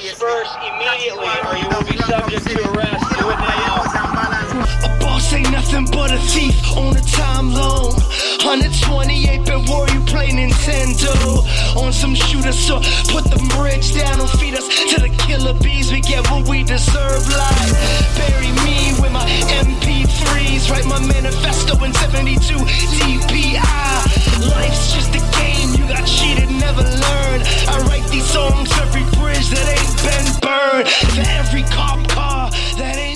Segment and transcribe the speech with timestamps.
[0.00, 3.67] disperse immediately or you will be subject to arrest.
[5.28, 7.92] Boss ain't nothing but a thief on a time loan.
[8.40, 11.44] 128 bit war, you play Nintendo.
[11.76, 12.80] On some shooter, so
[13.12, 15.92] put the bridge down and feed us to the killer bees.
[15.92, 17.28] We get what we deserve.
[17.28, 17.72] Like,
[18.16, 19.26] bury me with my
[19.60, 20.70] MP3s.
[20.70, 22.54] Write my manifesto in 72
[22.96, 24.48] DPI.
[24.48, 27.38] Life's just a game, you got cheated, never learn.
[27.68, 30.88] I write these songs every bridge that ain't been burned.
[30.88, 33.07] For every cop car that ain't.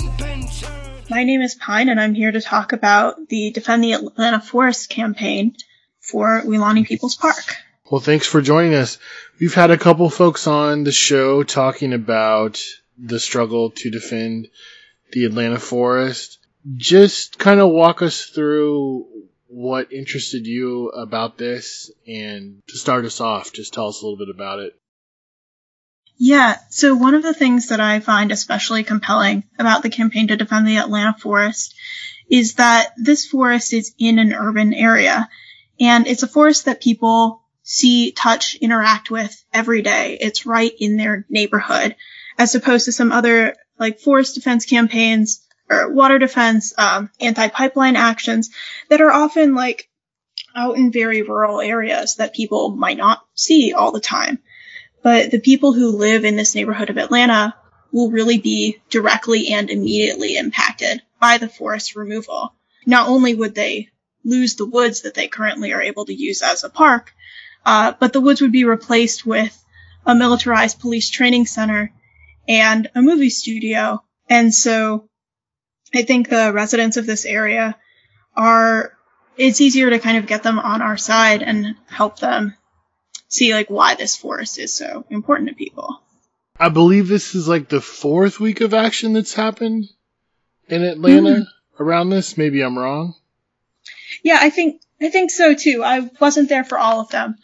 [1.13, 4.89] My name is Pine, and I'm here to talk about the Defend the Atlanta Forest
[4.89, 5.55] campaign
[5.99, 7.55] for Weelaunee People's Park.
[7.87, 8.97] Well, thanks for joining us.
[9.39, 12.59] We've had a couple folks on the show talking about
[12.97, 14.47] the struggle to defend
[15.11, 16.39] the Atlanta forest.
[16.77, 19.05] Just kind of walk us through
[19.45, 24.17] what interested you about this and to start us off, just tell us a little
[24.17, 24.73] bit about it.
[26.17, 30.37] Yeah, so one of the things that I find especially compelling about the campaign to
[30.37, 31.75] defend the Atlanta forest
[32.29, 35.27] is that this forest is in an urban area
[35.79, 40.17] and it's a forest that people see, touch, interact with every day.
[40.19, 41.95] It's right in their neighborhood
[42.37, 48.49] as opposed to some other like forest defense campaigns or water defense, um, anti-pipeline actions
[48.89, 49.89] that are often like
[50.55, 54.39] out in very rural areas that people might not see all the time.
[55.03, 57.53] But the people who live in this neighborhood of Atlanta
[57.91, 62.53] will really be directly and immediately impacted by the forest removal.
[62.85, 63.89] Not only would they
[64.25, 67.13] lose the woods that they currently are able to use as a park,
[67.65, 69.57] uh, but the woods would be replaced with
[70.05, 71.93] a militarized police training center
[72.47, 74.03] and a movie studio.
[74.29, 75.09] And so
[75.93, 77.77] I think the residents of this area
[78.35, 78.93] are,
[79.37, 82.55] it's easier to kind of get them on our side and help them
[83.33, 85.99] see like why this forest is so important to people.
[86.59, 89.89] I believe this is like the fourth week of action that's happened
[90.67, 91.83] in Atlanta mm-hmm.
[91.83, 92.37] around this.
[92.37, 93.15] Maybe I'm wrong.
[94.23, 95.83] Yeah, I think I think so too.
[95.83, 97.35] I wasn't there for all of them,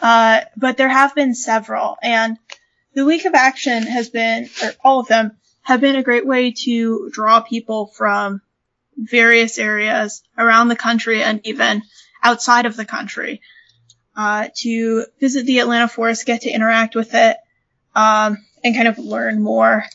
[0.00, 2.38] uh, but there have been several, and
[2.94, 5.32] the week of action has been, or all of them
[5.62, 8.42] have been a great way to draw people from
[8.96, 11.82] various areas around the country and even
[12.22, 13.40] outside of the country
[14.20, 17.38] uh, to visit the Atlanta Forest, get to interact with it,
[17.94, 19.86] um, and kind of learn more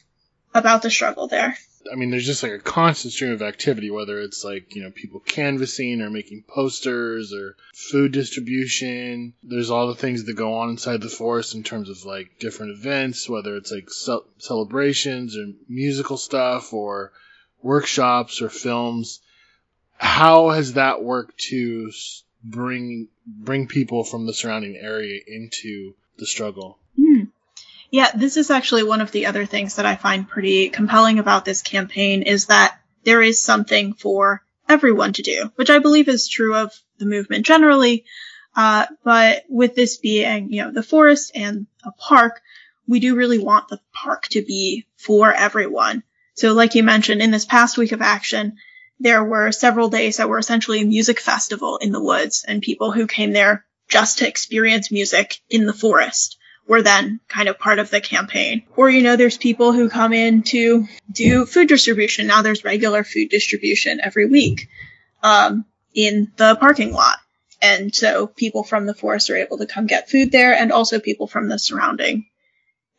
[0.56, 1.56] about the struggle there.
[1.92, 4.90] I mean, there's just like a constant stream of activity, whether it's like, you know,
[4.90, 9.36] people canvassing or making posters or food distribution.
[9.44, 12.72] There's all the things that go on inside the forest in terms of like different
[12.72, 17.12] events, whether it's like ce- celebrations or musical stuff or
[17.62, 19.20] workshops or films.
[19.98, 21.92] How has that worked to
[22.46, 26.78] bring bring people from the surrounding area into the struggle?
[26.98, 27.30] Mm.
[27.92, 31.46] Yeah, this is actually one of the other things that I find pretty compelling about
[31.46, 36.28] this campaign is that there is something for everyone to do, which I believe is
[36.28, 38.06] true of the movement generally.
[38.56, 42.42] Uh, but with this being, you know, the forest and a park,
[42.88, 46.04] we do really want the park to be for everyone.
[46.36, 48.58] So like you mentioned, in this past week of action,
[49.00, 52.92] there were several days that were essentially a music festival in the woods and people
[52.92, 57.80] who came there just to experience music in the forest were then kind of part
[57.80, 58.64] of the campaign.
[58.76, 62.28] Or, you know, there's people who come in to do food distribution.
[62.28, 64.68] Now there's regular food distribution every week,
[65.22, 67.20] um, in the parking lot.
[67.62, 71.00] And so people from the forest are able to come get food there and also
[71.00, 72.26] people from the surrounding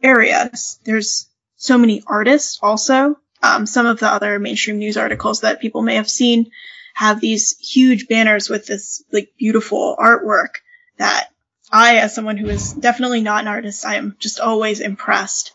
[0.02, 0.78] areas.
[0.84, 3.18] There's so many artists also.
[3.42, 6.50] Um, some of the other mainstream news articles that people may have seen
[6.94, 10.56] have these huge banners with this like beautiful artwork
[10.98, 11.28] that
[11.70, 15.52] I, as someone who is definitely not an artist, I am just always impressed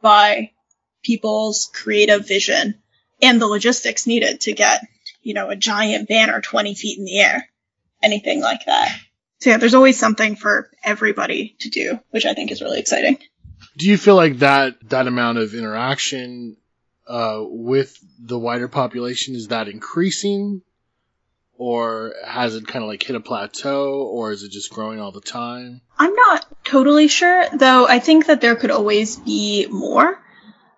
[0.00, 0.50] by
[1.02, 2.80] people's creative vision
[3.22, 4.86] and the logistics needed to get,
[5.22, 7.48] you know, a giant banner 20 feet in the air.
[8.02, 8.98] Anything like that.
[9.40, 13.18] So yeah, there's always something for everybody to do, which I think is really exciting.
[13.76, 16.56] Do you feel like that, that amount of interaction,
[17.10, 20.62] uh, with the wider population, is that increasing
[21.58, 25.10] or has it kind of like hit a plateau or is it just growing all
[25.10, 25.80] the time?
[25.98, 30.12] I'm not totally sure, though I think that there could always be more.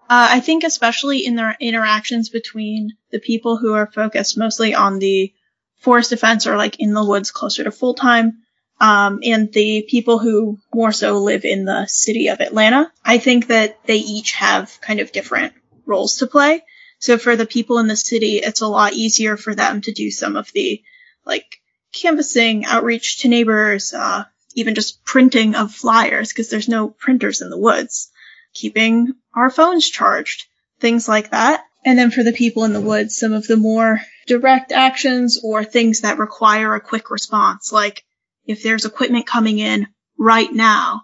[0.08, 4.98] Uh, I think especially in their interactions between the people who are focused mostly on
[4.98, 5.32] the
[5.76, 8.38] forest defense or like in the woods closer to full time,
[8.80, 12.90] um, and the people who more so live in the city of Atlanta.
[13.04, 15.52] I think that they each have kind of different
[15.86, 16.62] roles to play.
[16.98, 20.10] So for the people in the city, it's a lot easier for them to do
[20.10, 20.82] some of the
[21.24, 21.60] like
[21.92, 24.24] canvassing, outreach to neighbors, uh,
[24.54, 28.10] even just printing of flyers because there's no printers in the woods.
[28.54, 30.44] keeping our phones charged,
[30.78, 31.64] things like that.
[31.84, 35.64] And then for the people in the woods, some of the more direct actions or
[35.64, 38.04] things that require a quick response, like
[38.46, 39.88] if there's equipment coming in
[40.18, 41.02] right now,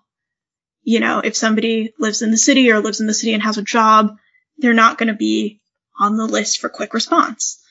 [0.82, 3.58] you know, if somebody lives in the city or lives in the city and has
[3.58, 4.16] a job,
[4.58, 5.60] they're not going to be
[5.98, 7.62] on the list for quick response.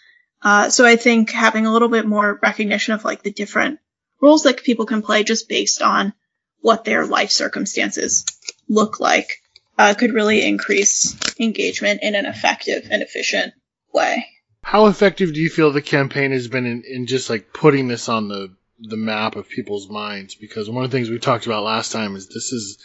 [0.42, 3.80] Uh, so I think having a little bit more recognition of like the different
[4.22, 6.14] roles that people can play just based on
[6.62, 8.26] what their life circumstances
[8.68, 9.42] look like
[9.78, 13.54] uh, could really increase engagement in an effective and efficient
[13.94, 14.28] way.
[14.64, 18.10] How effective do you feel the campaign has been in, in just like putting this
[18.10, 20.36] on the the map of people's minds?
[20.36, 22.78] Because one of the things we talked about last time is this is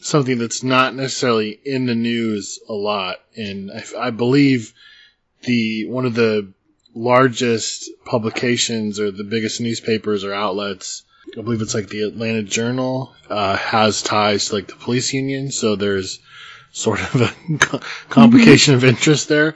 [0.00, 4.72] something that's not necessarily in the news a lot, and I, I believe
[5.42, 6.52] the one of the
[6.94, 11.04] largest publications or the biggest newspapers or outlets
[11.36, 15.50] I believe it's like the Atlanta Journal uh, has ties to like the police union,
[15.50, 16.18] so there's
[16.72, 19.54] sort of a complication of interest there.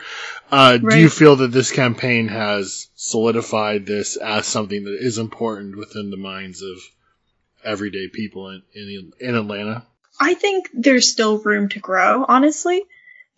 [0.51, 0.95] Uh, right.
[0.95, 6.11] Do you feel that this campaign has solidified this as something that is important within
[6.11, 6.79] the minds of
[7.65, 9.87] everyday people in in, in Atlanta?
[10.21, 12.25] I think there's still room to grow.
[12.27, 12.83] Honestly,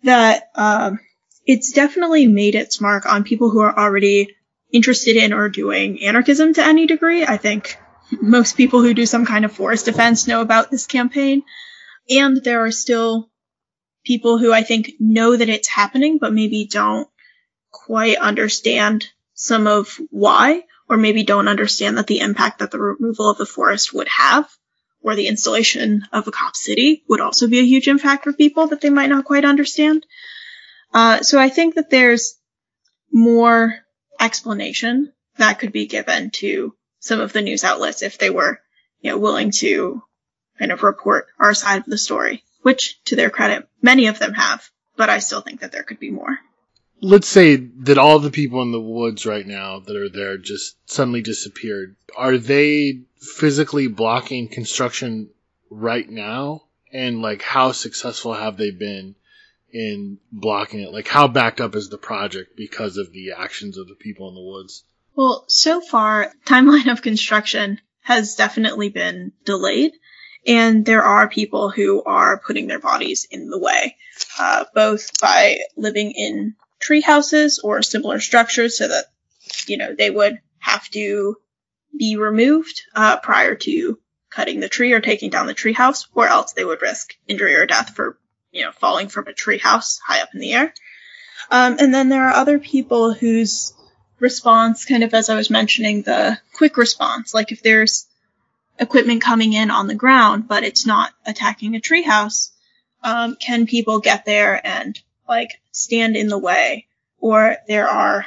[0.03, 0.99] that um,
[1.45, 4.35] it's definitely made its mark on people who are already
[4.71, 7.25] interested in or doing anarchism to any degree.
[7.25, 7.77] I think
[8.11, 11.43] most people who do some kind of forest defense know about this campaign.
[12.09, 13.29] And there are still
[14.05, 17.07] people who I think know that it's happening, but maybe don't
[17.71, 23.29] quite understand some of why, or maybe don't understand that the impact that the removal
[23.29, 24.49] of the forest would have,
[25.01, 28.67] or the installation of a cop city would also be a huge impact for people
[28.67, 30.05] that they might not quite understand.
[30.93, 32.35] Uh, so I think that there's
[33.11, 33.75] more
[34.19, 38.59] explanation that could be given to some of the news outlets if they were,
[39.01, 40.01] you know, willing to
[40.59, 44.33] kind of report our side of the story, which to their credit, many of them
[44.33, 46.37] have, but I still think that there could be more.
[46.99, 50.77] Let's say that all the people in the woods right now that are there just
[50.89, 51.95] suddenly disappeared.
[52.15, 55.29] Are they physically blocking construction
[55.69, 56.63] right now?
[56.91, 59.15] And like, how successful have they been
[59.71, 60.91] in blocking it?
[60.91, 64.35] Like, how backed up is the project because of the actions of the people in
[64.35, 64.83] the woods?
[65.15, 69.91] Well, so far, timeline of construction has definitely been delayed,
[70.45, 73.97] and there are people who are putting their bodies in the way,
[74.39, 79.05] uh, both by living in tree houses or similar structures, so that
[79.67, 81.37] you know they would have to
[81.97, 86.27] be removed uh, prior to cutting the tree or taking down the tree house, or
[86.27, 88.17] else they would risk injury or death for
[88.51, 90.73] you know falling from a tree house high up in the air.
[91.49, 93.73] Um, and then there are other people whose
[94.19, 97.33] response, kind of as I was mentioning, the quick response.
[97.33, 98.07] Like if there's
[98.79, 102.51] equipment coming in on the ground, but it's not attacking a treehouse,
[103.03, 106.87] um, can people get there and like stand in the way?
[107.19, 108.25] Or there are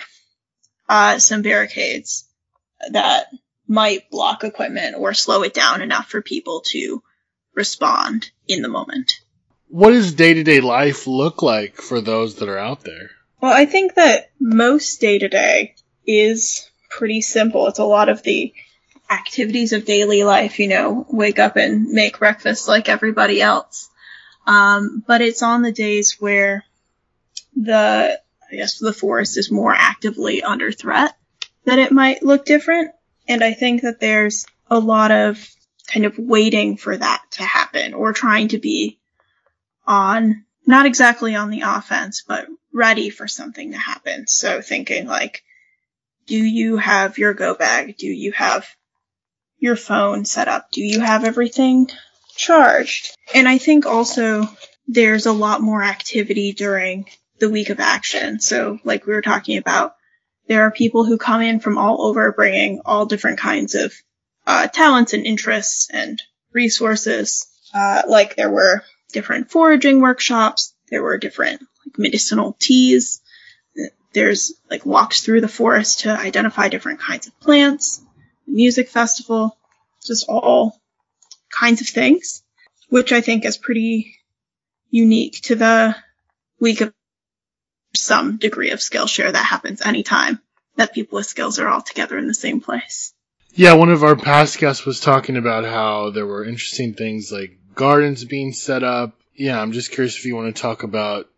[0.88, 2.26] uh, some barricades
[2.90, 3.26] that
[3.66, 7.02] might block equipment or slow it down enough for people to
[7.54, 9.12] respond in the moment.
[9.68, 13.10] What does day to day life look like for those that are out there?
[13.40, 17.68] Well, I think that most day to day is pretty simple.
[17.68, 18.52] It's a lot of the
[19.08, 23.88] activities of daily life, you know, wake up and make breakfast like everybody else.
[24.46, 26.64] Um, but it's on the days where
[27.64, 31.14] the, I guess the forest is more actively under threat
[31.64, 32.92] that it might look different.
[33.28, 35.46] And I think that there's a lot of
[35.86, 38.98] kind of waiting for that to happen or trying to be
[39.86, 44.26] on, not exactly on the offense, but ready for something to happen.
[44.26, 45.42] So thinking like,
[46.26, 47.96] do you have your go bag?
[47.98, 48.66] Do you have
[49.58, 50.70] your phone set up?
[50.70, 51.90] Do you have everything
[52.36, 53.16] charged?
[53.34, 54.48] And I think also
[54.86, 57.06] there's a lot more activity during
[57.40, 58.40] the week of action.
[58.40, 59.96] So like we were talking about,
[60.46, 63.92] there are people who come in from all over bringing all different kinds of
[64.46, 66.20] uh, talents and interests and
[66.52, 67.46] resources.
[67.74, 68.82] Uh, like there were
[69.12, 70.74] different foraging workshops.
[70.90, 73.20] There were different like medicinal teas.
[74.12, 78.02] There's like walks through the forest to identify different kinds of plants,
[78.46, 79.56] music festival,
[80.04, 80.80] just all
[81.48, 82.42] kinds of things,
[82.88, 84.16] which I think is pretty
[84.90, 85.94] unique to the
[86.58, 86.92] week of
[88.00, 90.40] some degree of Skillshare that happens anytime
[90.76, 93.12] that people with skills are all together in the same place.
[93.52, 97.58] Yeah, one of our past guests was talking about how there were interesting things like
[97.74, 99.18] gardens being set up.
[99.34, 101.28] Yeah, I'm just curious if you want to talk about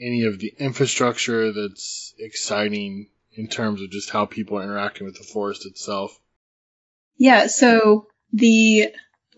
[0.00, 5.16] any of the infrastructure that's exciting in terms of just how people are interacting with
[5.16, 6.18] the forest itself?
[7.16, 8.88] Yeah, so the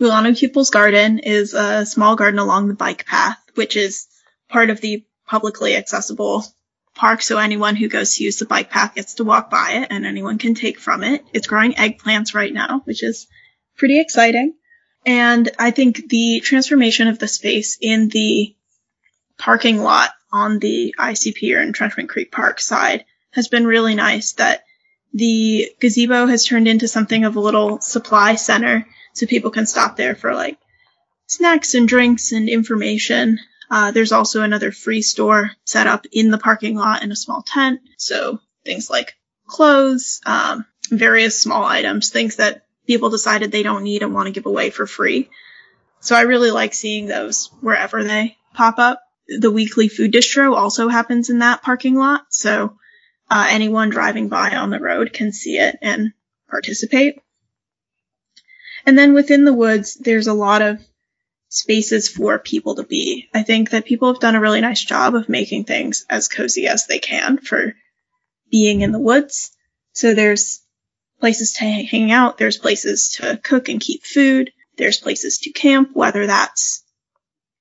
[0.00, 4.06] Weelaunee People's Garden is a small garden along the bike path, which is
[4.48, 6.44] part of the publicly accessible
[6.96, 9.88] park, so anyone who goes to use the bike path gets to walk by it
[9.90, 11.24] and anyone can take from it.
[11.32, 13.28] It's growing eggplants right now, which is
[13.76, 14.54] pretty exciting.
[15.04, 18.56] And I think the transformation of the space in the
[19.38, 24.64] parking lot on the ICP or Intrenchment Creek Park side has been really nice that
[25.14, 29.96] the gazebo has turned into something of a little supply center so people can stop
[29.96, 30.58] there for like
[31.26, 33.38] snacks and drinks and information.
[33.70, 37.42] Uh, there's also another free store set up in the parking lot in a small
[37.42, 37.80] tent.
[37.96, 39.14] So things like
[39.46, 44.32] clothes, um, various small items, things that people decided they don't need and want to
[44.32, 45.28] give away for free.
[46.00, 49.02] So I really like seeing those wherever they pop up.
[49.28, 52.26] The weekly food distro also happens in that parking lot.
[52.30, 52.76] So
[53.28, 56.12] uh, anyone driving by on the road can see it and
[56.48, 57.20] participate.
[58.84, 60.80] And then within the woods, there's a lot of
[61.48, 63.28] spaces for people to be.
[63.32, 66.66] I think that people have done a really nice job of making things as cozy
[66.66, 67.74] as they can for
[68.50, 69.50] being in the woods.
[69.92, 70.60] So there's
[71.20, 75.90] places to hang out, there's places to cook and keep food, there's places to camp,
[75.94, 76.84] whether that's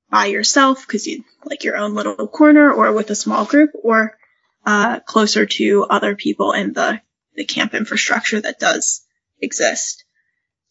[0.10, 4.18] by yourself because you like your own little corner or with a small group or
[4.66, 7.02] uh, closer to other people in the,
[7.36, 9.06] the camp infrastructure that does
[9.42, 10.04] exist.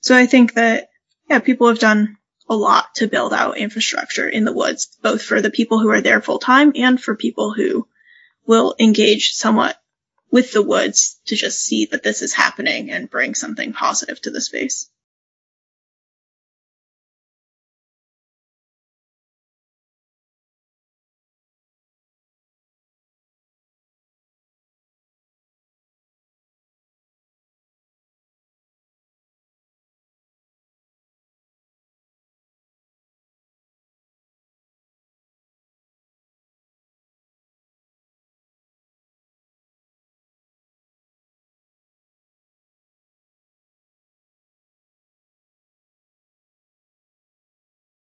[0.01, 0.89] So I think that,
[1.31, 2.19] yeah, people have done
[2.49, 6.01] a lot to build out infrastructure in the woods, both for the people who are
[6.01, 7.87] there full time and for people who
[8.47, 9.81] will engage somewhat
[10.31, 14.31] with the woods to just see that this is happening and bring something positive to
[14.31, 14.91] the space.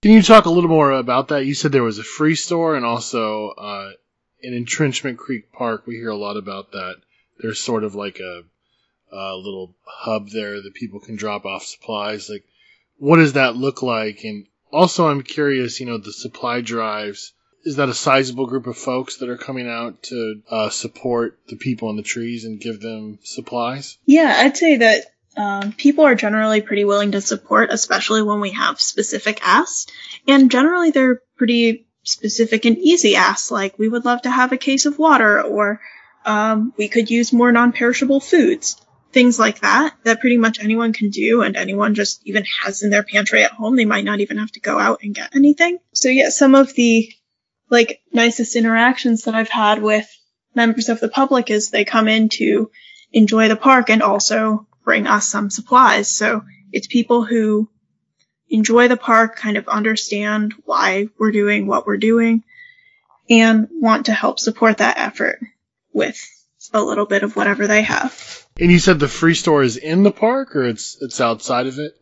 [0.06, 1.48] Can you talk a little more about that?
[1.48, 3.90] You said there was a free store and also uh,
[4.40, 5.88] in Intrenchment Creek Park.
[5.88, 6.98] We hear a lot about that.
[7.40, 8.44] There's sort of like a,
[9.12, 12.30] a little hub there that people can drop off supplies.
[12.30, 12.44] Like,
[12.98, 14.24] what does that look like?
[14.24, 15.80] And also, I'm curious.
[15.80, 17.34] You know, the supply drives.
[17.64, 21.56] Is that a sizable group of folks that are coming out to uh, support the
[21.56, 23.98] people in the trees and give them supplies?
[24.06, 28.52] Yeah, I'd say that um, people are generally pretty willing to support, especially when we
[28.52, 29.88] have specific asks.
[30.28, 34.58] And generally, they're pretty specific and easy asks, like we would love to have a
[34.58, 35.82] case of water, or
[36.26, 38.82] um, we could use more non-perishable foods.
[39.12, 42.90] Things like that, that pretty much anyone can do, and anyone just even has in
[42.90, 43.76] their pantry at home.
[43.76, 45.80] They might not even have to go out and get anything.
[45.94, 47.12] So yeah, some of the
[47.70, 50.08] like nicest interactions that I've had with
[50.54, 52.70] members of the public is they come in to
[53.12, 56.08] enjoy the park and also bring us some supplies.
[56.08, 57.68] So it's people who
[58.50, 62.44] enjoy the park, kind of understand why we're doing what we're doing,
[63.30, 65.40] and want to help support that effort
[65.92, 66.18] with
[66.74, 68.46] a little bit of whatever they have.
[68.58, 71.80] And you said the free store is in the park, or it's it's outside of
[71.80, 72.00] it?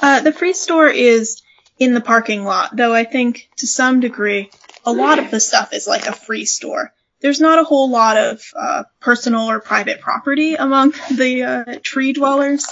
[0.00, 1.42] Uh, the free store is
[1.78, 4.50] in the parking lot, though I think to some degree
[4.84, 6.92] a lot of the stuff is like a free store
[7.22, 12.12] there's not a whole lot of uh, personal or private property among the uh, tree
[12.12, 12.66] dwellers.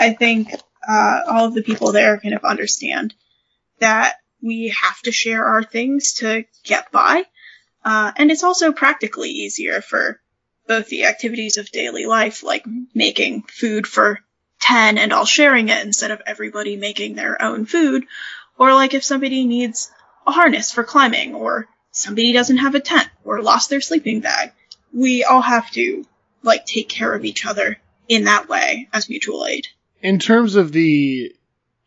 [0.00, 0.52] I think
[0.86, 3.14] uh, all of the people there kind of understand
[3.78, 7.24] that we have to share our things to get by.
[7.84, 10.20] Uh, and it's also practically easier for
[10.66, 14.20] both the activities of daily life, like making food for
[14.60, 18.04] 10 and all sharing it instead of everybody making their own food,
[18.56, 19.90] or like if somebody needs
[20.26, 24.50] a harness for climbing or somebody doesn't have a tent or lost their sleeping bag.
[24.92, 26.04] We all have to
[26.42, 29.68] like take care of each other in that way as mutual aid.
[30.00, 31.32] In terms of the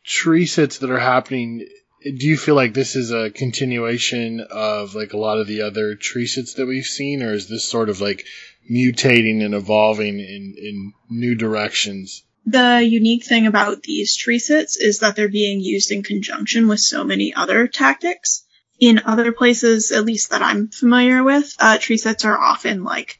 [0.06, 1.68] tree sits that are happening,
[2.02, 5.96] do you feel like this is a continuation of like a lot of the other
[5.96, 8.26] tree sits that we've seen, or is this sort of like
[8.72, 12.24] mutating and evolving in, in new directions?
[12.46, 16.80] The unique thing about these tree sits is that they're being used in conjunction with
[16.80, 18.44] so many other tactics
[18.80, 23.20] in other places, at least that I'm familiar with, uh, tree sets are often like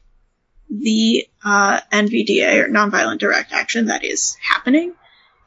[0.68, 4.92] the uh, NVDA or nonviolent direct action that is happening,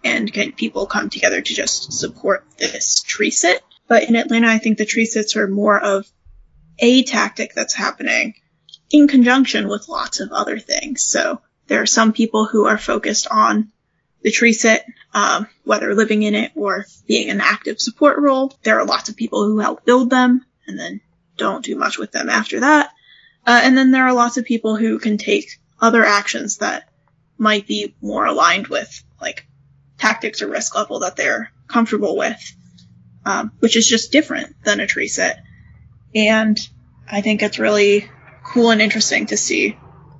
[0.03, 3.61] and can people come together to just support this tree sit.
[3.87, 6.07] But in Atlanta, I think the tree sits are more of
[6.79, 8.35] a tactic that's happening
[8.91, 11.03] in conjunction with lots of other things.
[11.03, 13.71] So there are some people who are focused on
[14.21, 18.57] the tree sit, um, whether living in it or being an active support role.
[18.63, 21.01] There are lots of people who help build them and then
[21.38, 22.91] don't do much with them after that.
[23.45, 26.89] Uh, and then there are lots of people who can take other actions that
[27.38, 29.47] might be more aligned with like
[29.97, 32.39] tactics or risk level that they're comfortable with,
[33.25, 35.38] um, which is just different than a tree sit.
[36.13, 36.59] And
[37.09, 38.09] I think it's really
[38.43, 39.77] cool and interesting to see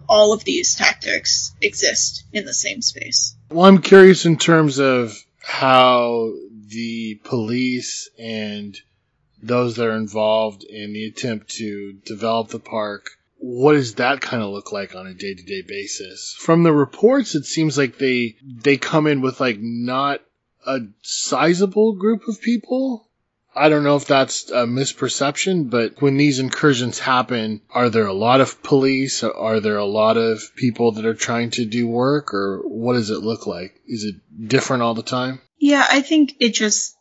[0.10, 3.36] all of these tactics exist in the same space.
[3.50, 6.32] Well, I'm curious in terms of how
[6.68, 8.75] the police and
[9.42, 13.12] those that are involved in the attempt to develop the park
[13.42, 17.46] what does that kind of look like on a day-to-day basis from the reports it
[17.46, 20.20] seems like they they come in with like not
[20.68, 23.09] a sizable group of people
[23.60, 28.13] I don't know if that's a misperception, but when these incursions happen, are there a
[28.13, 29.22] lot of police?
[29.22, 33.10] Are there a lot of people that are trying to do work or what does
[33.10, 33.75] it look like?
[33.86, 34.16] Is it
[34.48, 35.42] different all the time?
[35.60, 36.96] Yeah, I think it just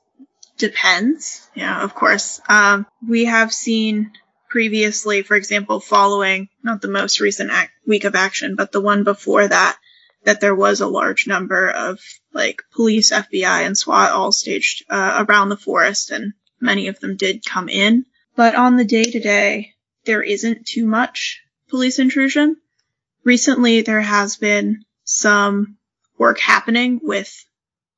[0.56, 1.48] depends.
[1.54, 2.40] Yeah, of course.
[2.48, 4.10] Um, we have seen
[4.50, 7.52] previously, for example, following not the most recent
[7.86, 9.78] week of action, but the one before that,
[10.24, 12.00] that there was a large number of
[12.32, 17.16] like police, FBI, and SWAT all staged uh, around the forest, and many of them
[17.16, 18.06] did come in.
[18.36, 19.74] But on the day to day,
[20.04, 22.56] there isn't too much police intrusion.
[23.24, 25.76] Recently, there has been some
[26.16, 27.44] work happening with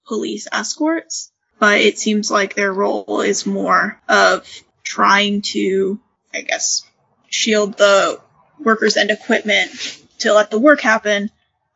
[0.07, 4.47] police escorts, but it seems like their role is more of
[4.83, 6.01] trying to,
[6.35, 6.83] I guess,
[7.29, 8.21] shield the
[8.59, 9.71] workers and equipment
[10.19, 11.31] to let the work happen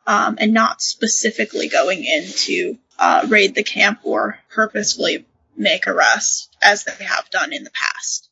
[0.05, 5.25] um, and not specifically going in to uh, raid the camp or purposefully
[5.55, 8.29] make arrests as they have done in the past.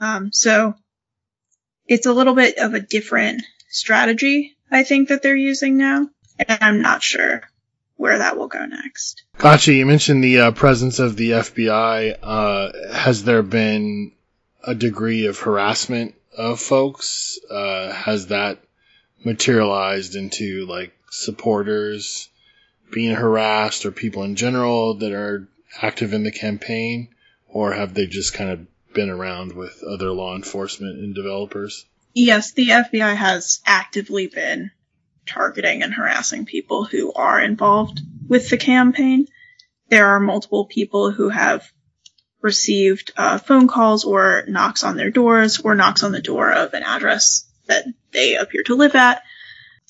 [0.00, 0.74] Um, so
[1.86, 6.08] it's a little bit of a different strategy, I think, that they're using now,
[6.38, 7.42] and I'm not sure
[7.96, 9.24] where that will go next.
[9.38, 9.72] Gotcha.
[9.72, 12.16] You mentioned the uh, presence of the FBI.
[12.22, 14.12] Uh, has there been
[14.62, 17.38] a degree of harassment of folks?
[17.50, 18.58] Uh, has that
[19.24, 22.28] materialized into like supporters
[22.92, 25.48] being harassed or people in general that are
[25.80, 27.08] active in the campaign?
[27.46, 31.86] Or have they just kind of been around with other law enforcement and developers?
[32.14, 34.70] Yes, the FBI has actively been
[35.26, 39.26] targeting and harassing people who are involved with the campaign.
[39.88, 41.70] There are multiple people who have
[42.40, 46.74] received uh, phone calls or knocks on their doors or knocks on the door of
[46.74, 49.22] an address that they appear to live at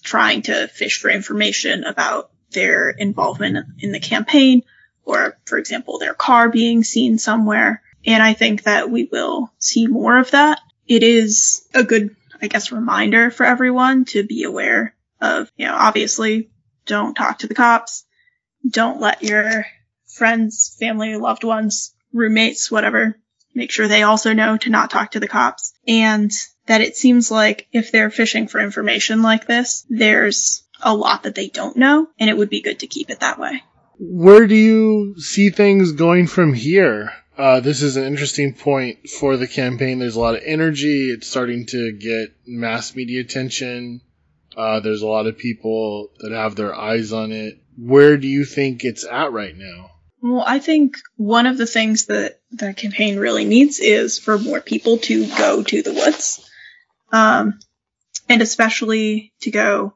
[0.02, 4.62] trying to fish for information about their involvement in the campaign
[5.08, 7.82] or, for example, their car being seen somewhere.
[8.04, 10.60] And I think that we will see more of that.
[10.86, 15.74] It is a good, I guess, reminder for everyone to be aware of, you know,
[15.74, 16.50] obviously
[16.86, 18.04] don't talk to the cops.
[18.68, 19.64] Don't let your
[20.06, 23.18] friends, family, loved ones, roommates, whatever,
[23.54, 25.72] make sure they also know to not talk to the cops.
[25.86, 26.30] And
[26.66, 31.34] that it seems like if they're fishing for information like this, there's a lot that
[31.34, 33.62] they don't know, and it would be good to keep it that way.
[33.98, 37.12] Where do you see things going from here?
[37.36, 39.98] Uh, this is an interesting point for the campaign.
[39.98, 41.10] There's a lot of energy.
[41.10, 44.00] It's starting to get mass media attention.
[44.56, 47.60] Uh, there's a lot of people that have their eyes on it.
[47.76, 49.90] Where do you think it's at right now?
[50.20, 54.60] Well, I think one of the things that the campaign really needs is for more
[54.60, 56.50] people to go to the woods
[57.12, 57.58] um,
[58.28, 59.94] and especially to go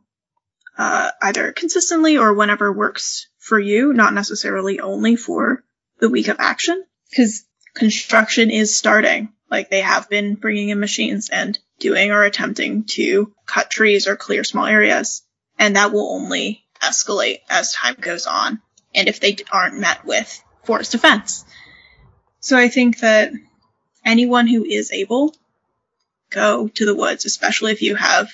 [0.79, 5.65] uh, either consistently or whenever works for you, not necessarily only for
[5.99, 9.33] the week of action, because construction is starting.
[9.51, 14.15] Like they have been bringing in machines and doing or attempting to cut trees or
[14.15, 15.23] clear small areas,
[15.59, 18.63] and that will only escalate as time goes on,
[18.95, 21.45] and if they aren't met with forest defense.
[22.39, 23.33] So I think that
[24.05, 25.35] anyone who is able
[26.31, 28.31] go to the woods, especially if you have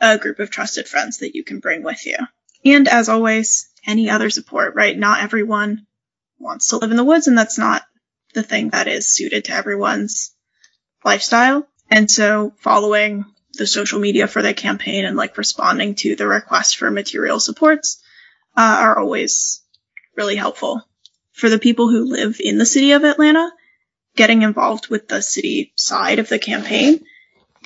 [0.00, 2.16] a group of trusted friends that you can bring with you.
[2.64, 4.96] And as always, any other support, right?
[4.96, 5.86] Not everyone
[6.38, 7.82] wants to live in the woods, and that's not
[8.34, 10.32] the thing that is suited to everyone's
[11.04, 11.66] lifestyle.
[11.90, 16.76] And so following the social media for the campaign and like responding to the request
[16.76, 18.02] for material supports
[18.56, 19.62] uh, are always
[20.16, 20.82] really helpful.
[21.32, 23.50] For the people who live in the city of Atlanta,
[24.16, 27.04] getting involved with the city side of the campaign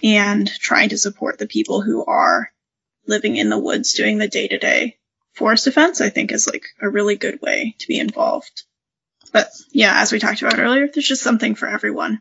[0.03, 2.51] and trying to support the people who are
[3.07, 4.98] living in the woods doing the day to day
[5.33, 8.64] forest defense, I think is like a really good way to be involved.
[9.33, 12.21] But yeah, as we talked about earlier, there's just something for everyone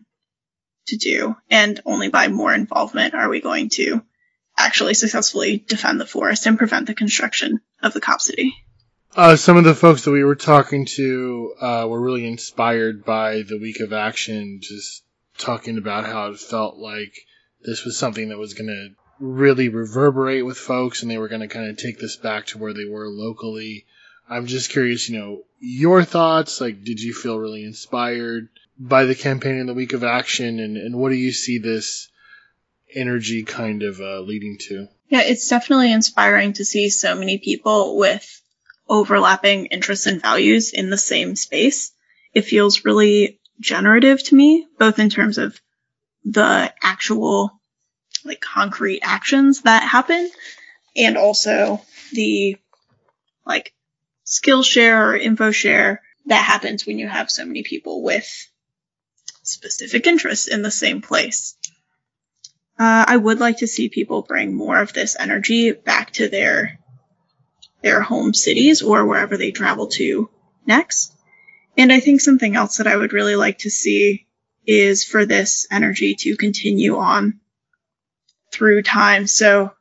[0.88, 1.36] to do.
[1.50, 4.02] And only by more involvement are we going to
[4.58, 8.54] actually successfully defend the forest and prevent the construction of the cop city.
[9.15, 13.41] Uh, some of the folks that we were talking to uh, were really inspired by
[13.41, 15.04] the week of action, just
[15.38, 17.13] talking about how it felt like
[17.62, 18.89] this was something that was going to
[19.21, 22.57] really reverberate with folks and they were going to kind of take this back to
[22.57, 23.86] where they were locally.
[24.29, 26.60] I'm just curious, you know, your thoughts.
[26.60, 30.60] Like, did you feel really inspired by the campaign in the week of action?
[30.60, 32.10] And, and what do you see this
[32.93, 34.88] energy kind of uh, leading to?
[35.10, 38.41] Yeah, it's definitely inspiring to see so many people with
[38.88, 41.91] overlapping interests and values in the same space.
[42.34, 45.60] It feels really generative to me, both in terms of
[46.23, 47.61] the actual,
[48.25, 50.29] like, concrete actions that happen
[50.95, 51.81] and also
[52.13, 52.57] the,
[53.45, 53.73] like,
[54.23, 58.47] skill share or info share that happens when you have so many people with
[59.43, 61.55] specific interests in the same place.
[62.79, 66.79] Uh, I would like to see people bring more of this energy back to their
[67.81, 70.29] their home cities or wherever they travel to
[70.65, 71.13] next.
[71.77, 74.27] And I think something else that I would really like to see
[74.65, 77.39] is for this energy to continue on
[78.51, 79.71] through time so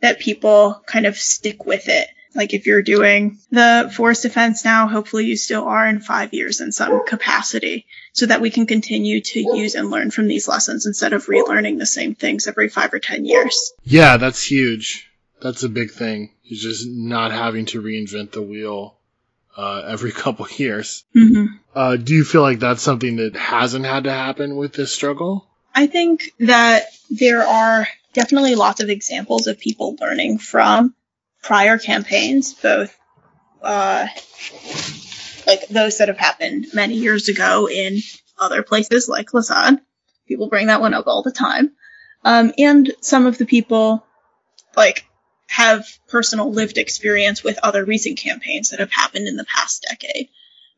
[0.00, 2.08] that people kind of stick with it.
[2.34, 6.60] Like if you're doing the forest defense now, hopefully you still are in five years
[6.60, 10.86] in some capacity so that we can continue to use and learn from these lessons
[10.86, 13.72] instead of relearning the same things every five or 10 years.
[13.82, 15.10] Yeah, that's huge.
[15.40, 16.30] That's a big thing.
[16.48, 18.98] Is just not having to reinvent the wheel
[19.56, 21.04] uh, every couple years.
[21.16, 21.46] Mm-hmm.
[21.74, 25.46] Uh, do you feel like that's something that hasn't had to happen with this struggle?
[25.74, 27.86] I think that there are
[28.18, 30.92] definitely lots of examples of people learning from
[31.40, 32.92] prior campaigns, both
[33.62, 34.08] uh,
[35.46, 37.98] like those that have happened many years ago in
[38.36, 39.80] other places like La ZAD.
[40.26, 41.70] People bring that one up all the time.
[42.24, 44.04] Um, and some of the people
[44.76, 45.06] like
[45.46, 50.28] have personal lived experience with other recent campaigns that have happened in the past decade.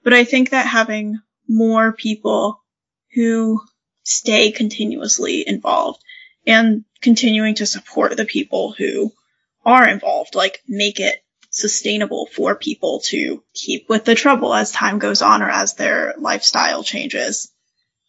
[0.04, 2.62] But I think that having more people
[3.14, 3.62] who
[4.04, 6.02] stay continuously involved
[6.46, 9.12] and continuing to support the people who
[9.64, 14.98] are involved, like make it sustainable for people to keep with the trouble as time
[14.98, 17.50] goes on or as their lifestyle changes.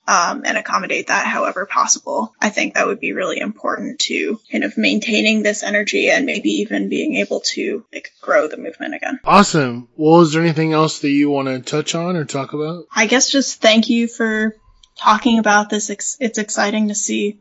[0.07, 2.33] Um, and accommodate that however possible.
[2.41, 6.49] I think that would be really important to kind of maintaining this energy and maybe
[6.49, 9.19] even being able to like grow the movement again.
[9.23, 9.89] Awesome.
[9.95, 12.85] Well, is there anything else that you want to touch on or talk about?
[12.93, 14.55] I guess just thank you for
[14.97, 15.91] talking about this.
[16.19, 17.39] It's exciting to see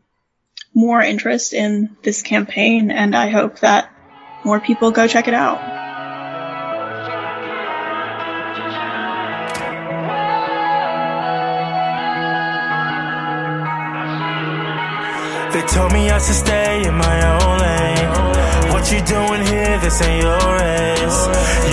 [0.73, 3.91] more interest in this campaign, and I hope that
[4.43, 5.59] more people go check it out.
[15.53, 18.71] They told me I should stay in my own lane.
[18.71, 19.77] What you doing here?
[19.79, 21.19] This ain't your race.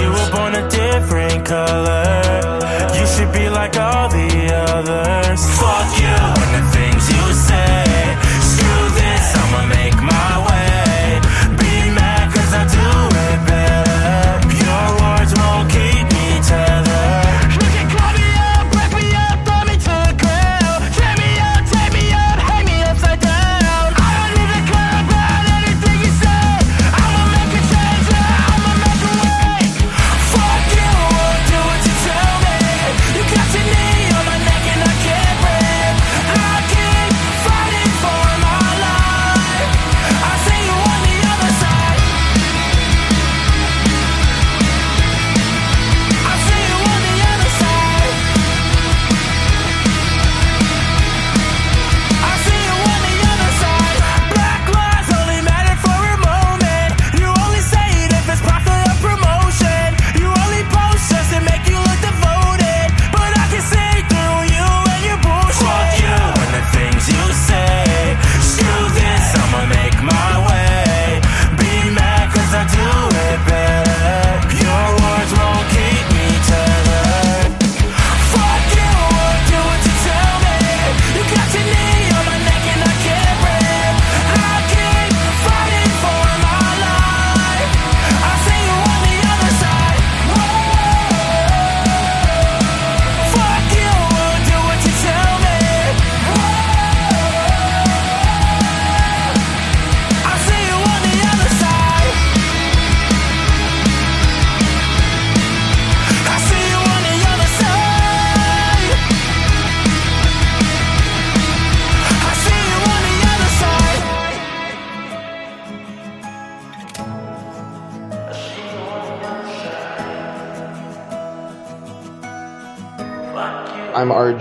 [0.00, 2.58] You were born a different color.
[2.98, 5.40] You should be like all the others.
[5.60, 8.27] Fuck you and the things you say.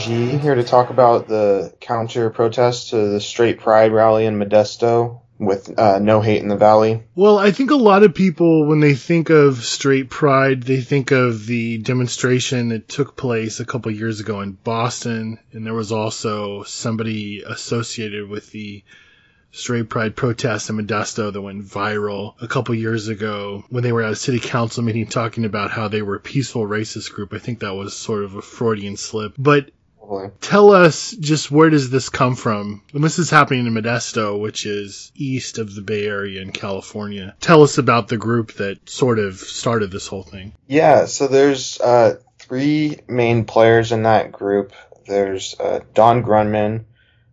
[0.06, 5.22] I'm here to talk about the counter protest to the Straight Pride rally in Modesto
[5.40, 7.04] with uh, No Hate in the Valley.
[7.16, 11.12] Well, I think a lot of people, when they think of straight pride, they think
[11.12, 15.92] of the demonstration that took place a couple years ago in Boston, and there was
[15.92, 18.84] also somebody associated with the
[19.52, 24.04] straight pride protest in Modesto that went viral a couple years ago when they were
[24.04, 27.34] at a city council meeting talking about how they were a peaceful racist group.
[27.34, 29.34] I think that was sort of a Freudian slip.
[29.38, 29.72] But
[30.08, 30.30] Probably.
[30.40, 32.82] tell us just where does this come from?
[32.94, 37.36] And this is happening in Modesto, which is east of the Bay Area in California.
[37.42, 40.54] Tell us about the group that sort of started this whole thing.
[40.66, 44.72] Yeah, so there's uh, three main players in that group.
[45.08, 46.86] There's uh, Don Grundmann,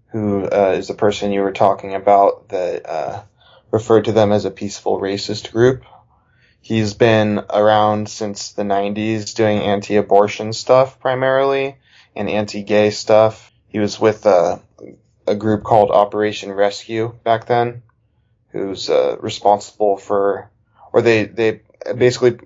[0.08, 3.22] who uh, is the person you were talking about that uh,
[3.70, 5.84] referred to them as a peaceful racist group.
[6.60, 11.76] He's been around since the 90s doing anti-abortion stuff primarily
[12.16, 13.52] and anti-gay stuff.
[13.68, 14.58] He was with uh,
[15.26, 17.82] a group called Operation Rescue back then,
[18.50, 20.50] who's uh, responsible for,
[20.92, 21.60] or they they
[21.96, 22.38] basically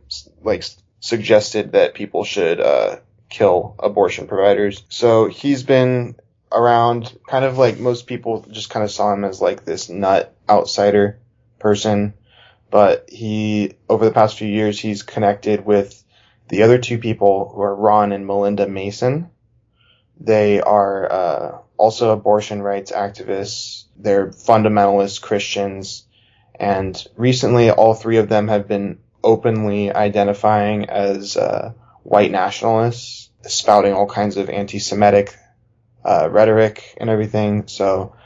[0.43, 0.65] like
[1.01, 2.97] suggested that people should uh,
[3.29, 4.85] kill abortion providers.
[4.89, 6.17] So he's been
[6.51, 10.35] around, kind of like most people just kind of saw him as like this nut
[10.49, 11.19] outsider
[11.59, 12.15] person,
[12.71, 16.03] but he over the past few years he's connected with
[16.49, 19.31] the other two people who are Ron and Melinda Mason.
[20.21, 23.85] They are uh, also abortion rights activists.
[23.97, 26.05] They're fundamentalist Christians.
[26.59, 33.93] And recently, all three of them have been openly identifying as uh, white nationalists, spouting
[33.93, 35.37] all kinds of anti Semitic
[36.05, 37.69] uh, rhetoric and everything.
[37.69, 38.17] So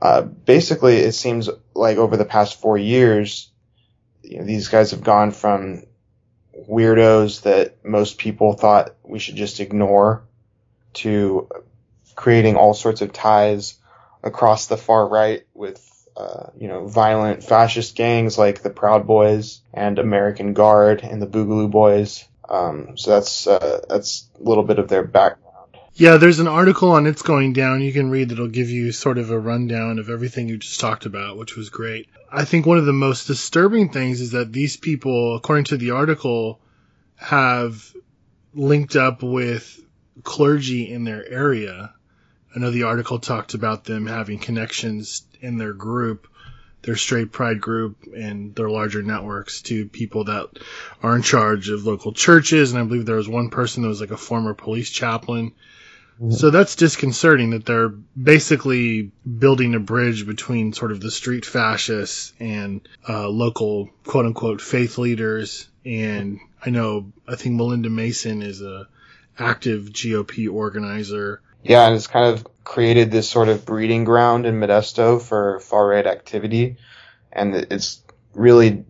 [0.00, 3.50] uh, basically, it seems like over the past four years,
[4.22, 5.84] you know, these guys have gone from
[6.68, 10.24] weirdos that most people thought we should just ignore
[10.96, 11.48] to
[12.14, 13.78] creating all sorts of ties
[14.22, 15.82] across the far right with
[16.16, 21.26] uh, you know violent fascist gangs like the Proud Boys and American Guard and the
[21.26, 22.24] Boogaloo Boys.
[22.48, 25.46] Um, so that's uh, that's a little bit of their background.
[25.94, 29.16] Yeah, there's an article on It's Going Down you can read that'll give you sort
[29.16, 32.08] of a rundown of everything you just talked about, which was great.
[32.30, 35.92] I think one of the most disturbing things is that these people, according to the
[35.92, 36.60] article,
[37.16, 37.94] have
[38.54, 39.80] linked up with
[40.22, 41.92] clergy in their area.
[42.54, 46.26] I know the article talked about them having connections in their group,
[46.82, 50.48] their straight pride group, and their larger networks to people that
[51.02, 52.72] are in charge of local churches.
[52.72, 55.52] And I believe there was one person that was like a former police chaplain.
[56.30, 62.32] So that's disconcerting that they're basically building a bridge between sort of the street fascists
[62.40, 65.68] and uh, local quote unquote faith leaders.
[65.84, 68.88] And I know, I think Melinda Mason is a
[69.38, 71.42] active GOP organizer.
[71.62, 75.88] Yeah, and it's kind of created this sort of breeding ground in Modesto for far
[75.88, 76.76] right activity,
[77.32, 78.02] and it's
[78.34, 78.84] really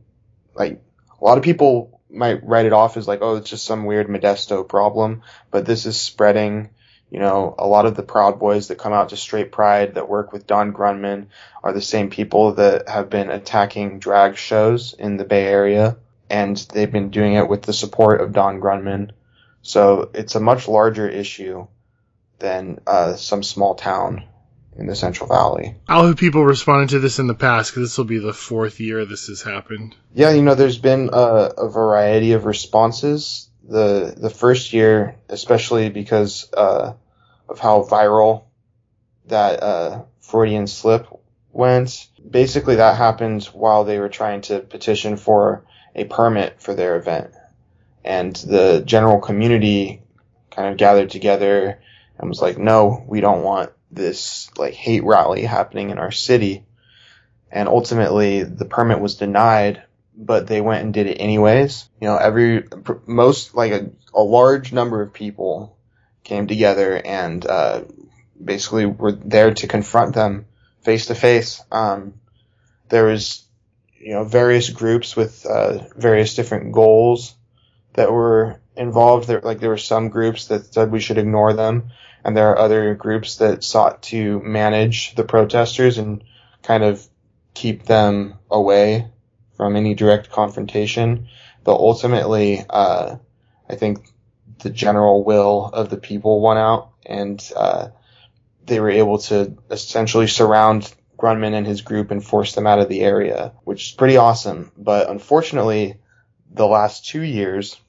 [0.54, 0.82] like
[1.20, 4.08] a lot of people might write it off as like, oh, it's just some weird
[4.08, 6.70] Modesto problem, but this is spreading.
[7.10, 10.08] You know, a lot of the Proud Boys that come out to Straight Pride that
[10.08, 11.26] work with Don Grundmann
[11.62, 15.96] are the same people that have been attacking drag shows in the Bay Area,
[16.28, 19.12] and they've been doing it with the support of Don Grundmann.
[19.66, 21.66] So it's a much larger issue
[22.38, 24.22] than uh, some small town
[24.78, 25.74] in the Central Valley.
[25.88, 27.72] I'll have people responded to this in the past?
[27.72, 29.96] Because this will be the fourth year this has happened.
[30.14, 33.50] Yeah, you know, there's been a, a variety of responses.
[33.68, 36.92] The the first year, especially because uh,
[37.48, 38.44] of how viral
[39.26, 41.08] that uh, Freudian slip
[41.50, 42.06] went.
[42.30, 45.64] Basically, that happened while they were trying to petition for
[45.96, 47.32] a permit for their event,
[48.06, 50.00] and the general community
[50.50, 51.80] kind of gathered together
[52.18, 56.64] and was like, "No, we don't want this like hate rally happening in our city."
[57.50, 59.82] And ultimately, the permit was denied,
[60.16, 61.88] but they went and did it anyways.
[62.00, 62.64] You know, every
[63.06, 65.76] most like a, a large number of people
[66.24, 67.82] came together and uh,
[68.42, 70.46] basically were there to confront them
[70.82, 71.62] face to face.
[71.72, 72.14] Um,
[72.88, 73.44] there was
[73.98, 77.35] you know various groups with uh, various different goals
[77.96, 79.26] that were involved.
[79.26, 81.90] There like there were some groups that said we should ignore them,
[82.24, 86.22] and there are other groups that sought to manage the protesters and
[86.62, 87.06] kind of
[87.54, 89.10] keep them away
[89.56, 91.28] from any direct confrontation.
[91.64, 93.16] But ultimately, uh,
[93.68, 94.08] I think
[94.58, 97.88] the general will of the people won out, and uh,
[98.64, 102.88] they were able to essentially surround Grundmann and his group and force them out of
[102.88, 104.70] the area, which is pretty awesome.
[104.76, 105.98] But unfortunately,
[106.52, 107.80] the last two years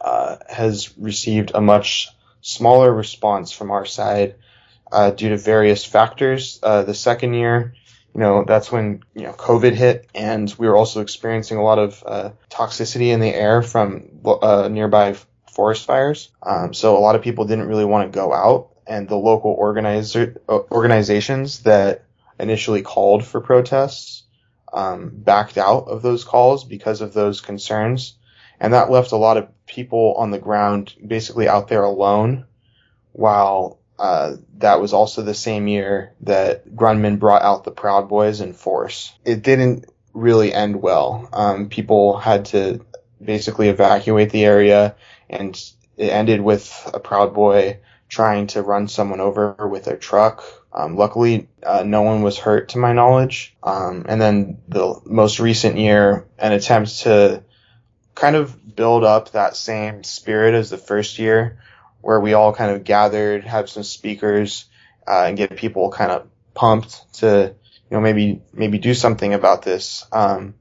[0.00, 2.08] uh, has received a much
[2.40, 4.36] smaller response from our side
[4.90, 6.58] uh, due to various factors.
[6.62, 7.74] Uh, the second year,
[8.14, 11.78] you know, that's when you know COVID hit, and we were also experiencing a lot
[11.78, 15.16] of uh, toxicity in the air from uh, nearby
[15.52, 16.30] forest fires.
[16.42, 19.52] Um, so a lot of people didn't really want to go out, and the local
[19.52, 22.04] organizer uh, organizations that
[22.40, 24.22] initially called for protests
[24.72, 28.17] um, backed out of those calls because of those concerns,
[28.60, 32.44] and that left a lot of people on the ground basically out there alone,
[33.12, 38.40] while uh, that was also the same year that Grundmann brought out the Proud Boys
[38.40, 39.12] in force.
[39.24, 41.28] It didn't really end well.
[41.32, 42.84] Um, people had to
[43.22, 44.94] basically evacuate the area,
[45.28, 45.60] and
[45.96, 50.42] it ended with a Proud Boy trying to run someone over with their truck.
[50.72, 53.54] Um, luckily, uh, no one was hurt to my knowledge.
[53.62, 57.42] Um, and then the most recent year, an attempt to
[58.18, 61.60] kind of build up that same spirit as the first year,
[62.00, 64.66] where we all kind of gathered, have some speakers,
[65.06, 67.54] uh, and get people kind of pumped to,
[67.90, 70.04] you know, maybe maybe do something about this.
[70.10, 70.54] Um,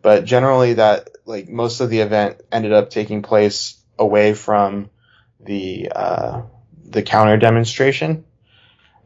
[0.00, 4.88] but generally, that like most of the event ended up taking place away from
[5.38, 6.42] the uh,
[6.82, 8.24] the counter demonstration,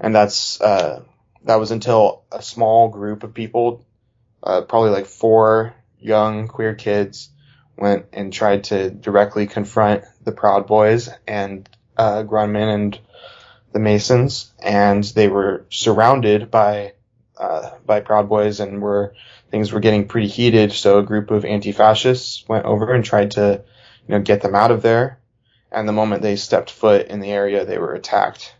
[0.00, 1.02] and that's uh,
[1.42, 3.84] that was until a small group of people,
[4.44, 7.30] uh, probably like four young queer kids,
[7.76, 13.00] went and tried to directly confront the Proud Boys and uh, Grundmann and
[13.72, 16.94] the Masons, and they were surrounded by
[17.36, 19.14] uh, by Proud Boys, and were
[19.50, 20.72] things were getting pretty heated.
[20.72, 23.62] So a group of anti-fascists went over and tried to,
[24.08, 25.20] you know, get them out of there.
[25.70, 28.54] And the moment they stepped foot in the area, they were attacked,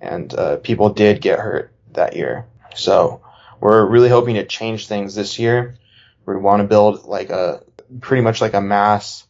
[0.00, 2.46] and uh, people did get hurt that year.
[2.76, 3.22] So
[3.60, 5.74] we're really hoping to change things this year.
[6.26, 7.63] We want to build like a
[8.00, 9.26] pretty much like a mass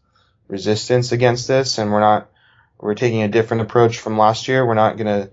[0.48, 2.30] resistance against this, and we're not
[2.78, 4.66] we're taking a different approach from last year.
[4.66, 5.30] We're not going to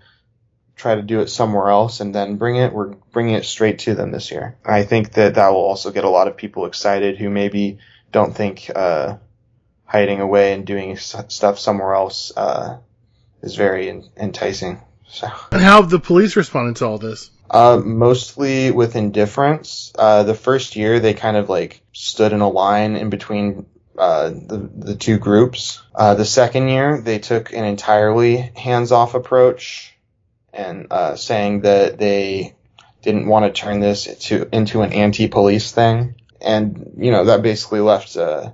[0.75, 2.73] try to do it somewhere else and then bring it.
[2.73, 4.57] We're bringing it straight to them this year.
[4.65, 7.79] I think that that will also get a lot of people excited who maybe
[8.11, 9.17] don't think uh,
[9.85, 12.77] hiding away and doing stuff somewhere else uh,
[13.41, 14.81] is very in- enticing.
[15.07, 15.29] So.
[15.51, 17.31] And how have the police responded to all this?
[17.51, 19.91] Uh, mostly with indifference.
[19.99, 23.65] Uh, the first year they kind of like stood in a line in between
[23.97, 25.83] uh, the the two groups.
[25.93, 29.93] Uh, the second year they took an entirely hands off approach
[30.53, 32.55] and uh, saying that they
[33.01, 37.41] didn't want to turn this into into an anti police thing, and you know that
[37.41, 38.51] basically left uh,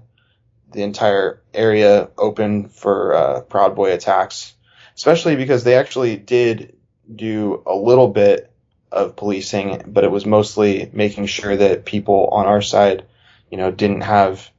[0.71, 4.55] the entire area open for uh, Proud Boy attacks,
[4.95, 6.75] especially because they actually did
[7.15, 8.51] do a little bit
[8.91, 13.06] of policing, but it was mostly making sure that people on our side,
[13.52, 14.50] you know, didn't have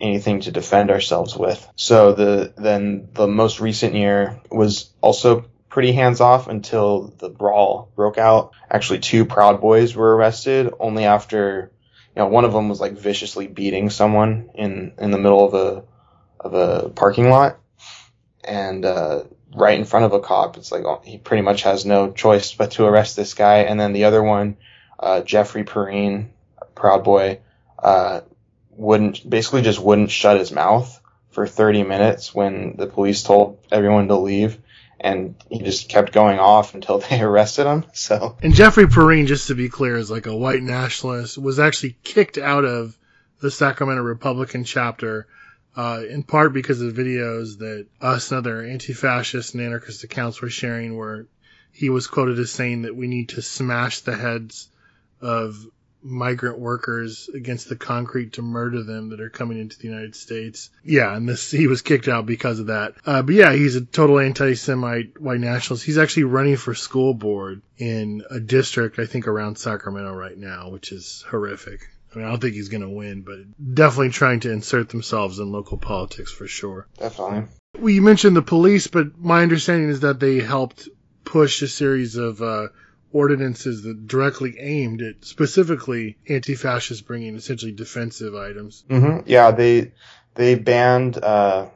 [0.00, 1.66] anything to defend ourselves with.
[1.76, 7.90] So the then the most recent year was also pretty hands off until the brawl
[7.96, 8.52] broke out.
[8.70, 11.70] Actually, two Proud Boys were arrested only after
[12.16, 15.54] you know, one of them was like viciously beating someone in in the middle of
[15.54, 15.84] a
[16.40, 17.58] of a parking lot,
[18.42, 19.24] and uh,
[19.56, 20.56] right in front of a cop.
[20.56, 23.60] It's like oh, he pretty much has no choice but to arrest this guy.
[23.60, 24.56] And then the other one,
[24.98, 26.30] uh, Jeffrey Perrine,
[26.74, 27.40] Proud Boy,
[27.78, 28.20] uh,
[28.70, 34.08] wouldn't basically just wouldn't shut his mouth for 30 minutes when the police told everyone
[34.08, 34.58] to leave
[35.00, 37.84] and he just kept going off until they arrested him.
[37.92, 41.96] So And Jeffrey Perrine, just to be clear, is like a white nationalist, was actually
[42.02, 42.96] kicked out of
[43.40, 45.26] the Sacramento Republican chapter,
[45.76, 50.40] uh, in part because of the videos that us and other anti-fascist and anarchist accounts
[50.40, 51.26] were sharing where
[51.72, 54.68] he was quoted as saying that we need to smash the heads
[55.20, 55.66] of
[56.02, 60.70] migrant workers against the concrete to murder them that are coming into the United States.
[60.84, 62.94] Yeah, and this he was kicked out because of that.
[63.04, 65.84] Uh, but yeah, he's a total anti-Semite white nationalist.
[65.84, 70.70] He's actually running for school board in a district I think around Sacramento right now,
[70.70, 71.80] which is horrific.
[72.16, 75.38] I mean, I don't think he's going to win, but definitely trying to insert themselves
[75.38, 76.86] in local politics for sure.
[76.98, 77.44] definitely.
[77.78, 80.88] Well, you mentioned the police, but my understanding is that they helped
[81.24, 82.68] push a series of uh,
[83.12, 88.82] ordinances that directly aimed at specifically anti-fascists bringing essentially defensive items.
[88.88, 89.28] Mm-hmm.
[89.28, 89.92] Yeah, they
[90.36, 91.66] they banned uh,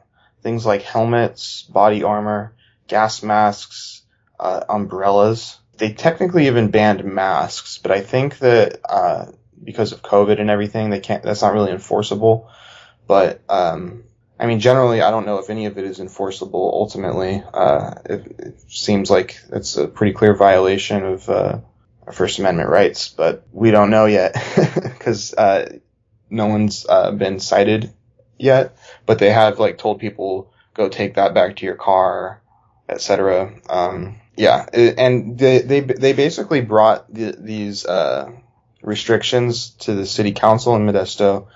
[0.42, 2.54] things like helmets, body armor,
[2.88, 4.04] gas masks,
[4.38, 5.58] uh, umbrellas.
[5.76, 9.26] They technically even banned masks, but I think that uh,
[9.62, 11.22] because of COVID and everything, they can't.
[11.22, 12.50] That's not really enforceable.
[13.06, 14.04] But um,
[14.38, 16.70] I mean, generally, I don't know if any of it is enforceable.
[16.74, 21.58] Ultimately, uh, it, it seems like it's a pretty clear violation of uh,
[22.06, 24.34] our First Amendment rights, but we don't know yet
[24.74, 25.78] because uh,
[26.30, 27.92] no one's uh, been cited
[28.38, 28.76] yet.
[29.06, 32.40] But they have like told people go take that back to your car
[32.90, 33.54] etc.
[33.68, 38.32] Um, yeah, and they they they basically brought the, these uh,
[38.82, 41.48] restrictions to the city council in Modesto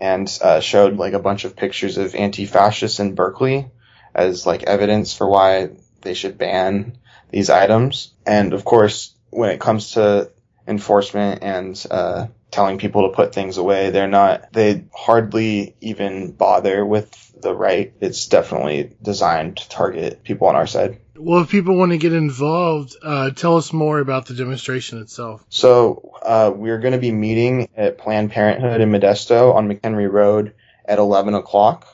[0.00, 3.70] and uh, showed like a bunch of pictures of anti-fascists in Berkeley
[4.14, 5.70] as like evidence for why
[6.02, 6.98] they should ban
[7.30, 8.12] these items.
[8.26, 10.30] And of course, when it comes to
[10.66, 14.52] enforcement and uh, telling people to put things away, they're not.
[14.52, 17.92] They hardly even bother with the right.
[18.00, 20.98] It's definitely designed to target people on our side.
[21.18, 25.44] Well, if people want to get involved, uh, tell us more about the demonstration itself.
[25.48, 30.54] So uh, we're going to be meeting at Planned Parenthood in Modesto on McHenry Road
[30.84, 31.86] at 11 o'clock.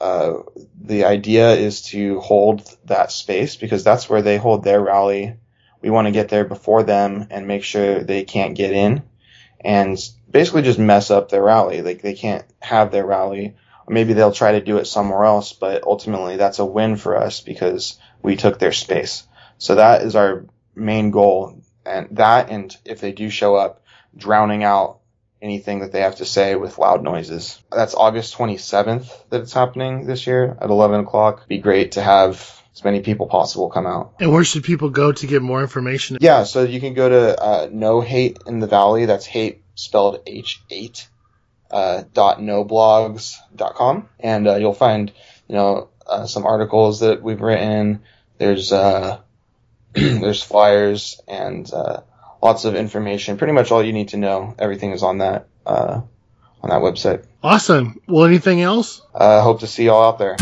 [0.00, 0.42] Uh,
[0.80, 5.36] the idea is to hold that space because that's where they hold their rally.
[5.80, 9.02] We want to get there before them and make sure they can't get in
[9.60, 9.98] and
[10.30, 11.82] basically just mess up their rally.
[11.82, 13.56] Like they can't have their rally.
[13.88, 17.40] Maybe they'll try to do it somewhere else, but ultimately that's a win for us
[17.40, 19.22] because we took their space.
[19.58, 21.62] So that is our main goal.
[21.86, 23.84] And that, and if they do show up,
[24.16, 25.00] drowning out
[25.42, 27.62] anything that they have to say with loud noises.
[27.70, 31.46] That's August 27th that it's happening this year at 11 o'clock.
[31.46, 34.14] Be great to have as many people possible come out.
[34.18, 36.16] And where should people go to get more information?
[36.20, 39.04] Yeah, so you can go to uh, No Hate in the Valley.
[39.04, 41.06] That's hate spelled H8
[41.70, 44.08] uh, dot noblogs.com.
[44.18, 45.12] And uh, you'll find,
[45.46, 48.02] you know, uh, some articles that we've written.
[48.38, 49.20] There's uh,
[49.92, 52.00] there's flyers and uh,
[52.42, 53.36] lots of information.
[53.36, 54.54] Pretty much all you need to know.
[54.58, 56.00] Everything is on that uh,
[56.62, 57.24] on that website.
[57.42, 58.00] Awesome.
[58.08, 59.02] Well, anything else?
[59.14, 60.36] Uh, hope to see y'all out there.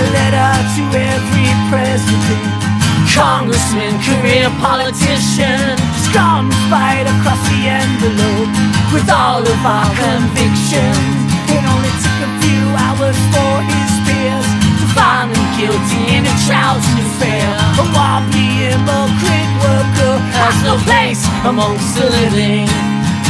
[0.00, 2.69] a letter to every president,
[3.14, 5.78] congressman, career politician.
[6.06, 8.50] Scum fight across the envelope
[8.92, 11.30] with all of our convictions.
[11.50, 14.48] It only took a few hours for his peers
[14.80, 17.48] to find him guilty in a trouncing affair.
[17.82, 22.68] A wobbly immigrant worker has no place amongst the living.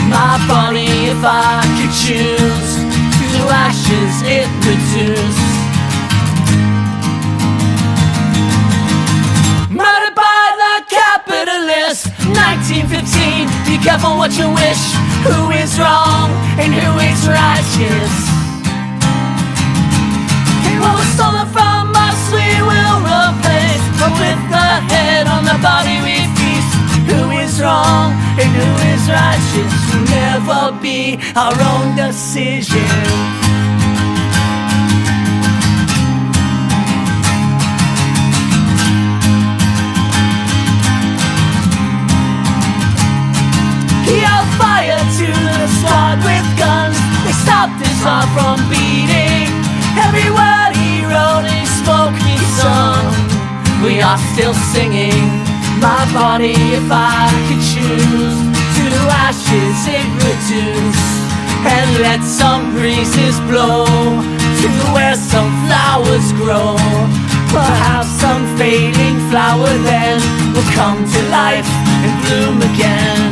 [0.08, 2.72] My body, if I could choose,
[3.32, 5.49] to ashes it reduce.
[14.00, 14.82] Careful what you wish.
[15.28, 18.14] Who is wrong and who is righteous?
[20.80, 23.84] What was stolen from us we will replace.
[24.00, 26.72] But with the head on the body we feast.
[27.10, 33.49] Who is wrong and who is righteous Will never be our own decision
[47.60, 49.52] stopped his heart from beating.
[50.00, 53.04] Every word he wrote, spoke, he sung.
[53.84, 55.28] We are still singing.
[55.76, 58.40] My body, if I could choose,
[58.76, 58.86] to
[59.28, 61.04] ashes it reduce.
[61.68, 66.80] And let some breezes blow to where some flowers grow.
[67.52, 70.16] Perhaps some fading flower then
[70.54, 71.68] will come to life
[72.04, 73.29] and bloom again.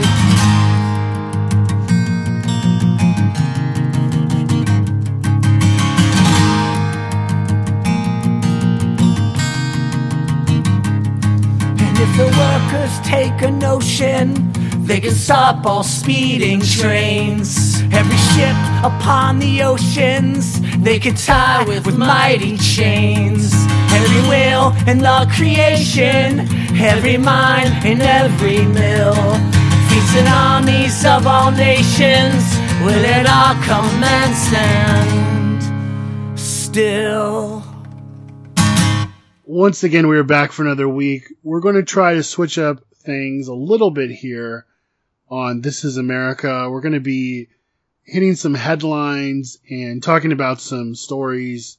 [13.04, 14.52] Take a notion,
[14.84, 17.80] they can stop all speeding trains.
[17.92, 23.52] Every ship upon the oceans, they could tie with, with mighty chains.
[23.92, 26.40] Every wheel in the creation,
[26.80, 29.14] every mine in every mill.
[29.88, 32.44] Feats and armies of all nations,
[32.82, 35.28] will it all come and stand
[36.38, 37.57] still?
[39.50, 41.32] Once again, we are back for another week.
[41.42, 44.66] We're going to try to switch up things a little bit here
[45.30, 46.68] on This is America.
[46.70, 47.48] We're going to be
[48.02, 51.78] hitting some headlines and talking about some stories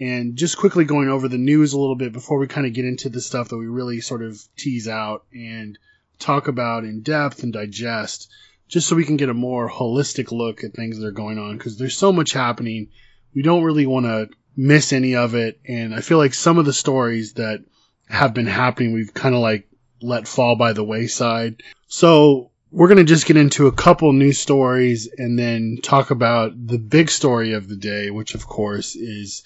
[0.00, 2.86] and just quickly going over the news a little bit before we kind of get
[2.86, 5.78] into the stuff that we really sort of tease out and
[6.18, 8.30] talk about in depth and digest
[8.68, 11.58] just so we can get a more holistic look at things that are going on
[11.58, 12.88] because there's so much happening.
[13.34, 15.60] We don't really want to miss any of it.
[15.66, 17.64] And I feel like some of the stories that
[18.08, 19.68] have been happening, we've kind of like
[20.00, 21.62] let fall by the wayside.
[21.86, 26.52] So we're going to just get into a couple news stories and then talk about
[26.54, 29.44] the big story of the day, which of course is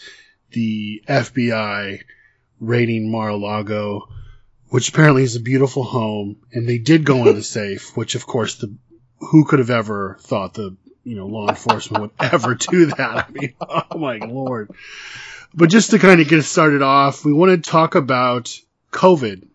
[0.53, 2.03] the FBI
[2.61, 4.09] raiding Mar-a-Lago.
[4.69, 8.27] which apparently is a beautiful home, and they did go in the safe, which of
[8.27, 8.77] course the
[9.19, 10.77] who could have ever thought the
[11.07, 13.29] you know law enforcement would ever do that?
[13.29, 14.71] I mean, oh my lord.
[15.55, 18.61] But just to kind of get started off, we want to talk about
[18.93, 19.47] COVID.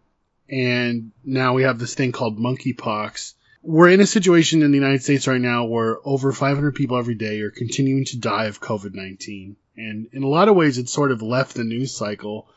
[0.49, 3.33] And now we have this thing called monkeypox.
[3.63, 7.15] We're in a situation in the United States right now where over 500 people every
[7.15, 9.55] day are continuing to die of COVID 19.
[9.77, 12.47] And in a lot of ways, it's sort of left the news cycle.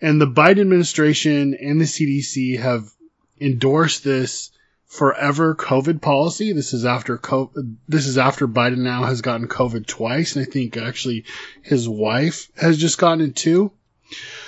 [0.00, 2.90] And the Biden administration and the CDC have
[3.40, 4.51] endorsed this
[4.92, 6.52] forever COVID policy.
[6.52, 10.50] This is after COVID, this is after Biden now has gotten COVID twice, and I
[10.50, 11.24] think actually
[11.62, 13.72] his wife has just gotten it too.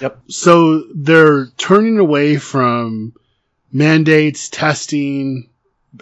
[0.02, 0.20] Yep.
[0.28, 3.14] So they're turning away from
[3.72, 5.48] mandates, testing,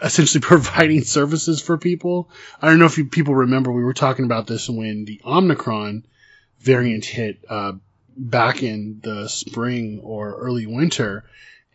[0.03, 2.29] essentially providing services for people.
[2.61, 6.05] I don't know if you, people remember we were talking about this when the Omicron
[6.59, 7.75] variant hit uh,
[8.17, 11.25] back in the spring or early winter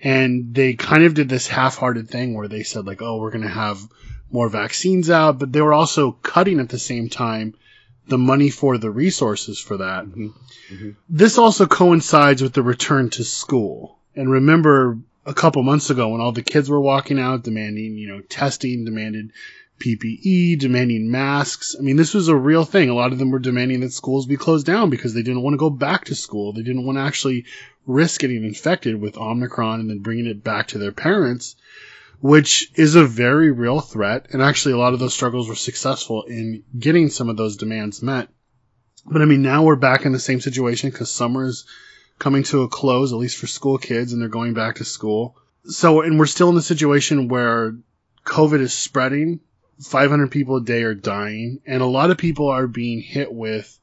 [0.01, 3.43] and they kind of did this half-hearted thing where they said like, "Oh, we're going
[3.43, 3.79] to have
[4.31, 7.55] more vaccines out," but they were also cutting at the same time
[8.07, 10.05] the money for the resources for that.
[10.05, 10.27] Mm-hmm.
[10.73, 10.89] Mm-hmm.
[11.09, 13.99] This also coincides with the return to school.
[14.15, 18.07] And remember a couple months ago when all the kids were walking out demanding, you
[18.07, 19.31] know, testing, demanded
[19.79, 21.75] PPE, demanding masks.
[21.77, 22.89] I mean, this was a real thing.
[22.89, 25.53] A lot of them were demanding that schools be closed down because they didn't want
[25.53, 26.53] to go back to school.
[26.53, 27.45] They didn't want to actually
[27.85, 31.55] risk getting infected with Omicron and then bringing it back to their parents,
[32.19, 34.27] which is a very real threat.
[34.31, 38.01] And actually, a lot of those struggles were successful in getting some of those demands
[38.01, 38.29] met.
[39.05, 41.65] But I mean, now we're back in the same situation because summer is
[42.19, 45.37] coming to a close, at least for school kids, and they're going back to school.
[45.65, 47.75] So, and we're still in the situation where
[48.25, 49.39] COVID is spreading
[49.81, 53.77] 500 people a day are dying, and a lot of people are being hit with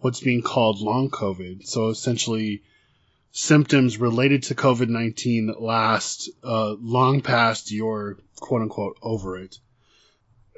[0.00, 1.66] what's being called long COVID.
[1.66, 2.62] So essentially,
[3.32, 9.58] symptoms related to COVID 19 that last uh, long past your quote unquote over it.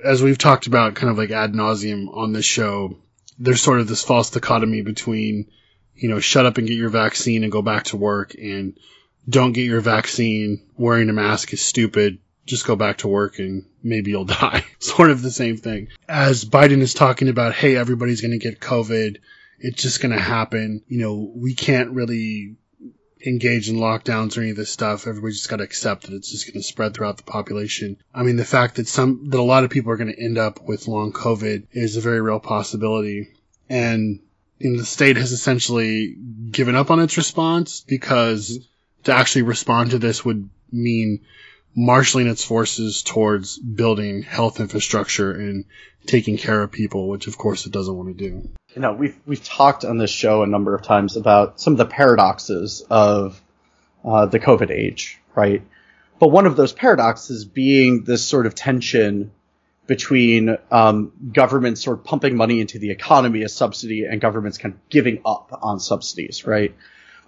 [0.03, 2.97] As we've talked about kind of like ad nauseum on this show,
[3.39, 5.51] there's sort of this false dichotomy between,
[5.95, 8.79] you know, shut up and get your vaccine and go back to work and
[9.29, 13.65] don't get your vaccine, wearing a mask is stupid, just go back to work and
[13.83, 14.65] maybe you'll die.
[14.79, 15.89] sort of the same thing.
[16.09, 19.19] As Biden is talking about, hey, everybody's going to get COVID.
[19.59, 20.83] It's just going to happen.
[20.89, 22.57] You know, we can't really
[23.25, 25.07] engage in lockdowns or any of this stuff.
[25.07, 27.99] Everybody's just got to accept that it's just going to spread throughout the population.
[28.15, 30.39] I mean, the fact that some, that a lot of people are going to end
[30.39, 33.29] up with long COVID is a very real possibility.
[33.69, 34.21] And
[34.59, 36.17] you know, the state has essentially
[36.51, 38.59] given up on its response because
[39.05, 41.25] to actually respond to this would mean
[41.75, 45.65] marshaling its forces towards building health infrastructure and
[46.07, 48.49] taking care of people, which of course it doesn't want to do.
[48.75, 51.79] You know, we've we've talked on this show a number of times about some of
[51.79, 53.41] the paradoxes of
[54.05, 55.63] uh, the COVID age, right?
[56.19, 59.33] But one of those paradoxes being this sort of tension
[59.87, 64.75] between um, governments sort of pumping money into the economy as subsidy and governments kind
[64.75, 66.77] of giving up on subsidies, right?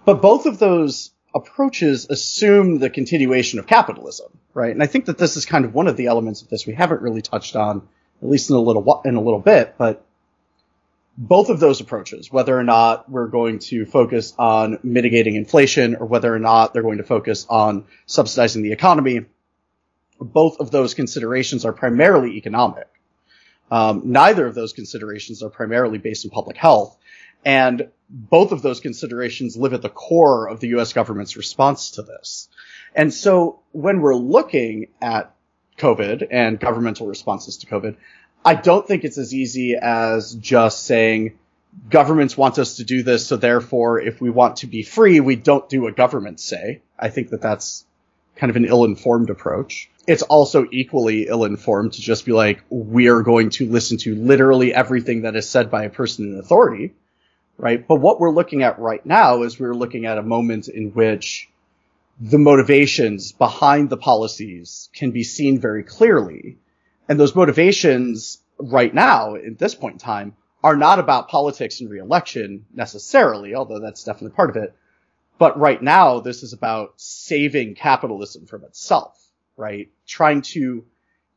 [0.05, 4.71] But both of those approaches assume the continuation of capitalism, right?
[4.71, 6.73] And I think that this is kind of one of the elements of this we
[6.73, 7.87] haven't really touched on,
[8.21, 10.05] at least in a little in a little bit, but
[11.17, 16.07] both of those approaches, whether or not we're going to focus on mitigating inflation or
[16.07, 19.25] whether or not they're going to focus on subsidizing the economy,
[20.19, 22.87] both of those considerations are primarily economic.
[23.69, 26.97] Um, neither of those considerations are primarily based in public health.
[27.45, 32.03] And both of those considerations live at the core of the US government's response to
[32.03, 32.47] this.
[32.95, 35.33] And so when we're looking at
[35.77, 37.95] COVID and governmental responses to COVID,
[38.45, 41.39] I don't think it's as easy as just saying
[41.89, 45.35] governments want us to do this, so therefore if we want to be free, we
[45.35, 46.81] don't do what governments say.
[46.99, 47.85] I think that that's
[48.35, 49.89] kind of an ill-informed approach.
[50.05, 55.21] It's also equally ill-informed to just be like, we're going to listen to literally everything
[55.21, 56.93] that is said by a person in authority
[57.57, 57.85] right?
[57.87, 61.49] But what we're looking at right now is we're looking at a moment in which
[62.19, 66.57] the motivations behind the policies can be seen very clearly.
[67.09, 71.89] And those motivations right now, at this point in time, are not about politics and
[71.89, 74.75] reelection necessarily, although that's definitely part of it.
[75.37, 79.19] But right now, this is about saving capitalism from itself,
[79.57, 79.89] right?
[80.07, 80.85] Trying to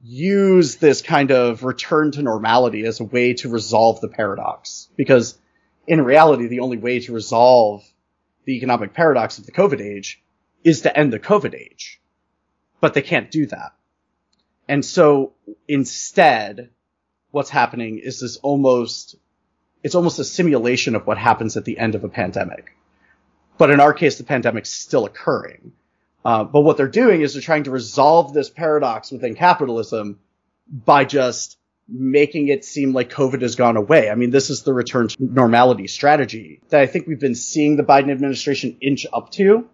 [0.02, 4.88] use this kind of return to normality as a way to resolve the paradox.
[4.96, 5.36] Because
[5.86, 7.84] in reality, the only way to resolve
[8.44, 10.22] the economic paradox of the COVID age
[10.64, 12.00] is to end the COVID age.
[12.80, 13.72] But they can't do that.
[14.68, 15.32] And so
[15.68, 16.70] instead,
[17.30, 19.16] what's happening is this almost,
[19.82, 22.76] it's almost a simulation of what happens at the end of a pandemic.
[23.58, 25.72] But in our case, the pandemic's still occurring.
[26.24, 30.18] Uh, but what they're doing is they're trying to resolve this paradox within capitalism
[30.68, 31.56] by just
[31.88, 34.10] making it seem like COVID has gone away.
[34.10, 37.76] I mean, this is the return to normality strategy that I think we've been seeing
[37.76, 39.68] the Biden administration inch up to,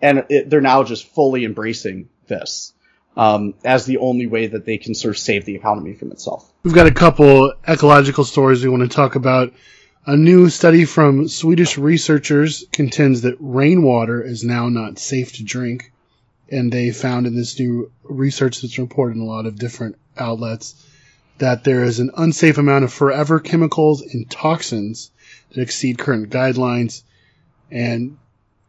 [0.00, 2.72] and it, they're now just fully embracing this
[3.16, 6.52] um, as the only way that they can sort of save the economy from itself.
[6.62, 9.52] We've got a couple ecological stories we want to talk about.
[10.06, 15.92] A new study from Swedish researchers contends that rainwater is now not safe to drink.
[16.48, 20.85] And they found in this new research that's reported in a lot of different outlets
[21.38, 25.10] that there is an unsafe amount of forever chemicals and toxins
[25.50, 27.02] that exceed current guidelines.
[27.70, 28.18] And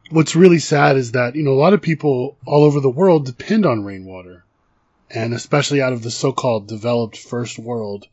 [0.09, 3.25] what's really sad is that, you know, a lot of people all over the world
[3.25, 4.45] depend on rainwater
[5.09, 8.07] and especially out of the so-called developed first world.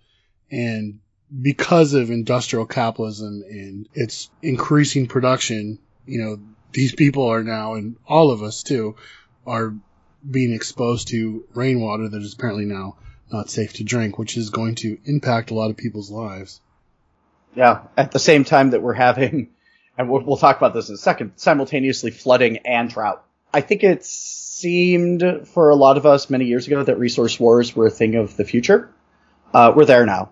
[0.50, 1.00] And
[1.42, 6.38] because of industrial capitalism and its increasing production, you know,
[6.72, 8.96] these people are now, and all of us too,
[9.46, 9.74] are
[10.28, 12.96] being exposed to rainwater that is apparently now
[13.32, 16.60] not safe to drink, which is going to impact a lot of people's lives.
[17.54, 19.50] Yeah, at the same time that we're having,
[19.98, 23.24] and we'll, we'll talk about this in a second, simultaneously flooding and drought.
[23.52, 27.74] I think it seemed for a lot of us many years ago that resource wars
[27.74, 28.90] were a thing of the future.
[29.52, 30.30] Uh, we're there now.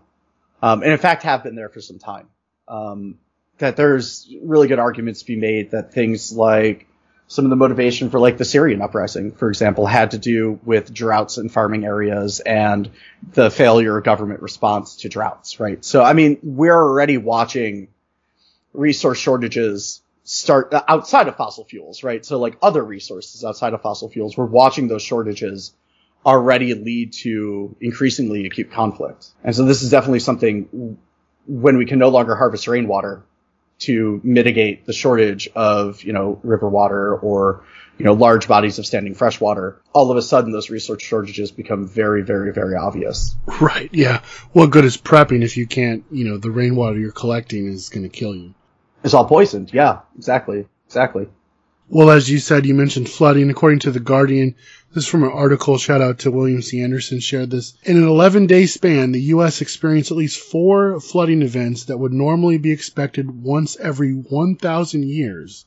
[0.61, 2.28] Um, and in fact have been there for some time.
[2.66, 3.18] Um,
[3.59, 6.88] that there's really good arguments to be made that things like
[7.33, 10.93] some of the motivation for like the Syrian uprising, for example, had to do with
[10.93, 12.91] droughts in farming areas and
[13.33, 15.83] the failure of government response to droughts, right?
[15.83, 17.89] So, I mean, we're already watching
[18.74, 22.22] resource shortages start uh, outside of fossil fuels, right?
[22.22, 25.72] So like other resources outside of fossil fuels, we're watching those shortages
[26.26, 29.28] already lead to increasingly acute conflict.
[29.43, 30.99] And so this is definitely something
[31.47, 33.24] when we can no longer harvest rainwater
[33.80, 37.64] to mitigate the shortage of, you know, river water or,
[37.98, 41.50] you know, large bodies of standing fresh water, all of a sudden those resource shortages
[41.50, 43.36] become very, very, very obvious.
[43.60, 44.22] Right, yeah.
[44.52, 48.04] What good is prepping if you can't, you know, the rainwater you're collecting is going
[48.04, 48.54] to kill you?
[49.04, 49.72] It's all poisoned.
[49.72, 50.66] Yeah, exactly.
[50.86, 51.28] Exactly.
[51.95, 53.51] Well, as you said, you mentioned flooding.
[53.51, 54.55] According to The Guardian,
[54.95, 56.80] this is from an article, shout out to William C.
[56.80, 57.74] Anderson, shared this.
[57.84, 59.61] In an 11 day span, the U.S.
[59.61, 65.66] experienced at least four flooding events that would normally be expected once every 1,000 years.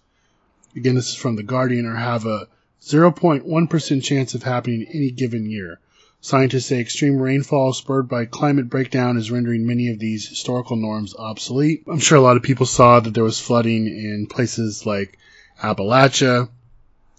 [0.76, 2.48] Again, this is from The Guardian, or have a
[2.82, 5.80] 0.1% chance of happening any given year.
[6.22, 11.14] Scientists say extreme rainfall spurred by climate breakdown is rendering many of these historical norms
[11.16, 11.84] obsolete.
[11.88, 15.20] I'm sure a lot of people saw that there was flooding in places like
[15.62, 16.50] Appalachia.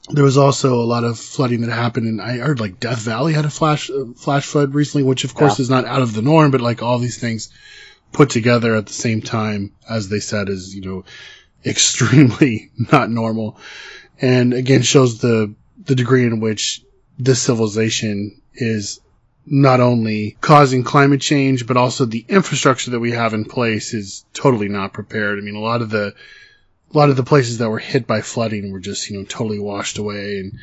[0.08, 3.32] There was also a lot of flooding that happened and I heard like Death Valley
[3.32, 5.64] had a flash, uh, flash flood recently, which of course Yeah.
[5.64, 7.48] is not out of the norm, but like all these things
[8.12, 11.04] put together at the same time, as they said, is, you know,
[11.64, 13.58] extremely not normal.
[14.20, 16.82] And again, shows the, the degree in which
[17.18, 19.00] this civilization is
[19.44, 24.24] not only causing climate change, but also the infrastructure that we have in place is
[24.34, 25.38] totally not prepared.
[25.38, 26.14] I mean, a lot of the,
[26.92, 29.58] a lot of the places that were hit by flooding were just, you know, totally
[29.58, 30.38] washed away.
[30.38, 30.58] And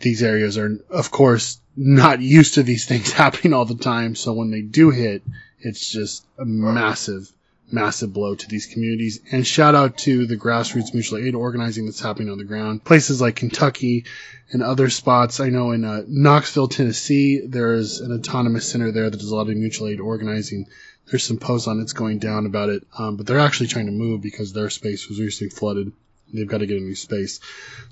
[0.00, 4.14] these areas are, of course, not used to these things happening all the time.
[4.14, 5.22] So when they do hit,
[5.60, 7.30] it's just a massive,
[7.70, 9.20] massive blow to these communities.
[9.30, 12.84] And shout out to the grassroots mutual aid organizing that's happening on the ground.
[12.84, 14.04] Places like Kentucky
[14.50, 15.40] and other spots.
[15.40, 19.34] I know in uh, Knoxville, Tennessee, there is an autonomous center there that does a
[19.36, 20.66] lot of mutual aid organizing.
[21.10, 23.92] There's some posts on it's going down about it, um, but they're actually trying to
[23.92, 25.92] move because their space was recently flooded.
[26.32, 27.40] They've got to get a new space.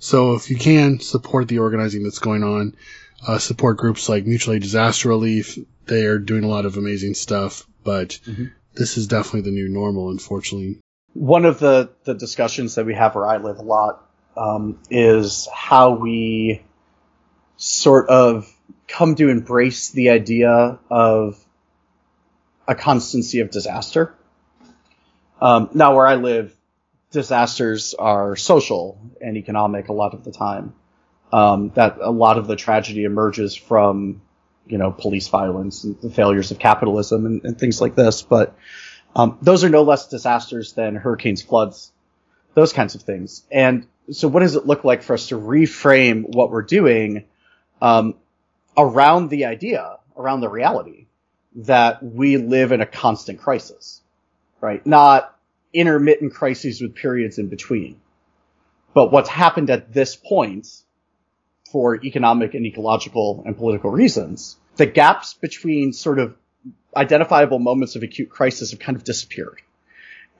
[0.01, 2.75] So if you can support the organizing that's going on,
[3.27, 5.59] uh, support groups like Mutual Aid Disaster Relief.
[5.87, 8.19] They are doing a lot of amazing stuff, but
[8.75, 10.81] this is definitely the new normal, unfortunately.
[11.15, 15.49] One of the, the discussions that we have where I live a lot um, is
[15.53, 16.65] how we
[17.57, 18.53] sort of
[18.89, 21.41] come to embrace the idea of
[22.73, 24.14] a constancy of disaster.
[25.41, 26.57] Um, now, where I live,
[27.11, 30.75] disasters are social and economic a lot of the time.
[31.33, 34.20] Um, that a lot of the tragedy emerges from,
[34.66, 38.20] you know, police violence and the failures of capitalism and, and things like this.
[38.23, 38.55] But
[39.16, 41.91] um, those are no less disasters than hurricanes, floods,
[42.55, 43.45] those kinds of things.
[43.51, 47.25] And so, what does it look like for us to reframe what we're doing
[47.81, 48.14] um,
[48.77, 51.01] around the idea, around the reality
[51.55, 54.00] that we live in a constant crisis,
[54.61, 54.84] right?
[54.86, 55.36] Not
[55.72, 58.00] intermittent crises with periods in between,
[58.94, 60.68] but what's happened at this point
[61.70, 66.36] for economic and ecological and political reasons, the gaps between sort of
[66.94, 69.61] identifiable moments of acute crisis have kind of disappeared.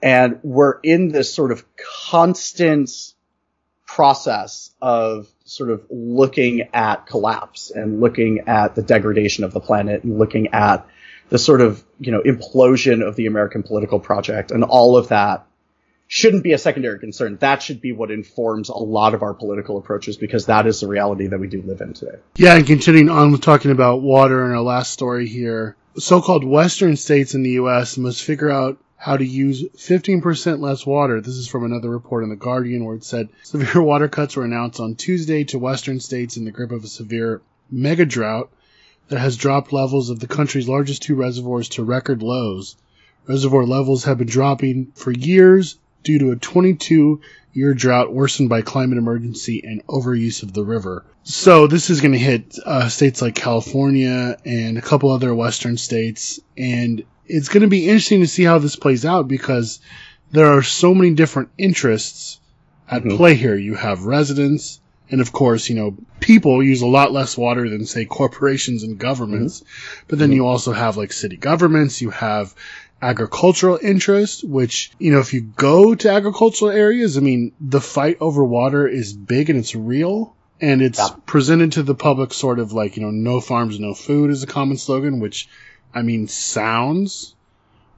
[0.01, 1.65] And we're in this sort of
[2.09, 2.91] constant
[3.87, 10.03] process of sort of looking at collapse and looking at the degradation of the planet
[10.03, 10.85] and looking at
[11.33, 15.47] the sort of, you know, implosion of the American political project and all of that
[16.05, 17.37] shouldn't be a secondary concern.
[17.37, 20.87] That should be what informs a lot of our political approaches because that is the
[20.87, 22.17] reality that we do live in today.
[22.35, 26.97] Yeah, and continuing on with talking about water in our last story here, so-called Western
[26.97, 27.97] states in the U.S.
[27.97, 31.19] must figure out how to use 15% less water.
[31.19, 34.45] This is from another report in The Guardian where it said severe water cuts were
[34.45, 38.51] announced on Tuesday to Western states in the grip of a severe mega drought
[39.09, 42.75] that has dropped levels of the country's largest two reservoirs to record lows.
[43.27, 47.21] Reservoir levels have been dropping for years due to a 22
[47.53, 51.05] year drought worsened by climate emergency and overuse of the river.
[51.23, 55.77] So this is going to hit uh, states like California and a couple other western
[55.77, 59.79] states, and it's going to be interesting to see how this plays out because
[60.31, 62.39] there are so many different interests
[62.89, 63.15] at Mhm.
[63.15, 63.55] play here.
[63.55, 64.79] You have residents,
[65.13, 68.97] and of course, you know, people use a lot less water than say corporations and
[68.97, 69.59] governments.
[69.59, 70.05] Mm-hmm.
[70.07, 70.37] But then mm-hmm.
[70.37, 72.55] you also have like city governments, you have
[72.99, 78.17] agricultural interest, which, you know, if you go to agricultural areas, I mean, the fight
[78.21, 80.35] over water is big and it's real.
[80.59, 81.09] And it's Yeah.
[81.27, 84.47] presented to the public sort of like, you know, no farms, no food is a
[84.47, 85.47] common slogan, which,
[85.93, 87.35] I mean, sounds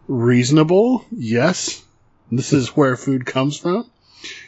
[0.10, 1.06] reasonable.
[1.16, 1.82] Yes.
[2.30, 3.86] This is where food comes from.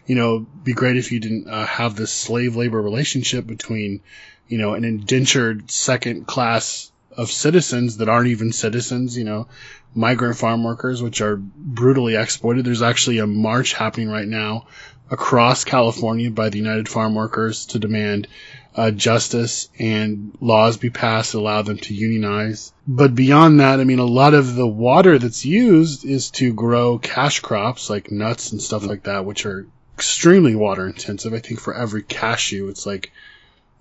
[0.05, 4.01] You know, be great if you didn't uh, have this slave labor relationship between,
[4.47, 9.47] you know, an indentured second class of citizens that aren't even citizens, you know,
[9.95, 12.65] migrant farm workers, which are brutally exploited.
[12.65, 14.67] There's actually a march happening right now
[15.09, 18.27] across California by the United Farm Workers to demand
[18.75, 22.71] uh, justice and laws be passed that allow them to unionize.
[22.87, 26.99] But beyond that, I mean, a lot of the water that's used is to grow
[26.99, 29.65] cash crops like nuts and stuff like that, which are
[29.95, 31.33] extremely water intensive.
[31.33, 33.11] I think for every cashew, it's like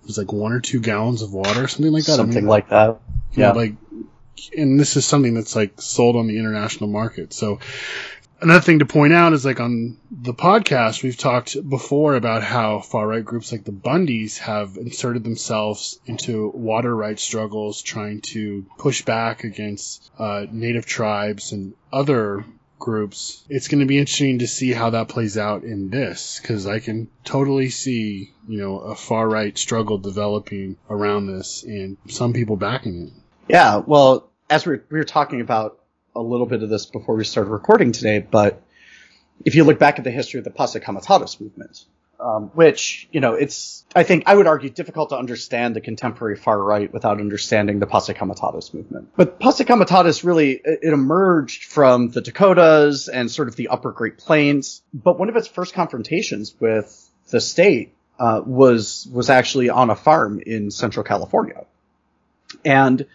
[0.09, 2.13] it's like one or two gallons of water, something like that.
[2.13, 2.99] I Something mean, like that.
[3.33, 3.51] you know, Yeah.
[3.51, 3.73] like,
[4.55, 7.33] and this is something that's like sold on the international market.
[7.33, 7.59] So
[8.39, 12.79] another thing to point out is like on the podcast, we've talked before about how
[12.79, 18.65] far right groups like the Bundys have inserted themselves into water rights struggles, trying to
[18.77, 22.45] push back against uh, native tribes and other
[22.79, 23.43] groups.
[23.49, 26.79] It's going to be interesting to see how that plays out in this because I
[26.79, 32.55] can totally see, you know, a far right struggle developing around this and some people
[32.55, 33.13] backing it.
[33.49, 35.79] Yeah, well, as we we were talking about
[36.15, 38.61] a little bit of this before we started recording today, but
[39.45, 41.85] if you look back at the history of the Posse Comitatus movement,
[42.19, 46.35] um, which, you know, it's, I think, I would argue difficult to understand the contemporary
[46.35, 49.09] far right without understanding the Posse Comitatus movement.
[49.15, 54.17] But Posse Comitatus really, it emerged from the Dakotas and sort of the upper Great
[54.17, 59.89] Plains, but one of its first confrontations with the state uh, was was actually on
[59.89, 61.65] a farm in Central California,
[62.65, 63.05] and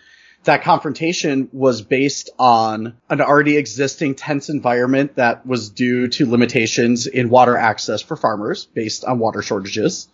[0.45, 7.07] that confrontation was based on an already existing tense environment that was due to limitations
[7.07, 10.09] in water access for farmers based on water shortages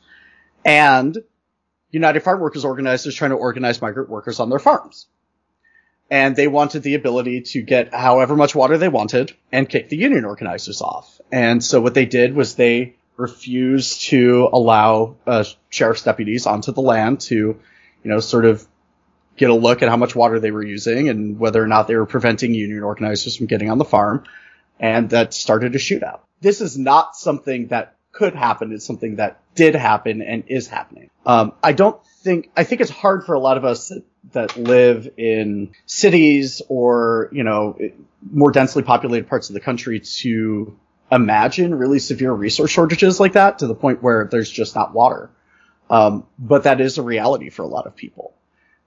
[0.64, 1.18] and
[1.90, 5.06] United Farm Workers organizers trying to organize migrant workers on their farms.
[6.10, 9.96] And they wanted the ability to get however much water they wanted and kick the
[9.96, 11.20] union organizers off.
[11.30, 16.80] And so what they did was they refused to allow uh, sheriff's deputies onto the
[16.80, 17.60] land to, you
[18.04, 18.66] know, sort of
[19.38, 21.96] get a look at how much water they were using and whether or not they
[21.96, 24.24] were preventing union organizers from getting on the farm.
[24.78, 26.20] And that started a shootout.
[26.40, 28.72] This is not something that could happen.
[28.72, 31.10] It's something that did happen and is happening.
[31.24, 34.56] Um, I don't think, I think it's hard for a lot of us that, that
[34.56, 37.78] live in cities or, you know,
[38.30, 40.76] more densely populated parts of the country to
[41.10, 45.30] imagine really severe resource shortages like that to the point where there's just not water.
[45.90, 48.34] Um, but that is a reality for a lot of people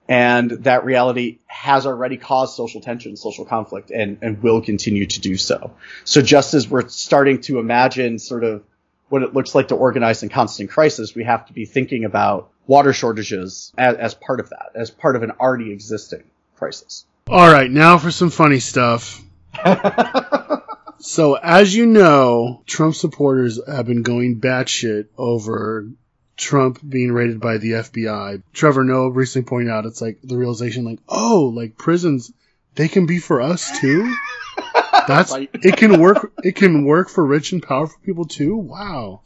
[0.08, 5.20] and that reality has already caused social tension, social conflict, and, and will continue to
[5.20, 5.72] do so.
[6.04, 8.64] So just as we're starting to imagine sort of
[9.08, 12.50] what it looks like to organize in constant crisis, we have to be thinking about
[12.66, 16.24] water shortages as, as part of that, as part of an already existing
[16.56, 17.04] crisis.
[17.28, 19.22] All right, now for some funny stuff.
[20.98, 25.88] so, as you know, Trump supporters have been going batshit over
[26.36, 28.42] Trump being raided by the FBI.
[28.52, 32.32] Trevor Noah recently pointed out it's like the realization, like, oh, like prisons,
[32.74, 34.14] they can be for us too.
[35.08, 36.32] That's it can work.
[36.42, 38.56] It can work for rich and powerful people too.
[38.56, 39.20] Wow.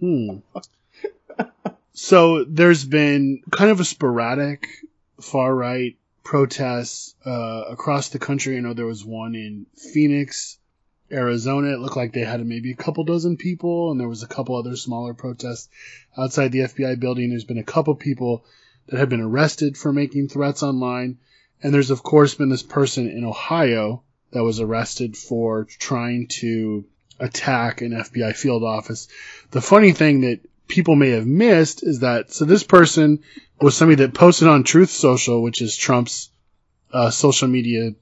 [0.00, 0.38] Hmm.
[1.94, 4.66] So there's been kind of a sporadic
[5.20, 8.56] far right protests uh, across the country.
[8.56, 10.58] I know there was one in Phoenix,
[11.12, 14.28] Arizona, it looked like they had maybe a couple dozen people, and there was a
[14.28, 15.68] couple other smaller protests
[16.16, 17.30] outside the FBI building.
[17.30, 18.44] There's been a couple people
[18.86, 21.18] that have been arrested for making threats online.
[21.62, 24.02] And there's, of course, been this person in Ohio
[24.32, 26.84] that was arrested for trying to
[27.20, 29.08] attack an FBI field office.
[29.50, 33.22] The funny thing that people may have missed is that, so this person
[33.60, 36.30] was somebody that posted on Truth Social, which is Trump's
[36.92, 37.92] uh, social media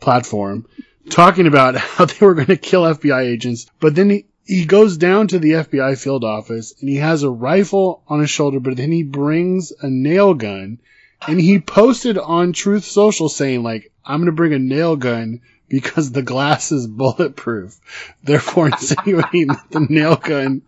[0.00, 0.66] platform,
[1.08, 3.66] talking about how they were going to kill FBI agents.
[3.80, 7.30] But then he, he goes down to the FBI field office and he has a
[7.30, 10.78] rifle on his shoulder, but then he brings a nail gun
[11.26, 15.40] and he posted on Truth Social saying like, I'm going to bring a nail gun
[15.68, 17.78] because the glass is bulletproof,
[18.24, 20.62] therefore insinuating that the nail gun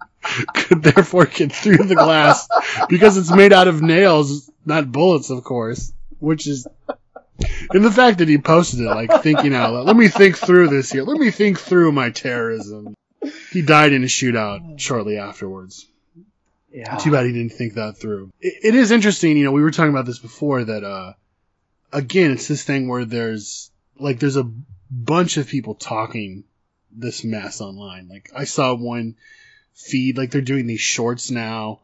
[0.54, 2.48] could therefore get through the glass
[2.88, 6.66] because it's made out of nails, not bullets, of course, which is,
[7.70, 10.68] and the fact that he posted it, like thinking out loud, let me think through
[10.68, 11.03] this here.
[11.03, 12.95] Let me think through my terrorism.
[13.51, 15.86] He died in a shootout shortly afterwards.
[16.72, 16.97] Yeah.
[16.97, 18.32] Too bad he didn't think that through.
[18.40, 21.12] It, it is interesting, you know, we were talking about this before that, uh,
[21.93, 24.51] again, it's this thing where there's, like, there's a
[24.90, 26.45] bunch of people talking
[26.90, 28.09] this mess online.
[28.09, 29.16] Like, I saw one
[29.74, 31.80] feed, like, they're doing these shorts now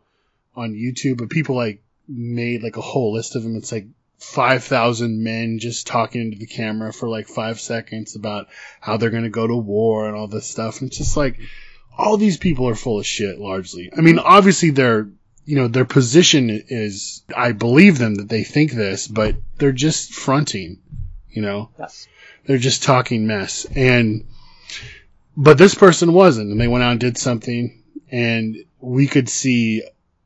[0.57, 3.57] on YouTube, but people, like, made, like, a whole list of them.
[3.57, 3.87] It's like
[4.19, 8.49] 5,000 men just talking into the camera for, like, five seconds about
[8.81, 10.81] how they're gonna go to war and all this stuff.
[10.81, 11.39] And it's just like,
[11.97, 13.91] all these people are full of shit largely.
[13.97, 15.09] I mean, obviously their,
[15.45, 20.13] you know, their position is, I believe them that they think this, but they're just
[20.13, 20.79] fronting,
[21.31, 22.07] you know, Yes.
[22.47, 23.67] they're just talking mess.
[23.75, 24.25] And,
[25.37, 29.83] but this person wasn't, and they went out and did something, and we could see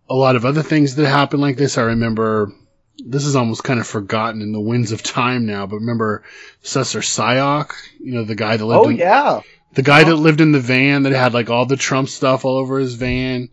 [0.08, 1.78] a lot of other things that happened like this.
[1.78, 2.52] I remember,
[2.98, 6.22] this is almost kind of forgotten in the winds of time now, but remember
[6.62, 9.40] Cesar Sayoc, you know, the guy that lived Oh in, yeah.
[9.72, 10.16] the guy that oh.
[10.16, 13.48] lived in the van that had like all the Trump stuff all over his van.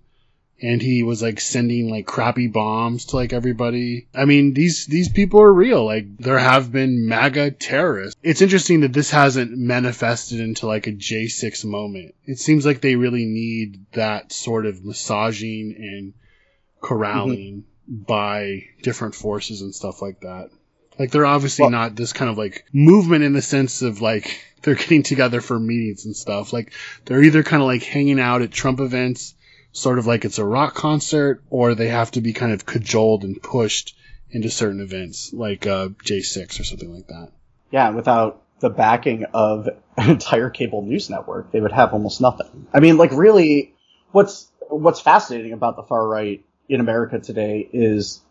[0.61, 4.09] And he was like sending like crappy bombs to like everybody.
[4.13, 5.85] I mean, these, these people are real.
[5.85, 8.19] Like there have been MAGA terrorists.
[8.23, 12.13] It's interesting that this hasn't manifested into like a J6 moment.
[12.25, 16.85] It seems like they really need that sort of massaging and mm-hmm.
[16.85, 20.49] corralling by different forces and stuff like that.
[20.97, 24.43] Like they're obviously Well- not this kind of like movement in the sense of like
[24.61, 26.53] they're getting together for meetings and stuff.
[26.53, 26.73] Like
[27.05, 29.33] they're either kind of like hanging out at Trump events,
[29.71, 33.23] sort of like it's a rock concert, or they have to be kind of cajoled
[33.23, 33.95] and pushed
[34.31, 37.31] into certain events, like uh, J6 or something like that.
[37.71, 39.67] Yeah, without the backing of
[39.97, 42.67] an entire cable news network, they would have almost nothing.
[42.73, 43.73] I mean, like really,
[44.11, 48.21] what's what's fascinating about the far right in America today is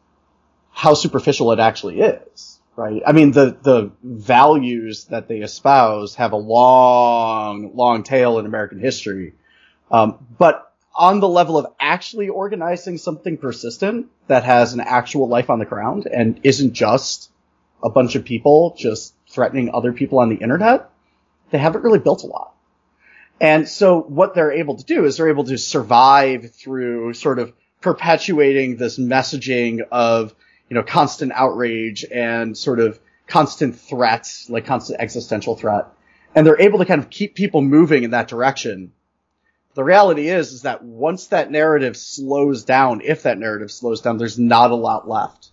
[0.70, 3.02] how superficial it actually is, right?
[3.04, 8.78] I mean, the the values that they espouse have a long, long tail in American
[8.78, 9.34] history,
[9.90, 15.50] um, but on the level of actually organizing something persistent that has an actual life
[15.50, 17.30] on the ground and isn't just
[17.82, 20.90] a bunch of people just threatening other people on the internet,
[21.50, 22.54] they haven't really built a lot.
[23.40, 27.52] And so what they're able to do is they're able to survive through sort of
[27.80, 30.34] perpetuating this messaging of,
[30.68, 35.86] you know, constant outrage and sort of constant threats, like constant existential threat.
[36.34, 38.92] And they're able to kind of keep people moving in that direction.
[39.74, 44.18] The reality is, is that once that narrative slows down, if that narrative slows down,
[44.18, 45.50] there's not a lot left.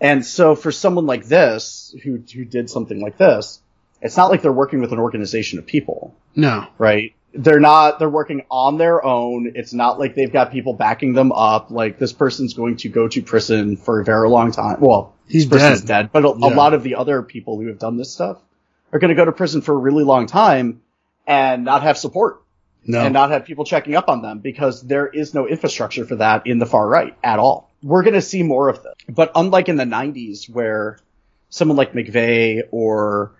[0.00, 3.60] And so for someone like this, who, who did something like this,
[4.02, 6.66] it's not like they're working with an organization of people, No.
[6.76, 7.14] right?
[7.36, 9.52] They're not, they're working on their own.
[9.54, 11.70] It's not like they've got people backing them up.
[11.70, 14.80] Like this person's going to go to prison for a very long time.
[14.80, 16.02] Well, He's this person's dead.
[16.04, 18.38] dead, but a, a lot of the other people who have done this stuff
[18.92, 20.82] are going to go to prison for a really long time
[21.26, 22.42] and not have support
[22.86, 23.00] No.
[23.00, 26.46] and not have people checking up on them because there is no infrastructure for that
[26.46, 27.70] in the far right at all.
[27.82, 28.92] We're going to see more of this.
[29.08, 30.98] But unlike in the 90s where
[31.48, 33.32] someone like McVeigh or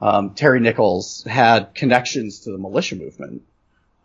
[0.00, 3.42] um, Terry Nichols had connections to the militia movement,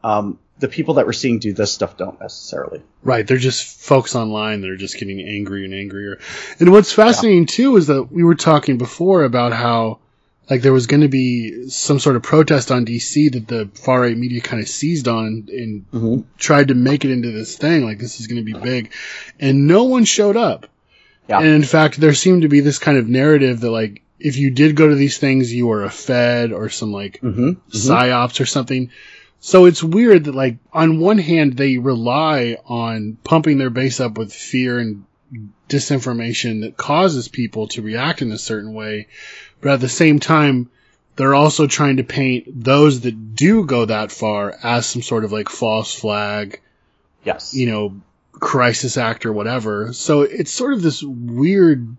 [0.04, 2.82] um, the people that we're seeing do this stuff don't necessarily.
[3.04, 6.20] Right, they're just folks online that are just getting angrier and angrier.
[6.60, 10.00] And what's fascinating too is that we were talking before about how
[10.50, 14.02] like there was going to be some sort of protest on DC that the far
[14.02, 17.84] right media kind of seized on and, and tried to make it into this thing
[17.86, 18.92] like this is going to be big,
[19.40, 20.68] and no one showed up.
[21.28, 21.40] Yeah.
[21.40, 24.52] And in fact, there seemed to be this kind of narrative that like if you
[24.52, 27.52] did go to these things, you were a Fed or some like Mm-hmm.
[27.70, 28.92] psyops or something.
[29.40, 34.18] So it's weird that like on one hand they rely on pumping their base up
[34.18, 35.06] with fear and
[35.70, 39.08] disinformation that causes people to react in a certain way,
[39.62, 40.70] but at the same time
[41.16, 45.32] they're also trying to paint those that do go that far as some sort of
[45.32, 46.62] like false flag,
[47.24, 47.54] Yes.
[47.54, 48.02] you know,
[48.32, 49.94] crisis act or whatever.
[49.94, 51.96] So it's sort of this weird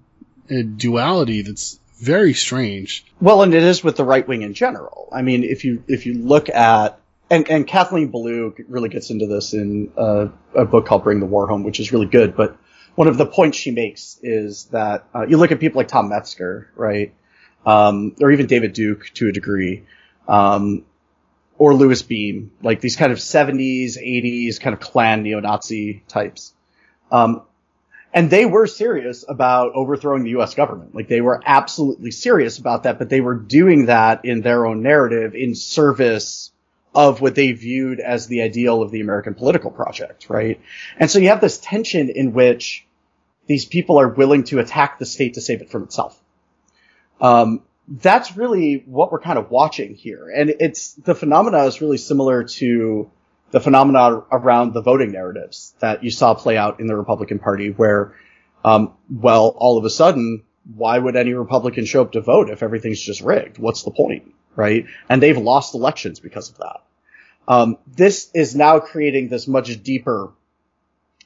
[0.51, 3.05] uh, duality that's very strange.
[3.21, 5.09] Well, and it is with the right wing in general.
[5.13, 6.99] I mean, if you if you look at
[7.31, 11.47] and and Kathleen Belew really gets into this in a book called Bring the War
[11.47, 12.37] Home, which is really good.
[12.37, 12.57] But
[12.97, 16.09] one of the points she makes is that uh, you look at people like Tom
[16.09, 17.15] Metzger, right,
[17.65, 19.85] um, or even David Duke to a degree,
[20.27, 20.85] um,
[21.57, 26.53] or Louis Beam, like these kind of 70s, 80s kind of Klan neo-Nazi types.
[27.13, 27.43] Um,
[28.13, 30.55] and they were serious about overthrowing the U.S.
[30.55, 30.95] government.
[30.95, 34.83] Like they were absolutely serious about that, but they were doing that in their own
[34.83, 36.53] narrative in service
[36.95, 40.61] of what they viewed as the ideal of the American political project, right?
[40.99, 42.87] And so you have this tension in which
[43.47, 46.21] these people are willing to attack the state to save it from itself.
[47.21, 50.29] Um, that's really what we're kind of watching here.
[50.29, 53.11] And it's, the phenomena is really similar to
[53.53, 57.71] the phenomena around the voting narratives that you saw play out in the Republican Party
[57.71, 58.15] where,
[58.65, 60.43] um, well, all of a sudden,
[60.75, 63.59] why would any Republican show up to vote if everything's just rigged?
[63.59, 64.35] What's the point?
[64.57, 64.87] Right?
[65.09, 66.83] And they've lost elections because of that.
[67.47, 70.33] Um, this is now creating this much deeper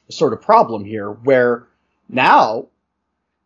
[0.09, 1.67] sort of problem here where
[2.09, 2.67] now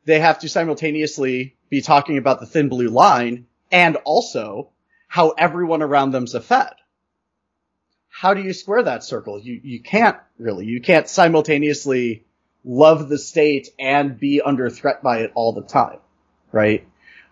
[0.06, 4.70] they have to simultaneously be talking about the thin blue line and also
[5.08, 6.74] how everyone around them's a Fed.
[8.14, 9.40] How do you square that circle?
[9.40, 10.66] You, you can't really.
[10.66, 12.26] You can't simultaneously
[12.64, 16.00] love the state and be under threat by it all the time,
[16.52, 16.88] right?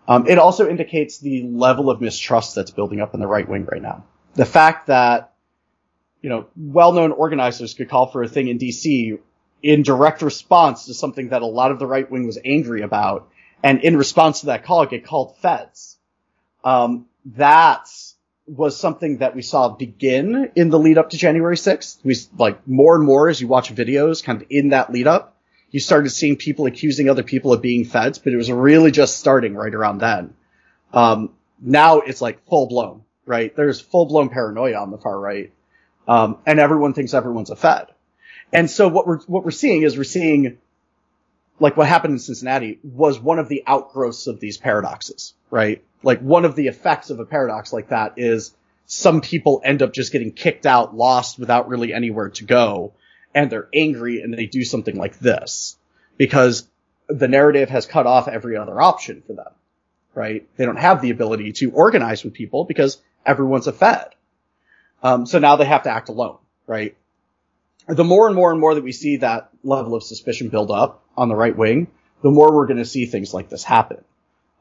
[0.08, 3.66] Um, it also indicates the level of mistrust that's building up in the right wing
[3.70, 4.04] right now.
[4.34, 5.34] The fact that,
[6.22, 9.18] you know, well-known organizers could call for a thing in DC
[9.62, 13.28] in direct response to something that a lot of the right wing was angry about,
[13.62, 15.98] and in response to that call, get called feds.
[16.64, 17.06] Um,
[17.36, 17.88] that
[18.56, 21.98] was something that we saw begin in the lead up to January 6th.
[22.04, 25.36] We, like, more and more as you watch videos kind of in that lead up,
[25.70, 29.18] you started seeing people accusing other people of being feds, but it was really just
[29.18, 30.34] starting right around then.
[30.92, 33.54] Um, now it's like full blown, right?
[33.54, 35.52] There's full blown paranoia on the far right.
[36.08, 37.86] Um, and everyone thinks everyone's a fed.
[38.52, 40.58] And so what we're, what we're seeing is we're seeing,
[41.60, 45.84] like what happened in Cincinnati was one of the outgrowths of these paradoxes, right?
[46.02, 48.54] Like one of the effects of a paradox like that is
[48.86, 52.92] some people end up just getting kicked out, lost without really anywhere to go.
[53.34, 55.76] And they're angry and they do something like this
[56.16, 56.66] because
[57.08, 59.52] the narrative has cut off every other option for them,
[60.14, 60.48] right?
[60.56, 64.08] They don't have the ability to organize with people because everyone's a Fed.
[65.02, 66.96] Um, so now they have to act alone, right?
[67.96, 71.02] the more and more and more that we see that level of suspicion build up
[71.16, 71.88] on the right wing,
[72.22, 74.04] the more we're going to see things like this happen.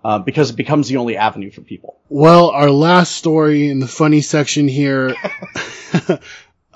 [0.02, 2.00] Uh, because it becomes the only avenue for people.
[2.08, 5.14] Well, our last story in the funny section here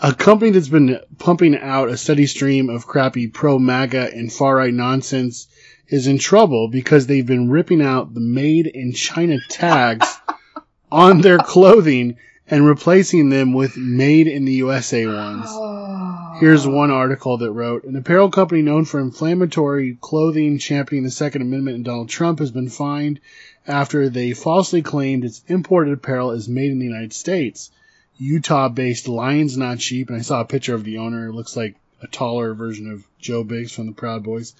[0.04, 4.58] a company that's been pumping out a steady stream of crappy pro MAGA and far
[4.58, 5.48] right nonsense
[5.88, 10.08] is in trouble because they've been ripping out the made in China tags
[10.92, 12.18] on their clothing
[12.48, 15.48] and replacing them with made in the USA ones.
[16.40, 21.44] Here's one article that wrote An apparel company known for inflammatory clothing championing the Second
[21.44, 23.20] Amendment and Donald Trump has been fined
[23.68, 27.70] after they falsely claimed its imported apparel is made in the United States.
[28.18, 31.28] Utah based Lions Not Sheep, and I saw a picture of the owner.
[31.28, 34.56] It looks like a taller version of Joe Biggs from the Proud Boys.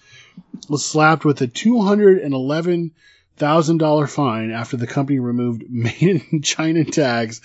[0.70, 7.42] Was slapped with a $211,000 fine after the company removed made in China tags,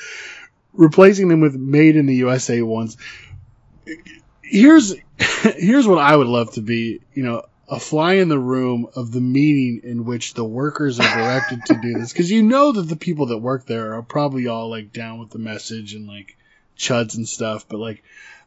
[0.74, 2.96] replacing them with made in the USA ones
[4.48, 4.94] here's
[5.56, 9.12] here's what I would love to be, you know, a fly in the room of
[9.12, 12.82] the meeting in which the workers are directed to do this because you know that
[12.82, 16.36] the people that work there are probably all like down with the message and like
[16.78, 18.02] chuds and stuff, but like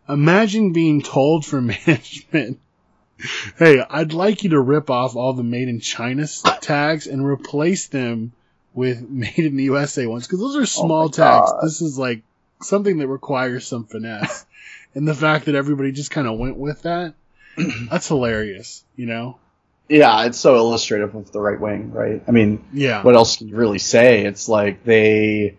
[0.10, 2.60] imagine being told from management,
[3.58, 6.26] "Hey, I'd like you to rip off all the made in China
[6.62, 8.32] tags and replace them
[8.74, 11.52] with made in the USA ones because those are oh small tags.
[11.52, 11.60] God.
[11.64, 12.24] This is like
[12.62, 14.46] something that requires some finesse."
[14.96, 17.14] And the fact that everybody just kind of went with that,
[17.90, 19.38] that's hilarious, you know?
[19.90, 22.24] Yeah, it's so illustrative of the right wing, right?
[22.28, 23.04] I mean, Yeah.
[23.04, 24.26] what else can you really say?
[24.26, 25.58] It's like they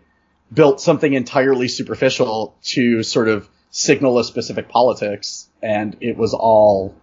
[0.51, 6.95] built something entirely superficial to sort of signal a specific politics, and it was all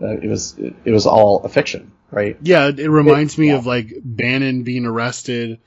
[0.00, 2.36] uh, it was it was all a fiction, right?
[2.42, 3.56] Yeah, it, it reminds me yeah.
[3.56, 5.58] of like Bannon being arrested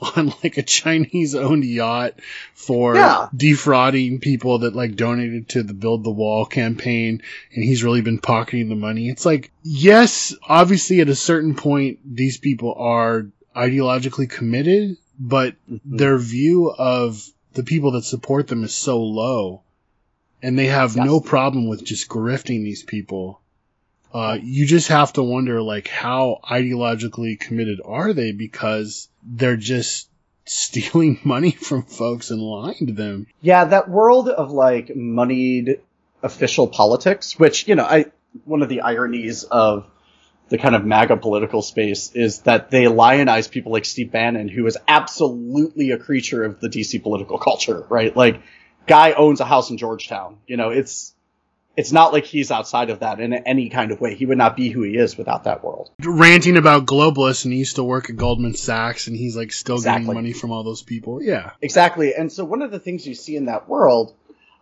[0.16, 2.14] on like a Chinese owned yacht
[2.54, 3.28] for Yeah.
[3.34, 7.22] defrauding people that like donated to the Build the Wall campaign
[7.54, 9.08] and he's really been pocketing the money.
[9.08, 13.26] It's like, yes, obviously at a certain point, these people are
[13.56, 17.20] ideologically committed but their view of
[17.54, 19.62] the people that support them is so low,
[20.40, 21.04] and they have Yes.
[21.06, 23.40] no problem with just grifting these people.
[24.14, 30.08] Uh, you just have to wonder, like, how ideologically committed are they because they're just
[30.44, 33.26] stealing money from folks and lying to them.
[33.40, 35.80] Yeah, that world of like moneyed
[36.22, 38.06] official politics, which, you know, I,
[38.44, 39.86] one of the ironies of
[40.48, 44.66] the kind of MAGA political space is that they lionize people like Steve Bannon, who
[44.66, 48.16] is absolutely a creature of the DC political culture, right?
[48.16, 48.40] Like,
[48.86, 50.38] guy owns a house in Georgetown.
[50.46, 51.14] You know, it's,
[51.78, 54.16] it's not like he's outside of that in any kind of way.
[54.16, 55.92] He would not be who he is without that world.
[56.02, 59.76] Ranting about globalists, and he used to work at Goldman Sachs, and he's like still
[59.76, 60.02] Exactly.
[60.02, 61.22] getting money from all those people.
[61.22, 61.52] Yeah.
[61.62, 62.14] Exactly.
[62.16, 64.12] And so one of the things you see in that world,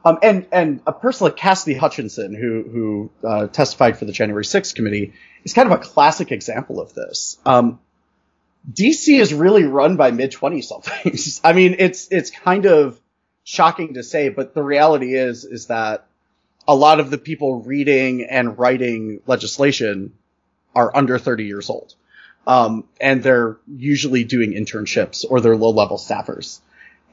[0.05, 4.45] um, and, and a person like Cassidy Hutchinson, who, who, uh, testified for the January
[4.45, 7.39] 6th committee, is kind of a classic example of this.
[7.47, 7.81] Um,
[8.71, 11.41] DC is really run by mid 20 somethings.
[11.45, 13.01] I mean, it's, it's kind of
[13.43, 16.05] shocking to say, but the reality is, is that
[16.69, 20.12] a lot of the people reading and writing legislation
[20.75, 21.95] are under 30 years old.
[22.47, 26.61] Um, and they're usually doing internships or they're low level staffers.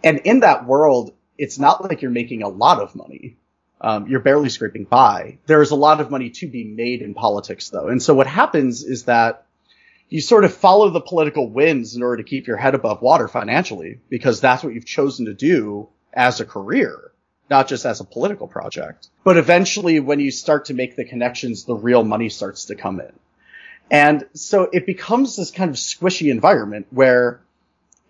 [0.03, 3.37] And in that world, it's not like you're making a lot of money.
[3.81, 5.39] Um, you're barely scraping by.
[5.45, 7.87] There is a lot of money to be made in politics though.
[7.87, 9.45] And so what happens is that
[10.09, 13.27] you sort of follow the political winds in order to keep your head above water
[13.27, 17.11] financially because that's what you've chosen to do as a career,
[17.49, 19.09] not just as a political project.
[19.23, 22.99] But eventually when you start to make the connections, the real money starts to come
[22.99, 23.13] in.
[23.91, 27.41] And so it becomes this kind of squishy environment where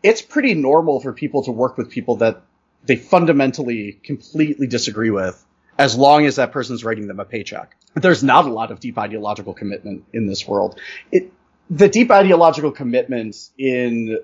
[0.02, 2.42] it's pretty normal for people to work with people that
[2.86, 5.44] they fundamentally completely disagree with
[5.78, 7.76] as long as that person's writing them a paycheck.
[7.96, 10.80] There's not a lot of deep ideological commitment in this world.
[11.12, 11.32] It,
[11.70, 14.20] the deep ideological commitment in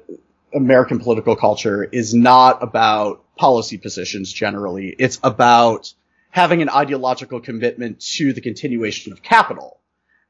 [0.53, 4.95] American political culture is not about policy positions generally.
[4.97, 5.93] It's about
[6.31, 9.79] having an ideological commitment to the continuation of capital.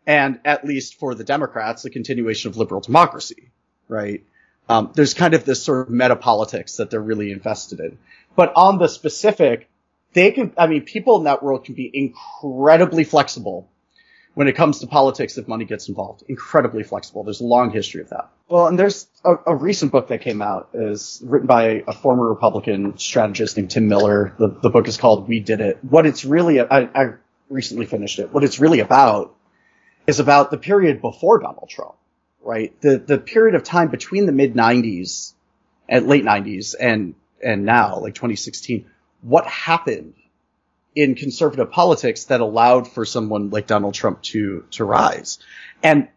[0.06, 3.52] And at least for the Democrats, the continuation of liberal democracy,
[3.88, 4.24] right?
[4.68, 7.98] Um, there's kind of this sort of meta politics that they're really invested in.
[8.36, 9.70] But on the specific,
[10.14, 13.70] they can, I mean, people in that world can be incredibly flexible
[14.34, 16.24] when it comes to politics if money gets involved.
[16.28, 17.24] Incredibly flexible.
[17.24, 18.30] There's a long history of that.
[18.48, 22.28] Well, and there's a, a recent book that came out is written by a former
[22.28, 24.34] Republican strategist named Tim Miller.
[24.38, 25.80] The, the book is called We Did It.
[25.84, 27.14] What it's really, I, I
[27.50, 28.34] recently finished it.
[28.34, 29.36] What it's really about
[30.08, 31.96] is about the period before Donald Trump,
[32.42, 32.80] right?
[32.82, 35.34] The, the period of time between the mid 90s
[35.88, 38.86] and late 90s and, and now, like 2016.
[39.22, 40.14] What happened
[41.00, 45.40] in conservative politics that allowed for someone like Donald Trump to, to rise?
[45.82, 46.10] And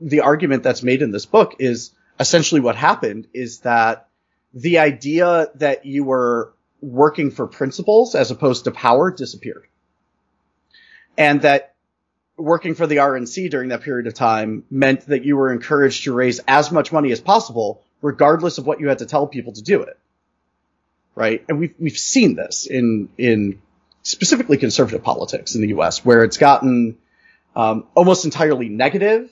[0.00, 4.08] the argument that's made in this book is essentially what happened is that
[4.52, 6.52] the idea that you were
[6.82, 9.66] working for principles as opposed to power disappeared.
[11.16, 11.74] And that
[12.36, 16.12] working for the RNC during that period of time meant that you were encouraged to
[16.12, 19.62] raise as much money as possible, regardless of what you had to tell people to
[19.62, 19.98] do it.
[21.14, 21.44] Right?
[21.48, 23.62] And we've, we've seen this in, in
[24.02, 26.98] specifically conservative politics in the US, where it's gotten,
[27.54, 29.30] um, almost entirely negative.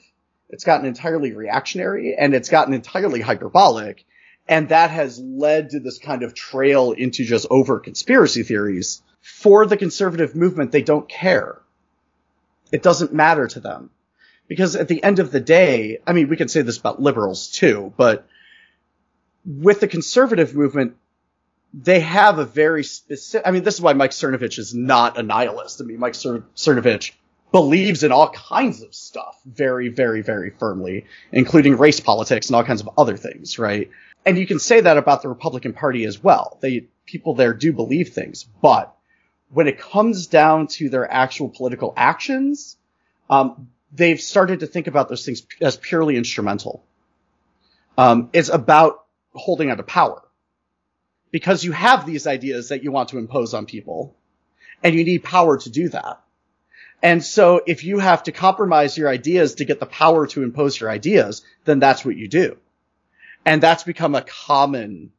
[0.49, 4.05] It's gotten entirely reactionary and it's gotten entirely hyperbolic.
[4.49, 9.03] And that has led to this kind of trail into just over conspiracy theories.
[9.21, 11.61] For the conservative movement, they don't care.
[12.73, 13.91] It doesn't matter to them.
[14.49, 17.49] Because at the end of the day, I mean, we can say this about liberals
[17.49, 18.27] too, but
[19.45, 20.97] with the conservative movement,
[21.73, 25.23] they have a very specific, I mean, this is why Mike Cernovich is not a
[25.23, 25.81] nihilist.
[25.81, 27.13] I mean, Mike Cer- Cernovich
[27.53, 32.65] believes in all kinds of stuff very, very, very firmly, including race politics and all
[32.65, 33.91] kinds of other things, right?
[34.27, 36.59] And you can say that about the Republican Party as well.
[36.61, 38.95] They, people there do believe things, but
[39.53, 42.77] when it comes down to their actual political actions,
[43.29, 46.85] um, they've started to think about those things as purely instrumental.
[47.99, 50.23] Um, it's about holding on to power
[51.31, 54.17] because you have these ideas that you want to impose on people
[54.83, 56.21] and you need power to do that.
[57.03, 60.79] And so if you have to compromise your ideas to get the power to impose
[60.79, 62.59] your ideas, then that's what you do.
[63.47, 65.13] And that's become a common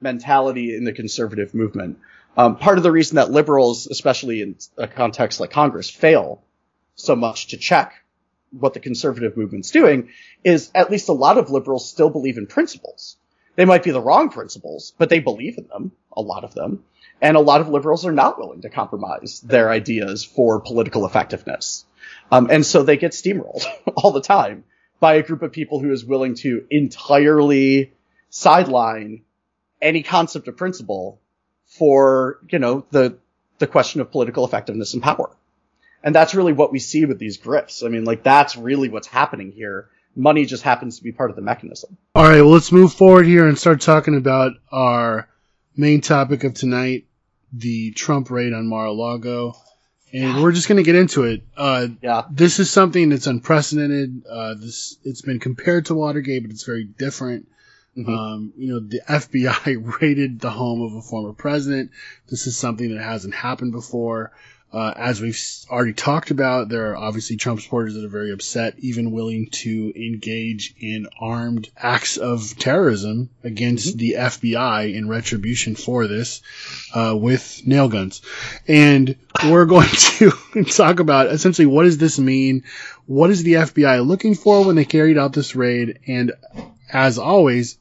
[0.00, 1.98] mentality in the conservative movement.
[2.36, 6.42] Um, part of the reason that liberals, especially in a context like Congress, fail
[6.96, 7.94] so much to check
[8.50, 10.10] what the conservative movement's doing
[10.44, 13.16] is at least a lot of liberals still believe in principles.
[13.54, 16.84] They might be the wrong principles, but they believe in them, a lot of them.
[17.20, 21.84] And a lot of liberals are not willing to compromise their ideas for political effectiveness.
[22.30, 23.64] Um, and so they get steamrolled
[23.96, 24.64] all the time
[24.98, 27.92] by a group of people who is willing to entirely
[28.30, 29.22] sideline
[29.80, 31.20] any concept of principle
[31.66, 33.18] for, you know, the,
[33.58, 35.30] the question of political effectiveness and power.
[36.02, 37.84] And that's really what we see with these grifts.
[37.84, 39.88] I mean, like, that's really what's happening here.
[40.14, 41.96] Money just happens to be part of the mechanism.
[42.14, 45.28] All right, well, let's move forward here and start talking about our
[45.76, 47.06] main topic of tonight
[47.52, 49.54] the Trump raid on Mar a Lago.
[50.14, 51.42] And we're just going to get into it.
[51.56, 52.24] Uh, Yeah.
[52.30, 54.22] this is something that's unprecedented.
[54.30, 57.48] Uh, this it's been compared to Watergate, but it's very different.
[57.96, 58.08] Mhm.
[58.08, 61.90] Um, you know, the FBI raided the home of a former president.
[62.28, 64.32] This is something that hasn't happened before.
[64.72, 65.38] Uh, as we've
[65.70, 69.92] already talked about, there are obviously Trump supporters that are very upset, even willing to
[69.94, 76.40] engage in armed acts of terrorism against the FBI in retribution for this,
[76.94, 78.22] uh, with nail guns.
[78.66, 80.32] And we're going to
[80.64, 82.64] talk about essentially what does this mean?
[83.04, 85.98] What is the FBI looking for when they carried out this raid?
[86.06, 86.32] And
[86.90, 87.78] as always,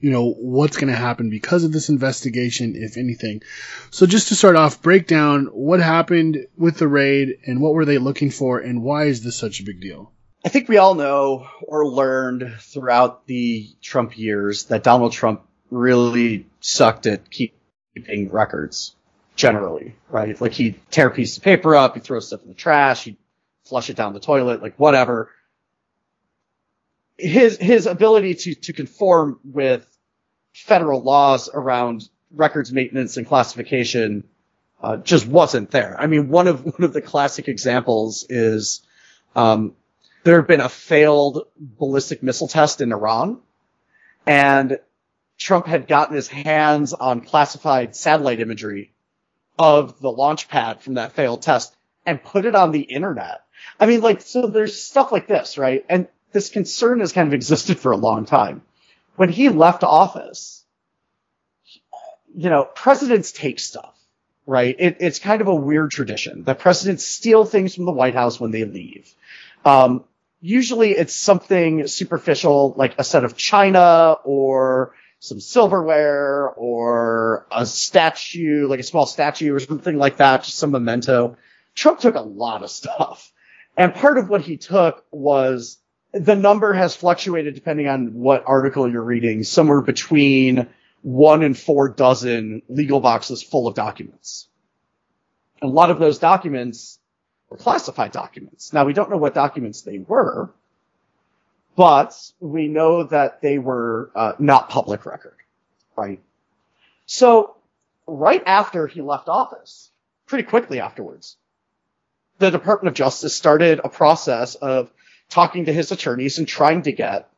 [0.00, 3.42] you know, what's going to happen because of this investigation, if anything.
[3.90, 7.84] So just to start off, break down what happened with the raid and what were
[7.84, 10.12] they looking for and why is this such a big deal?
[10.44, 16.46] I think we all know or learned throughout the Trump years that Donald Trump really
[16.60, 18.94] sucked at keeping records
[19.36, 20.40] generally, right?
[20.40, 23.16] Like he'd tear a piece of paper up, he'd throw stuff in the trash, he'd
[23.64, 25.30] flush it down the toilet, like whatever.
[27.18, 29.89] His, his ability to, to conform with
[30.52, 34.24] federal laws around records maintenance and classification,
[34.82, 35.96] uh, just wasn't there.
[35.98, 38.82] I mean, one of, one of the classic examples is,
[39.36, 39.74] um,
[40.22, 43.38] there had been a failed ballistic missile test in Iran,
[44.26, 44.78] and
[45.38, 48.92] Trump had gotten his hands on classified satellite imagery
[49.58, 51.74] of the launch pad from that failed test
[52.04, 53.42] and put it on the internet.
[53.78, 55.84] I mean, like, so there's stuff like this, right?
[55.88, 58.62] And this concern has kind of existed for a long time.
[59.20, 60.64] When he left office,
[62.34, 63.94] you know, presidents take stuff,
[64.46, 64.74] right?
[64.78, 68.40] It, it's kind of a weird tradition that presidents steal things from the White House
[68.40, 69.14] when they leave.
[69.62, 70.04] Um,
[70.40, 78.68] usually it's something superficial, like a set of china or some silverware or a statue,
[78.68, 81.36] like a small statue or something like that, just some memento.
[81.74, 83.30] Trump took a lot of stuff.
[83.76, 85.76] And part of what he took was
[86.12, 90.68] the number has fluctuated depending on what article you're reading, somewhere between
[91.02, 94.48] one and four dozen legal boxes full of documents.
[95.60, 96.98] And a lot of those documents
[97.48, 98.72] were classified documents.
[98.72, 100.50] Now we don't know what documents they were,
[101.76, 105.36] but we know that they were uh, not public record,
[105.96, 106.20] right?
[107.06, 107.56] So
[108.06, 109.90] right after he left office,
[110.26, 111.36] pretty quickly afterwards,
[112.38, 114.90] the Department of Justice started a process of
[115.30, 117.30] talking to his attorneys and trying to get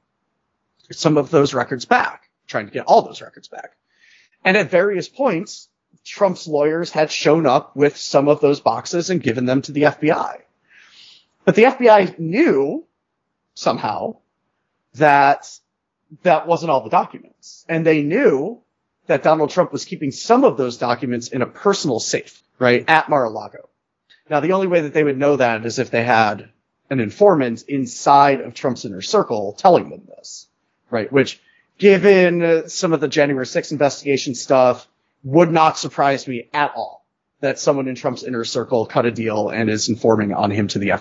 [0.91, 3.77] some of those records back, trying to get all those records back.
[4.45, 5.69] And at various points,
[6.05, 9.83] Trump's lawyers had shown up with some of those boxes and given them to the
[9.83, 10.41] FBI.
[11.45, 12.85] But the FBI knew
[13.55, 14.17] somehow
[14.95, 15.49] that
[16.23, 17.65] that wasn't all the documents.
[17.69, 18.61] And they knew
[19.07, 23.09] that Donald Trump was keeping some of those documents in a personal safe, right, at
[23.09, 23.69] Mar-a-Lago.
[24.31, 26.51] Now, the only way that they would know that is if they had
[26.93, 30.47] an informant inside of Trump's inner circle telling them this,
[30.91, 31.11] right?
[31.11, 31.41] Which,
[31.79, 34.87] given uh, some of the January 6th investigation stuff,
[35.25, 37.07] would not surprise me at all
[37.41, 40.79] that someone in Trump's inner circle cut a deal and is informing on him to
[40.79, 41.01] the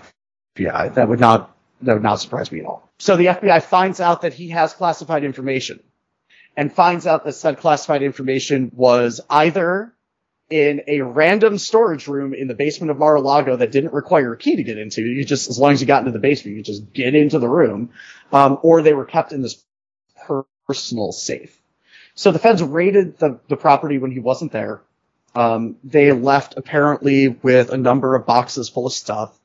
[0.55, 0.93] FBI.
[0.93, 2.89] That would not, that would not surprise me at all.
[2.97, 5.81] So the FBI finds out that he has classified information
[6.55, 9.93] and finds out that said classified information was either
[10.51, 14.57] in a random storage room in the basement of Mar-a-Lago that didn't require a key
[14.57, 15.01] to get into.
[15.01, 17.49] You just, as long as you got into the basement, you just get into the
[17.49, 17.91] room.
[18.31, 19.63] Um, or they were kept in this
[20.67, 21.57] personal safe.
[22.15, 24.81] So the feds raided the, the property when he wasn't there.
[25.33, 29.37] Um, they left apparently with a number of boxes full of stuff.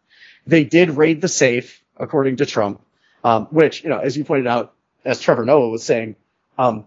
[0.46, 2.80] They did raid the safe, according to Trump,
[3.22, 4.72] um, which, you know, as you pointed out,
[5.04, 6.16] as Trevor Noah was saying,
[6.58, 6.86] um,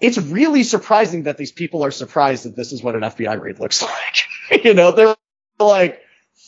[0.00, 3.60] it's really surprising that these people are surprised that this is what an FBI raid
[3.60, 3.82] looks
[4.50, 4.64] like.
[4.64, 5.16] you know, they're
[5.58, 6.02] like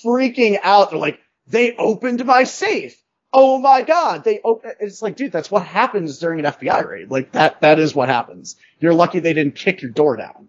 [0.04, 0.90] freaking out.
[0.90, 2.98] They're like, they opened my safe.
[3.32, 4.24] Oh my God.
[4.24, 7.10] They open, it's like, dude, that's what happens during an FBI raid.
[7.10, 8.56] Like that, that is what happens.
[8.80, 10.48] You're lucky they didn't kick your door down.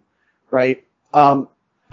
[0.50, 0.84] Right.
[1.12, 1.48] Um,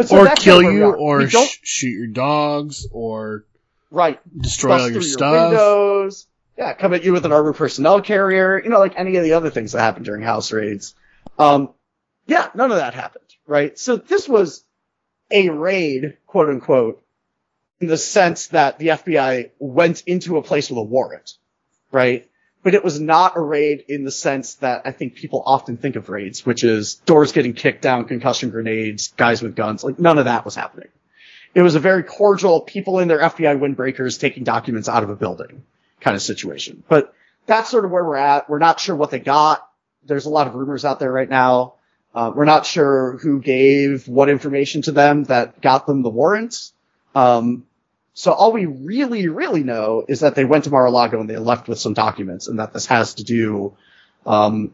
[0.05, 3.45] so or kill kind of where we you or sh- shoot your dogs or
[3.91, 4.19] right.
[4.39, 5.49] destroy all your stuff.
[5.49, 6.27] windows.
[6.57, 8.61] Yeah, come at you with an armored personnel carrier.
[8.61, 10.95] You know, like any of the other things that happen during house raids.
[11.37, 11.73] Um,
[12.27, 13.77] yeah, none of that happened, right?
[13.77, 14.63] So this was
[15.29, 17.03] a raid, quote unquote,
[17.79, 21.33] in the sense that the FBI went into a place with a warrant,
[21.91, 22.29] right?
[22.63, 25.95] but it was not a raid in the sense that I think people often think
[25.95, 29.83] of raids, which is doors getting kicked down, concussion grenades, guys with guns.
[29.83, 30.89] Like none of that was happening.
[31.53, 35.15] It was a very cordial, people in their FBI windbreakers taking documents out of a
[35.15, 35.63] building
[35.99, 36.83] kind of situation.
[36.87, 37.13] But
[37.45, 38.49] that's sort of where we're at.
[38.49, 39.67] We're not sure what they got.
[40.05, 41.75] There's a lot of rumors out there right now.
[42.13, 46.73] Uh, we're not sure who gave what information to them that got them the warrants.
[47.15, 47.65] Um,
[48.13, 51.67] so all we really, really know is that they went to Mar-a-Lago and they left
[51.67, 53.77] with some documents and that this has to do,
[54.25, 54.73] um,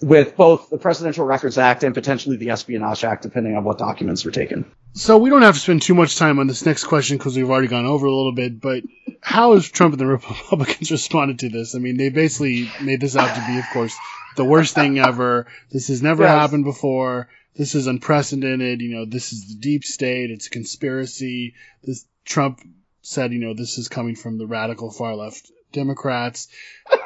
[0.00, 4.24] with both the Presidential Records Act and potentially the Espionage Act, depending on what documents
[4.24, 4.70] were taken.
[4.94, 7.48] So we don't have to spend too much time on this next question because we've
[7.48, 8.60] already gone over a little bit.
[8.60, 8.82] But
[9.20, 11.74] how has Trump and the Republicans responded to this?
[11.74, 13.94] I mean, they basically made this out to be, of course,
[14.36, 15.46] the worst thing ever.
[15.70, 16.30] This has never Yes.
[16.32, 17.28] happened before.
[17.54, 18.80] This is unprecedented.
[18.80, 20.30] You know, this is the deep state.
[20.30, 21.54] It's a conspiracy.
[21.84, 22.60] This Trump
[23.02, 26.48] said, you know, this is coming from the radical far left Democrats.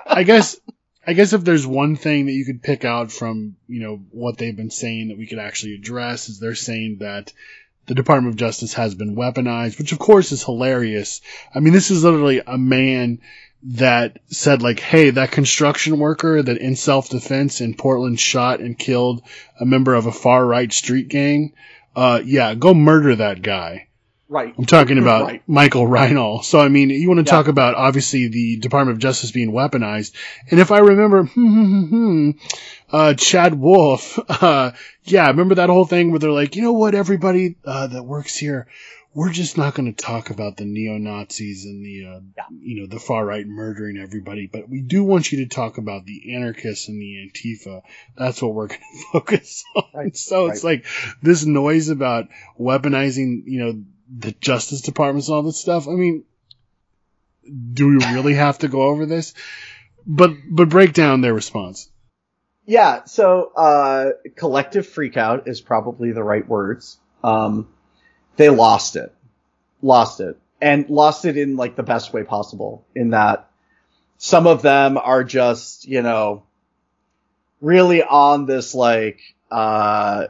[0.06, 0.58] I guess,
[1.06, 4.38] I guess if there's one thing that you could pick out from, you know, what
[4.38, 7.32] they've been saying that we could actually address is they're saying that
[7.86, 11.20] the Department of Justice has been weaponized, which of course is hilarious.
[11.54, 13.20] I mean, this is literally a man
[13.64, 19.22] that said like, hey, that construction worker that in self-defense in Portland shot and killed
[19.60, 21.52] a member of a far right street gang.
[21.94, 23.86] Uh, yeah, go murder that guy.
[24.32, 24.54] Right.
[24.56, 25.42] I'm talking about Right.
[25.46, 26.42] Michael Reinoehl.
[26.42, 27.36] So I mean, you want to Yeah.
[27.36, 30.12] talk about obviously the Department of Justice being weaponized,
[30.50, 32.30] and if I remember, hmm, hmm, hmm,
[32.90, 34.72] uh, Chad Wolf, uh,
[35.04, 38.34] yeah, remember that whole thing where they're like, you know what, everybody uh, that works
[38.34, 38.68] here,
[39.14, 42.20] we're just not going to talk about the neo Nazis and the, uh,
[42.58, 46.06] you know, the far right murdering everybody, but we do want you to talk about
[46.06, 47.82] the anarchists and the Antifa.
[48.16, 49.84] That's what we're going to focus on.
[49.94, 50.16] Right.
[50.16, 50.86] So it's like
[51.20, 52.28] this noise about
[52.58, 53.84] weaponizing, you know,
[54.18, 55.88] the Justice Departments and all this stuff.
[55.88, 56.24] I mean,
[57.72, 59.34] do we really have to go over this?
[60.06, 61.88] But but break down their response.
[62.64, 66.98] Yeah, so uh, collective freakout is probably the right words.
[67.24, 67.68] Um,
[68.36, 69.12] they lost it,
[69.80, 72.84] lost it, and lost it in like the best way possible.
[72.94, 73.50] In that
[74.18, 76.44] some of them are just you know
[77.60, 79.20] really on this like
[79.50, 80.26] uh,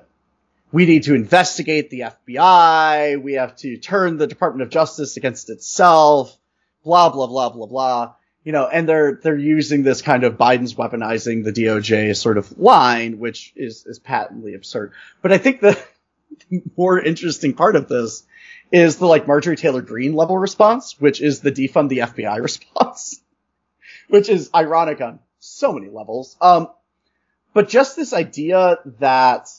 [0.73, 5.51] we need to investigate the FBI, we have to turn the Department of Justice against
[5.51, 6.37] itself,
[6.83, 10.75] blah blah blah blah blah you know, and they're they're using this kind of Biden's
[10.75, 14.93] weaponizing the DOJ sort of line, which is is patently absurd.
[15.21, 15.81] But I think the
[16.77, 18.25] more interesting part of this
[18.73, 23.21] is the like Marjorie Taylor Greene level response, which is the defund the FBI response,
[24.09, 26.37] which is ironic on so many levels.
[26.41, 26.69] Um,
[27.55, 29.51] but just this idea that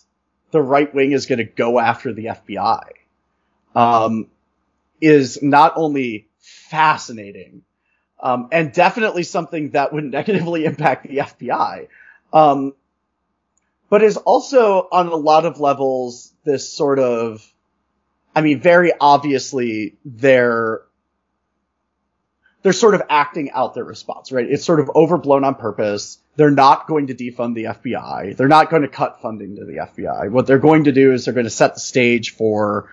[0.53, 2.83] the right wing is going to go after the FBI,
[3.75, 4.27] um,
[5.01, 7.63] is not only fascinating,
[8.21, 11.87] um, and definitely something that would negatively impact the FBI.
[12.31, 12.73] Um,
[13.89, 17.43] but is also on a lot of levels this sort of,
[18.35, 20.81] I mean, very obviously they're,
[22.63, 24.49] they're sort of acting out their response, right?
[24.49, 26.17] It's sort of overblown on purpose.
[26.37, 28.35] They're not going to defund the FBI.
[28.35, 30.31] They're not going to cut funding to the FBI.
[30.31, 32.89] What they're going to do is they're going to set the stage for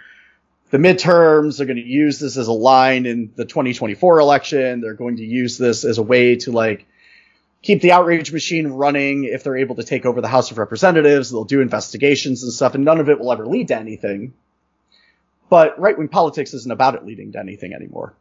[0.71, 1.57] the midterms.
[1.57, 4.81] They're going to use this as a line in the 2024 election.
[4.81, 6.87] They're going to use this as a way to like
[7.63, 9.25] keep the outrage machine running.
[9.25, 12.75] If they're able to take over the House of Representatives, they'll do investigations and stuff,
[12.75, 14.35] and none of it will ever lead to anything.
[15.49, 18.15] But right wing politics isn't about it leading to anything anymore.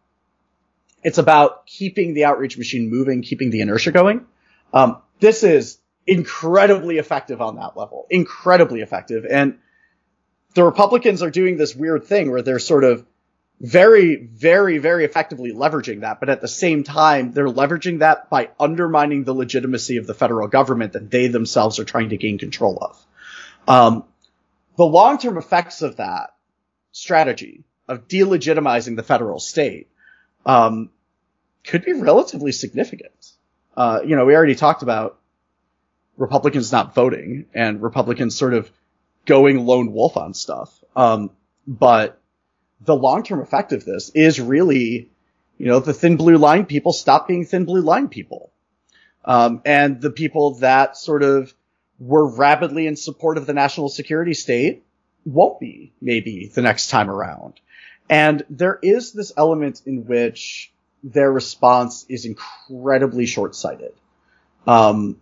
[1.04, 4.26] It's about keeping the outreach machine moving, keeping the inertia going.
[4.74, 9.26] Um, this is incredibly effective on that level, incredibly effective.
[9.30, 9.60] And
[10.56, 13.06] the Republicans are doing this weird thing where they're sort of
[13.62, 18.50] very, very, very effectively leveraging that, but at the same time, they're leveraging that by
[18.60, 22.78] undermining the legitimacy of the federal government that they themselves are trying to gain control
[22.82, 23.06] of.
[23.68, 24.06] Um,
[24.78, 26.32] the long-term effects of that
[26.94, 29.90] strategy of delegitimizing the federal state
[30.46, 30.90] um,
[31.64, 33.32] could be relatively significant.
[33.76, 35.20] Uh, you know, we already talked about
[36.18, 38.70] Republicans not voting and Republicans sort of
[39.26, 40.84] going lone wolf on stuff.
[40.96, 41.32] Um,
[41.66, 42.20] but
[42.82, 45.10] the long-term effect of this is really,
[45.58, 48.52] you know, the thin blue line people stop being thin blue line people.
[49.24, 51.54] Um, and the people that sort of
[52.00, 54.84] were rapidly in support of the national security state
[55.26, 57.60] won't be maybe the next time around.
[58.10, 60.72] And there is this element in which
[61.04, 63.94] their response is incredibly short-sighted.
[64.68, 65.18] Um,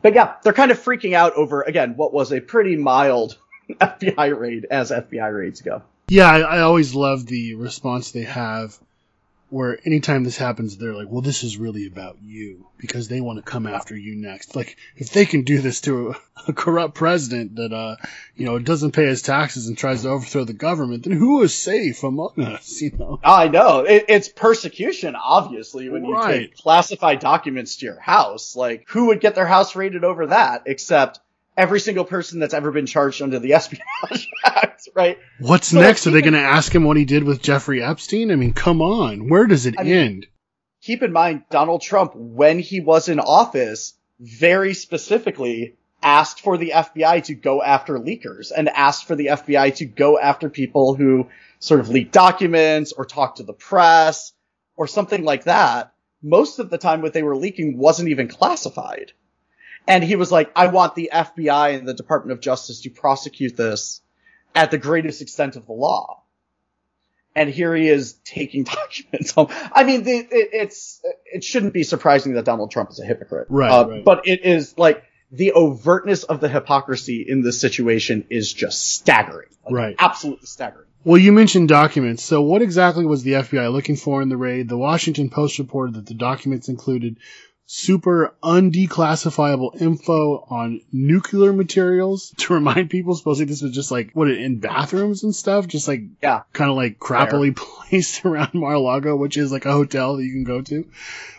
[0.00, 3.38] but yeah, they're kind of freaking out over, again, what was a pretty mild
[3.70, 5.82] FBI raid as FBI raids go.
[6.08, 8.76] Yeah, I, I always love the response they have
[9.52, 13.38] where anytime this happens, they're like, well, this is really about you because they want
[13.38, 14.56] to come after you next.
[14.56, 16.14] Like, if they can do this to a,
[16.48, 17.96] a corrupt president that, uh,
[18.34, 21.54] you know, doesn't pay his taxes and tries to overthrow the government, then who is
[21.54, 23.20] safe among us, you know?
[23.22, 28.56] I know it, it's persecution, obviously, when you take classified documents to your house.
[28.56, 30.62] Like, who would get their house raided over that?
[30.64, 31.20] Except
[31.56, 35.18] every single person that's ever been charged under the Espionage Act, right?
[35.38, 36.06] What's So, next?
[36.06, 38.30] Are they going to ask him what he did with Jeffrey Epstein?
[38.30, 39.28] I mean, come on.
[39.28, 40.26] Where does it I mean- end?
[40.82, 46.72] Keep in mind, Donald Trump, when he was in office, very specifically asked for the
[46.74, 51.28] FBI to go after leakers and asked for the FBI to go after people who
[51.60, 54.32] sort of leak documents or talk to the press
[54.74, 55.92] or something like that.
[56.20, 59.12] Most of the time what they were leaking wasn't even classified.
[59.86, 63.56] And he was like, I want the FBI and the Department of Justice to prosecute
[63.56, 64.00] this
[64.54, 66.22] at the greatest extent of the law.
[67.34, 69.48] And here he is taking documents home.
[69.50, 73.46] I mean, the, it, it's, it shouldn't be surprising that Donald Trump is a hypocrite.
[73.48, 74.04] Right, Uh, right.
[74.04, 75.02] But it is like,
[75.32, 79.48] the overtness of the hypocrisy in this situation is just staggering.
[79.64, 79.96] Like, Right.
[79.98, 80.88] Absolutely staggering.
[81.04, 82.22] Well, you mentioned documents.
[82.22, 84.68] So, what exactly was the FBI looking for in the raid?
[84.68, 87.16] The Washington Post reported that the documents included
[87.74, 92.34] super undeclassifiable info on nuclear materials.
[92.42, 96.02] To remind people, supposedly this was just like what in bathrooms and stuff, just like
[96.22, 96.42] Yeah.
[96.52, 97.56] kind of like crappily
[97.88, 100.86] placed around Mar-a-Lago, which is like a hotel that you can go to.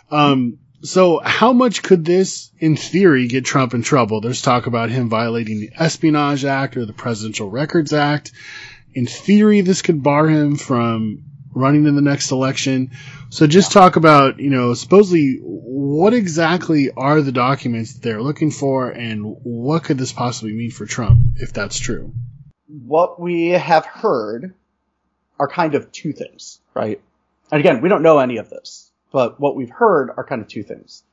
[0.10, 4.20] Um, so how much could this, in theory, get Trump in trouble?
[4.20, 8.32] There's talk about him violating the Espionage Act or the Presidential Records Act.
[8.96, 12.92] In theory, this could bar him from running in the next election.
[13.30, 18.52] So just talk about, you know, supposedly what exactly are the documents that they're looking
[18.52, 22.14] for and what could this possibly mean for Trump if that's true?
[22.74, 24.54] what we have heard
[25.40, 27.02] are kind of two things, right?
[27.52, 30.48] And again, we don't know any of this, but what we've heard are kind of
[30.48, 31.04] two things.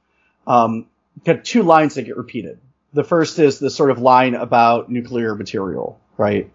[0.46, 0.86] Um,
[1.24, 2.58] got two lines that get repeated.
[2.92, 6.50] The first is the sort of line about nuclear material, right?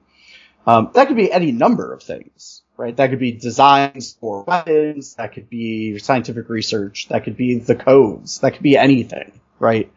[0.65, 2.95] Um, that could be any number of things, right?
[2.95, 5.15] That could be designs for weapons.
[5.15, 7.07] That could be scientific research.
[7.09, 8.39] That could be the codes.
[8.39, 9.91] That could be anything, right?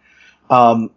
[0.51, 0.91] Um,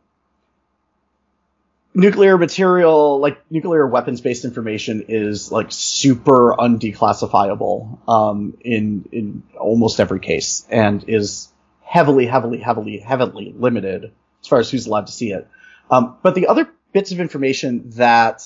[1.94, 10.00] nuclear material, like nuclear weapons based information is like super undeclassifiable, um, in, in almost
[10.00, 11.50] every case and is
[11.82, 15.48] heavily, heavily, heavily, heavily limited as far as who's allowed to see it.
[15.90, 18.44] Um, but the other bits of information that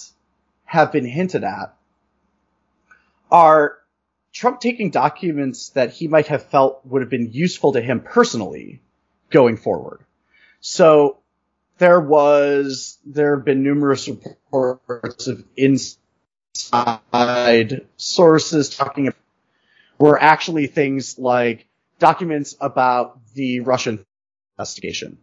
[0.66, 1.75] have been hinted at
[3.36, 3.78] are
[4.32, 8.82] Trump taking documents that he might have felt would have been useful to him personally
[9.30, 10.06] going forward.
[10.62, 11.18] So
[11.78, 15.92] there was, there have been numerous reports of inside
[17.98, 19.20] sources talking about
[19.98, 21.68] were actually things like
[22.00, 24.06] documents about the Russian
[24.58, 25.18] investigation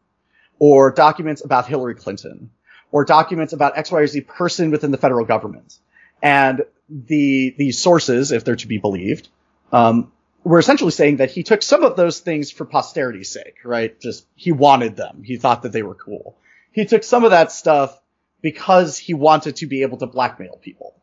[0.58, 2.50] or documents about Hillary Clinton
[2.90, 5.78] or documents about X, Y, or Z person within the federal government.
[6.22, 6.62] And
[7.06, 9.28] the, the sources, if they're to be believed,
[9.72, 10.12] um,
[10.44, 13.98] were essentially saying that he took some of those things for posterity's sake, right?
[14.00, 15.22] Just, he wanted them.
[15.24, 16.36] He thought that they were cool.
[16.72, 17.98] He took some of that stuff
[18.40, 20.94] because he wanted to be able to blackmail people.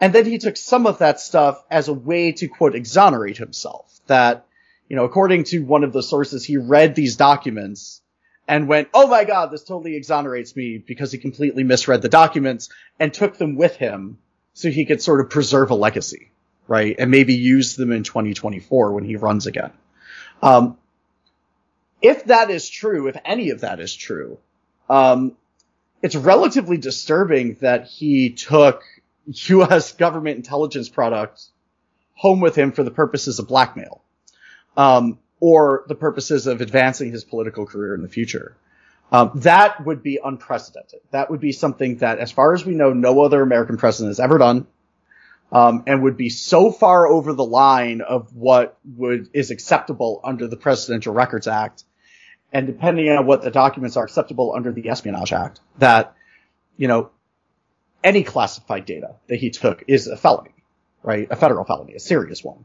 [0.00, 4.00] And then he took some of that stuff as a way to quote exonerate himself.
[4.06, 4.46] That,
[4.88, 8.02] you know, according to one of the sources, he read these documents
[8.46, 12.68] and went, Oh my God, this totally exonerates me because he completely misread the documents
[13.00, 14.18] and took them with him
[14.56, 16.30] so he could sort of preserve a legacy,
[16.66, 16.96] right?
[16.98, 19.70] And maybe use them in 2024 when he runs again.
[20.42, 20.78] Um,
[22.00, 24.38] if that is true, if any of that is true,
[24.88, 25.36] um,
[26.00, 28.82] it's relatively disturbing that he took
[29.26, 29.92] U.S.
[29.98, 31.50] government intelligence products
[32.14, 34.00] home with him for the purposes of blackmail,
[34.74, 38.56] um, or the purposes of advancing his political career in the future.
[39.12, 41.00] Um, that would be unprecedented.
[41.12, 44.20] That would be something that, as far as we know, no other American president has
[44.20, 44.66] ever done,
[45.52, 50.48] um, and would be so far over the line of what would is acceptable under
[50.48, 51.84] the Presidential Records Act,
[52.52, 56.14] and depending on what the documents are acceptable under the Espionage Act, that
[56.76, 57.10] you know
[58.02, 60.54] any classified data that he took is a felony,
[61.02, 61.28] right?
[61.30, 62.64] A federal felony, a serious one.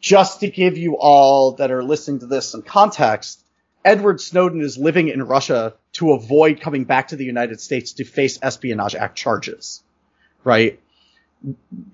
[0.00, 3.41] Just to give you all that are listening to this some context,
[3.84, 8.04] Edward Snowden is living in Russia to avoid coming back to the United States to
[8.04, 9.82] face Espionage Act charges,
[10.44, 10.80] right?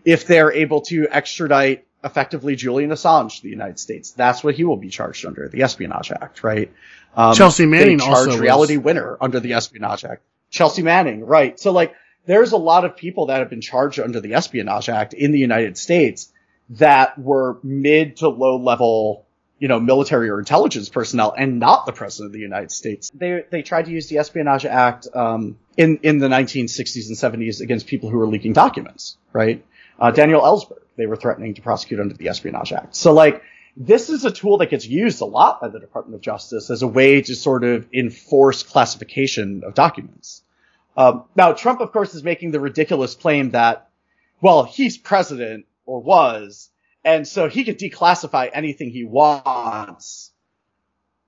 [0.05, 4.65] If they're able to extradite effectively Julian Assange to the United States, that's what he
[4.65, 6.71] will be charged under, the Espionage Act, right?
[7.17, 10.23] Um, Chelsea Manning also was- Reality Winner under the Espionage Act.
[10.51, 11.59] Chelsea Manning, right.
[11.59, 11.95] So like,
[12.27, 15.39] there's a lot of people that have been charged under the Espionage Act in the
[15.39, 16.31] United States
[16.71, 19.27] that were mid to low level,
[19.59, 23.11] you know, military or intelligence personnel and not the president of the United States.
[23.13, 27.61] They, they tried to use the Espionage Act, um, in, in the 1960s and 70s
[27.61, 29.65] against people who were leaking documents, right?
[29.99, 32.95] Uh, Daniel Ellsberg, they were threatening to prosecute under the Espionage Act.
[32.95, 33.43] So like,
[33.77, 36.83] this is a tool that gets used a lot by the Department of Justice as
[36.83, 40.43] a way to sort of enforce classification of documents.
[40.97, 43.89] Um, now, Trump, of course, is making the ridiculous claim that,
[44.41, 46.71] well, he's president or was,
[47.05, 50.33] and so he can declassify anything he wants,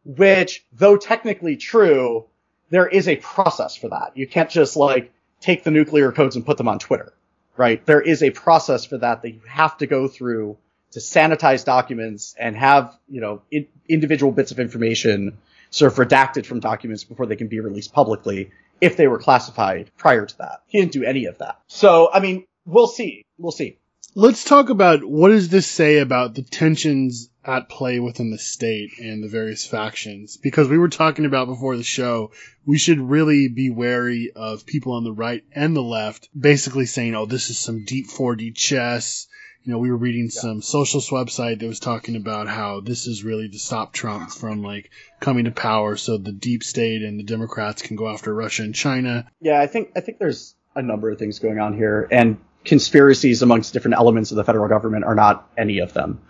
[0.05, 2.26] which, though technically true,
[2.70, 4.12] there is a process for that.
[4.16, 7.12] You can't just like take the nuclear codes and put them on Twitter,
[7.56, 7.84] right?
[7.86, 10.56] There is a process for that that you have to go through
[10.92, 15.38] to sanitize documents and have, you know, in, individual bits of information
[15.70, 19.90] sort of redacted from documents before they can be released publicly if they were classified
[19.97, 20.62] prior to that.
[20.66, 21.60] He didn't do any of that.
[21.68, 23.24] So, I mean, we'll see.
[23.38, 23.78] We'll see.
[24.16, 28.99] Let's talk about what does this say about the tensions at play within the state
[28.99, 30.37] and the various factions.
[30.37, 32.32] Because we were talking about before the show,
[32.66, 37.15] we should really be wary of people on the right and the left basically saying,
[37.15, 39.28] oh, this is some deep 4D chess.
[39.62, 43.23] You know, we were reading some socialist website that was talking about how this is
[43.23, 47.24] really to stop Trump from like coming to power so the deep state and the
[47.24, 49.27] Democrats can go after Russia and China.
[49.41, 53.43] Yeah, I think I think there's a number of things going on here, and conspiracies
[53.43, 56.20] amongst different elements of the federal government are not any of them.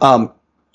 [0.00, 0.32] Um,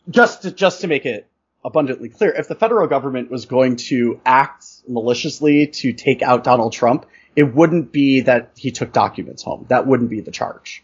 [0.10, 1.28] just to, just to make it
[1.64, 6.74] abundantly clear, if the federal government was going to act maliciously to take out Donald
[6.74, 7.06] Trump,
[7.36, 9.66] it wouldn't be that he took documents home.
[9.70, 10.84] That wouldn't be the charge.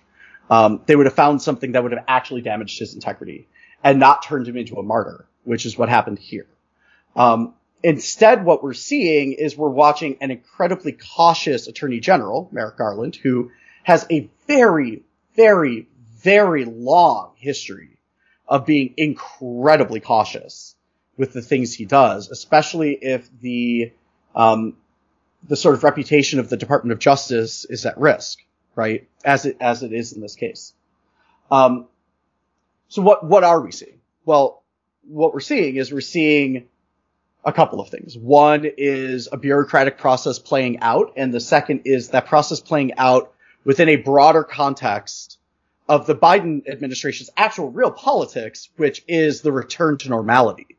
[0.49, 3.47] Um, they would have found something that would have actually damaged his integrity
[3.83, 6.47] and not turned him into a martyr, which is what happened here.
[7.15, 7.53] Um,
[7.83, 13.51] instead, what we're seeing is we're watching an incredibly cautious attorney general, Merrick Garland, who
[13.83, 15.03] has a very,
[15.35, 15.87] very,
[16.17, 17.99] very long history
[18.47, 20.75] of being incredibly cautious
[21.17, 23.91] with the things he does, especially if the
[24.35, 24.75] um,
[25.47, 28.39] the sort of reputation of the Department of Justice is at risk,
[28.75, 29.07] right?
[29.23, 30.73] As it as it is in this case.
[31.49, 31.87] Um,
[32.87, 33.99] so what what are we seeing?
[34.25, 34.63] Well,
[35.07, 36.67] what we're seeing is we're seeing
[37.43, 38.17] a couple of things.
[38.17, 43.33] One is a bureaucratic process playing out, and the second is that process playing out
[43.63, 45.37] within a broader context
[45.87, 50.77] of the Biden administration's actual real politics, which is the return to normality,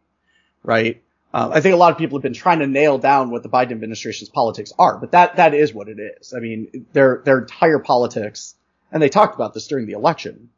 [0.63, 1.03] right?
[1.35, 3.49] Uh, I think a lot of people have been trying to nail down what the
[3.49, 6.35] Biden administration's politics are, but that that is what it is.
[6.35, 8.55] I mean, their their entire politics,
[8.91, 10.51] and they talked about this during the election,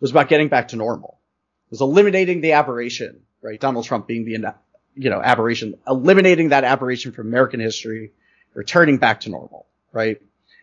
[0.00, 1.18] was about getting back to normal.
[1.68, 3.60] It was eliminating the aberration, right?
[3.60, 4.54] Donald Trump being the
[4.94, 8.12] you know aberration, eliminating that aberration from American history,
[8.54, 10.20] returning back to normal, right?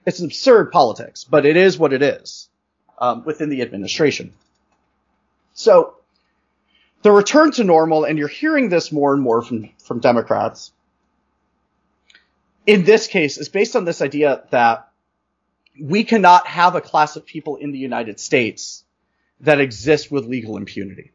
[0.08, 2.48] It's absurd politics, but it is what it is
[2.98, 4.32] um, within the administration.
[5.54, 5.96] So
[7.02, 10.72] the return to normal, and you're hearing this more and more from, from Democrats,
[12.66, 14.88] in this case is based on this idea that
[15.78, 18.86] we cannot have a class of people in the United States
[19.42, 21.12] that exist with legal impunity.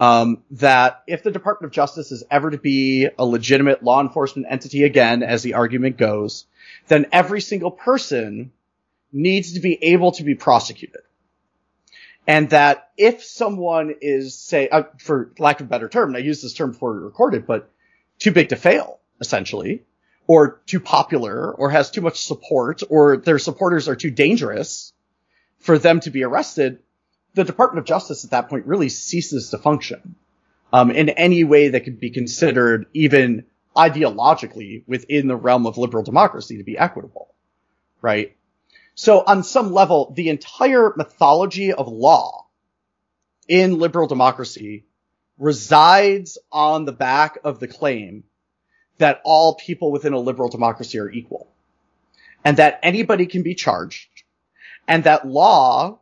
[0.00, 4.48] Um, that if the Department of Justice is ever to be a legitimate law enforcement
[4.50, 6.46] entity again, as the argument goes,
[6.88, 8.50] then every single person
[9.12, 11.02] needs to be able to be prosecuted.
[12.26, 16.20] And that if someone is say uh, for lack of a better term and i
[16.20, 17.70] used this term before we recorded but
[18.18, 19.82] too big to fail essentially
[20.26, 24.92] or too popular or has too much support or their supporters are too dangerous
[25.58, 26.78] for them to be arrested
[27.34, 30.14] the department of justice at that point really ceases to function
[30.72, 33.44] um, in any way that could be considered even
[33.76, 37.34] ideologically within the realm of liberal democracy to be equitable
[38.04, 38.36] right?
[38.94, 42.46] So on some level, the entire mythology of law
[43.48, 44.84] in liberal democracy
[45.38, 48.24] resides on the back of the claim
[48.98, 51.48] that all people within a liberal democracy are equal
[52.44, 54.22] and that anybody can be charged
[54.86, 55.98] and that law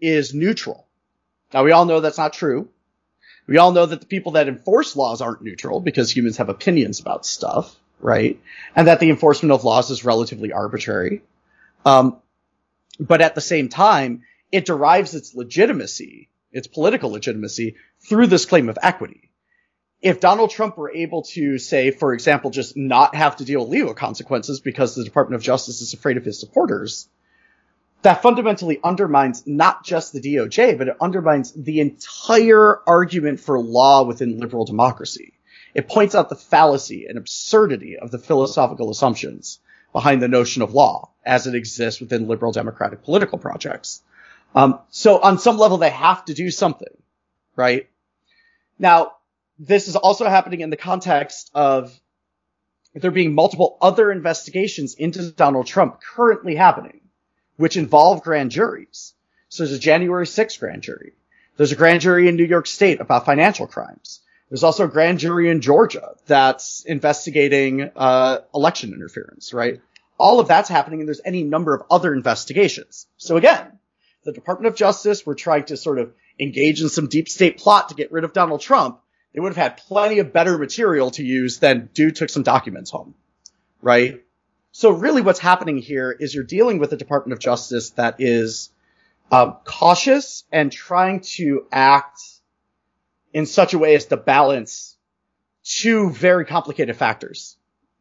[0.00, 0.86] is neutral.
[1.52, 2.68] Now we all know that's not true.
[3.46, 7.00] We all know that the people that enforce laws aren't neutral because humans have opinions
[7.00, 8.40] about stuff, right?
[8.74, 11.22] And that the enforcement of laws is relatively arbitrary.
[11.84, 12.16] Um,
[12.98, 17.76] but at the same time, it derives its legitimacy, its political legitimacy,
[18.08, 19.30] through this claim of equity.
[20.00, 23.70] If Donald Trump were able to say, for example, just not have to deal with
[23.70, 27.08] legal consequences because the Department of Justice is afraid of his supporters,
[28.04, 34.04] that fundamentally undermines not just the DOJ, but it undermines the entire argument for law
[34.04, 35.32] within liberal democracy.
[35.74, 39.58] It points out the fallacy and absurdity of the philosophical assumptions
[39.94, 44.02] behind the notion of law as it exists within liberal democratic political projects.
[44.54, 46.94] Um, so on some level, they have to do something,
[47.56, 47.88] right?
[48.78, 49.12] Now,
[49.58, 51.98] this is also happening in the context of
[52.92, 57.00] there being multiple other investigations into Donald Trump currently happening,
[57.56, 59.14] which involve grand juries.
[59.48, 61.12] So there's a January 6th grand jury.
[61.56, 64.20] There's a grand jury in New York State about financial crimes.
[64.48, 69.80] There's also a grand jury in Georgia that's investigating uh, election interference, right?
[70.18, 73.06] All of that's happening, and there's any number of other investigations.
[73.16, 73.78] So again,
[74.24, 77.90] the Department of Justice were trying to sort of engage in some deep state plot
[77.90, 79.00] to get rid of Donald Trump.
[79.32, 82.90] They would have had plenty of better material to use than dude took some documents
[82.90, 83.14] home,
[83.82, 84.23] right?
[84.76, 88.70] So really, what's happening here is you're dealing with a Department of Justice that is
[89.30, 92.20] um, cautious and trying to act
[93.32, 94.96] in such a way as to balance
[95.62, 97.56] two very complicated factors,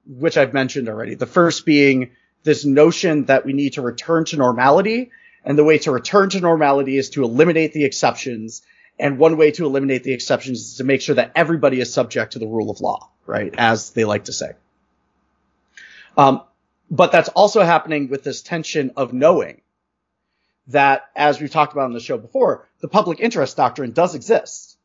[0.07, 1.13] which I've mentioned already.
[1.13, 2.09] The first being
[2.41, 5.11] this notion that we need to return to normality.
[5.45, 8.63] And the way to return to normality is to eliminate the exceptions.
[8.97, 12.33] And one way to eliminate the exceptions is to make sure that everybody is subject
[12.33, 13.53] to the rule of law, right?
[13.59, 14.53] As they like to say.
[16.17, 16.41] Um,
[16.93, 19.61] but that's also happening with this tension of knowing
[20.67, 24.77] that, as we've talked about on the show before, the public interest doctrine does exist.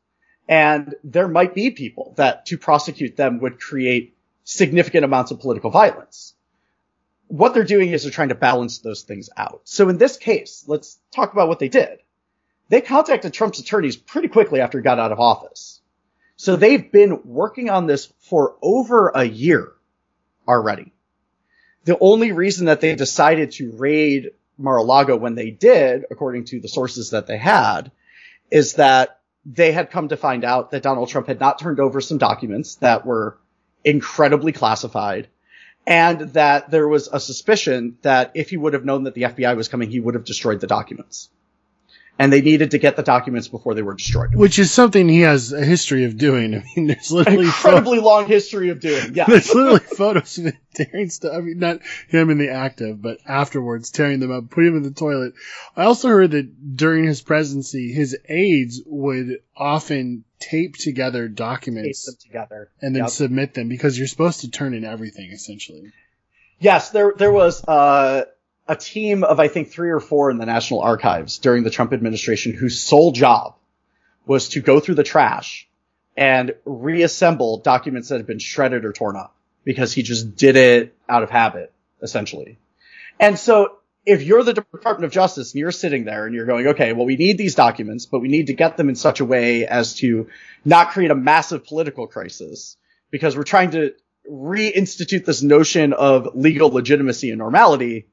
[0.47, 5.69] And there might be people that to prosecute them would create significant amounts of political
[5.69, 6.33] violence.
[7.27, 9.61] What they're doing is they're trying to balance those things out.
[9.65, 11.99] So in this case, let's talk about what they did.
[12.69, 15.79] They contacted Trump's attorneys pretty quickly after he got out of office.
[16.37, 19.73] So they've been working on this for over a year
[20.47, 20.91] already.
[21.89, 26.67] The only reason that they decided to raid Mar-a-Lago when they did, according to the
[26.67, 27.91] sources that they had,
[28.51, 31.99] is that they had come to find out that Donald Trump had not turned over
[31.99, 33.39] some documents that were
[33.83, 35.29] incredibly classified
[35.87, 39.57] and that there was a suspicion that if he would have known that the FBI
[39.57, 41.29] was coming, he would have destroyed the documents
[42.19, 44.35] and they needed to get the documents before they were destroyed.
[44.35, 46.53] Which is something he has a history of doing.
[46.55, 49.15] I mean, there's literally incredibly long history of doing.
[49.15, 51.31] Yeah, there's literally photos of him tearing stuff.
[51.33, 51.79] I mean, not
[52.09, 55.33] him in the active, but afterwards tearing them up, putting them in the toilet.
[55.77, 62.13] I also heard that during his presidency, his aides would often tape together documents tape
[62.15, 63.09] them together and then Yep.
[63.11, 65.91] submit them because you're supposed to turn in everything essentially.
[66.59, 68.25] Yes, there there was uh,
[68.69, 71.91] a team of I think three or four in the National Archives during the Trump
[71.91, 73.55] administration whose sole job
[74.27, 75.67] was to go through the trash
[76.15, 80.95] and reassemble documents that had been shredded or torn up because he just did it
[81.09, 81.73] out of habit,
[82.03, 82.59] essentially.
[83.19, 86.67] And so if you're the Department of Justice and you're sitting there and you're going,
[86.67, 89.25] okay, well, we need these documents, but we need to get them in such a
[89.25, 90.27] way as to
[90.63, 92.77] not create a massive political crisis
[93.09, 93.93] because we're trying to
[94.29, 98.05] reinstitute this notion of legal legitimacy and normality,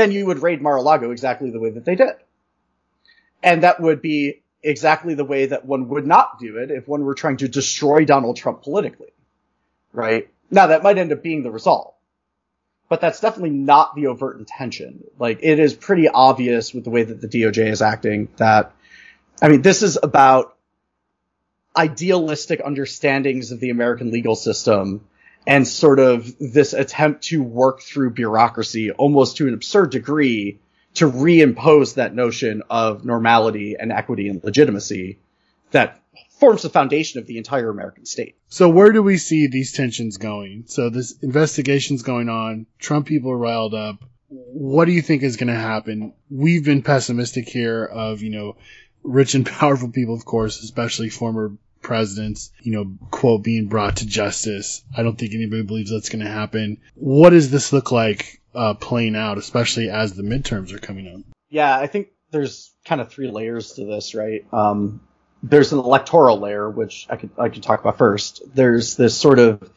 [0.00, 2.14] then you would raid Mar-a-Lago exactly the way that they did.
[3.42, 7.04] And that would be exactly the way that one would not do it if one
[7.04, 9.12] were trying to destroy Donald Trump politically.
[9.92, 10.28] Right?
[10.50, 11.94] Now that might end up being the result.
[12.88, 15.04] But that's definitely not the overt intention.
[15.16, 18.72] Like, it is pretty obvious with the way that the DOJ is acting that,
[19.40, 20.56] I mean, this is about
[21.76, 25.06] idealistic understandings of the American legal system
[25.46, 30.60] and sort of this attempt to work through bureaucracy almost to an absurd degree
[30.94, 35.18] to reimpose that notion of normality and equity and legitimacy
[35.70, 36.00] that
[36.40, 38.36] forms the foundation of the entire American state.
[38.48, 40.64] So where do we see these tensions going?
[40.66, 42.66] So this investigation's going on.
[42.78, 44.02] Trump people are riled up.
[44.28, 46.14] What do you think is going to happen?
[46.30, 48.56] We've been pessimistic here of, you know,
[49.02, 54.06] rich and powerful people, of course, especially former presidents, you know, quote, being brought to
[54.06, 54.82] justice.
[54.96, 56.78] I don't think anybody believes that's going to happen.
[56.94, 61.20] What does this look like uh, playing out, especially as the midterms are coming up?
[61.48, 64.44] Yeah, I think there's kind of three layers to this, right?
[64.52, 65.00] Um,
[65.42, 68.42] there's an electoral layer, which I could I could talk about first.
[68.54, 69.70] There's this sort of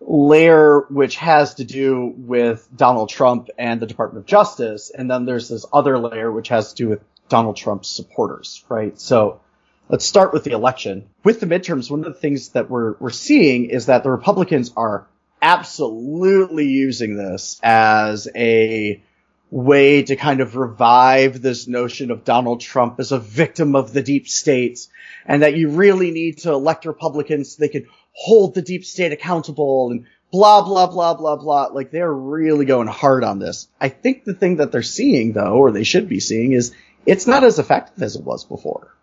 [0.00, 5.24] layer which has to do with Donald Trump and the Department of Justice, and then
[5.24, 8.98] there's this other layer which has to do with Donald Trump's supporters, right?
[8.98, 9.40] So
[9.88, 11.08] let's start with the election.
[11.24, 14.72] With the midterms, one of the things that we're we're seeing is that the Republicans
[14.76, 15.06] are
[15.40, 19.02] absolutely using this as a
[19.50, 24.02] way to kind of revive this notion of Donald Trump as a victim of the
[24.02, 24.86] deep state
[25.24, 29.12] and that you really need to elect Republicans so they can hold the deep state
[29.12, 31.66] accountable and blah, blah, blah, blah, blah.
[31.66, 33.68] Like they're really going hard on this.
[33.80, 37.28] I think the thing that they're seeing though, or they should be seeing is it's
[37.28, 38.95] not as effective as it was before.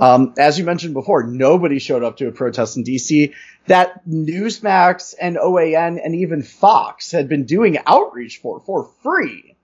[0.00, 3.34] Um, as you mentioned before, nobody showed up to a protest in DC
[3.66, 9.56] that Newsmax and OAN and even Fox had been doing outreach for for free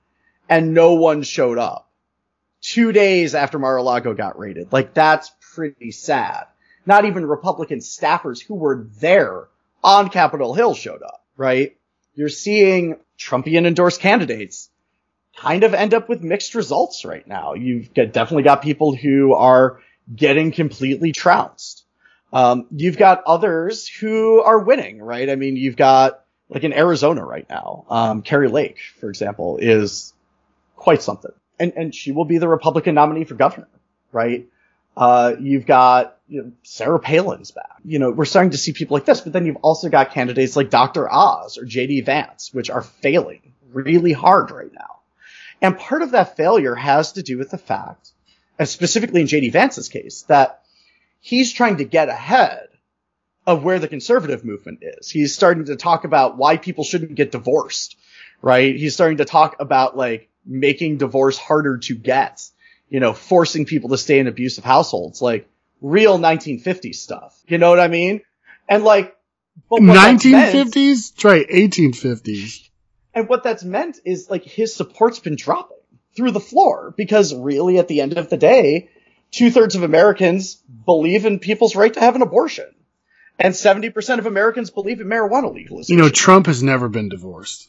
[0.48, 1.90] and no one showed up
[2.60, 4.72] two days after Mar-a-Lago got raided.
[4.72, 6.44] Like that's pretty sad.
[6.84, 9.48] Not even Republican staffers who were there
[9.82, 11.76] on Capitol Hill showed up, right?
[12.14, 14.68] You're seeing Trumpian endorsed candidates
[15.36, 17.54] kind of end up with mixed results right now.
[17.54, 19.80] You've definitely got people who are
[20.14, 21.84] getting completely trounced.
[22.32, 25.28] Um, you've got others who are winning, right?
[25.30, 30.12] I mean, you've got like in Arizona right now, um, Kari Lake, for example, is
[30.76, 31.32] quite something.
[31.58, 33.68] And, and she will be the Republican nominee for governor,
[34.12, 34.46] right?
[34.96, 37.76] Uh, you've got you know, Sarah Palin's back.
[37.84, 40.56] You know, we're starting to see people like this, but then you've also got candidates
[40.56, 41.10] like Dr.
[41.10, 45.00] Oz or JD Vance, which are failing really hard right now.
[45.62, 48.10] And part of that failure has to do with the fact,
[48.58, 50.62] and specifically in JD Vance's case, that
[51.20, 52.68] he's trying to get ahead
[53.46, 55.10] of where the conservative movement is.
[55.10, 57.96] He's starting to talk about why people shouldn't get divorced,
[58.42, 58.74] right?
[58.74, 62.48] He's starting to talk about like making divorce harder to get,
[62.88, 65.48] you know, forcing people to stay in abusive households, like
[65.80, 67.40] real 1950s stuff.
[67.46, 68.22] You know what I mean?
[68.68, 69.16] And like,
[69.70, 71.24] but what that's meant- 1950s?
[71.24, 72.68] Right, 1850s.
[73.14, 75.75] and what that's meant is like his support's been dropping
[76.16, 78.88] through the floor because really at the end of the day,
[79.30, 80.56] two thirds of Americans
[80.86, 82.66] believe in people's right to have an abortion.
[83.38, 85.96] And 70% of Americans believe in marijuana legalization.
[85.98, 87.68] You know, Trump has never been divorced.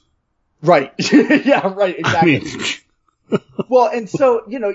[0.62, 0.94] right.
[1.12, 1.96] yeah, right.
[1.96, 2.40] I Exactly.
[2.40, 4.74] mean, well, and so, you know,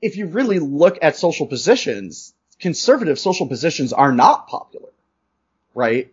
[0.00, 4.90] if you really look at social positions, conservative social positions are not popular.
[5.74, 6.12] Right.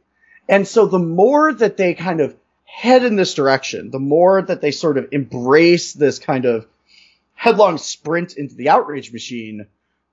[0.49, 4.59] And so the more that they kind of head in this direction, the more that
[4.61, 6.65] they sort of embrace this kind of
[7.45, 9.67] headlong sprint into the outrage machine,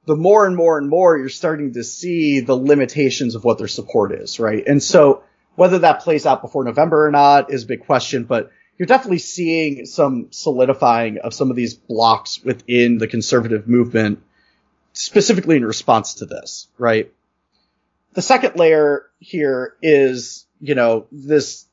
[0.05, 3.69] the more and more and more you're starting to see the limitations of what their
[3.69, 4.63] support is, right?
[4.67, 5.23] And so
[5.55, 9.19] whether that plays out before November or not is a big question, but you're definitely
[9.19, 14.23] seeing some solidifying of some of these blocks within the conservative movement,
[14.93, 17.15] specifically in response to this, right?
[18.13, 21.65] The second layer here is, you know, this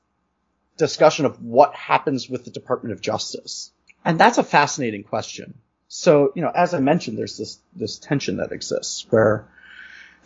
[0.78, 3.74] discussion of what happens with the Department of Justice.
[4.06, 5.56] And that's a fascinating question.
[5.88, 9.48] So, you know, as I mentioned, there's this, this tension that exists where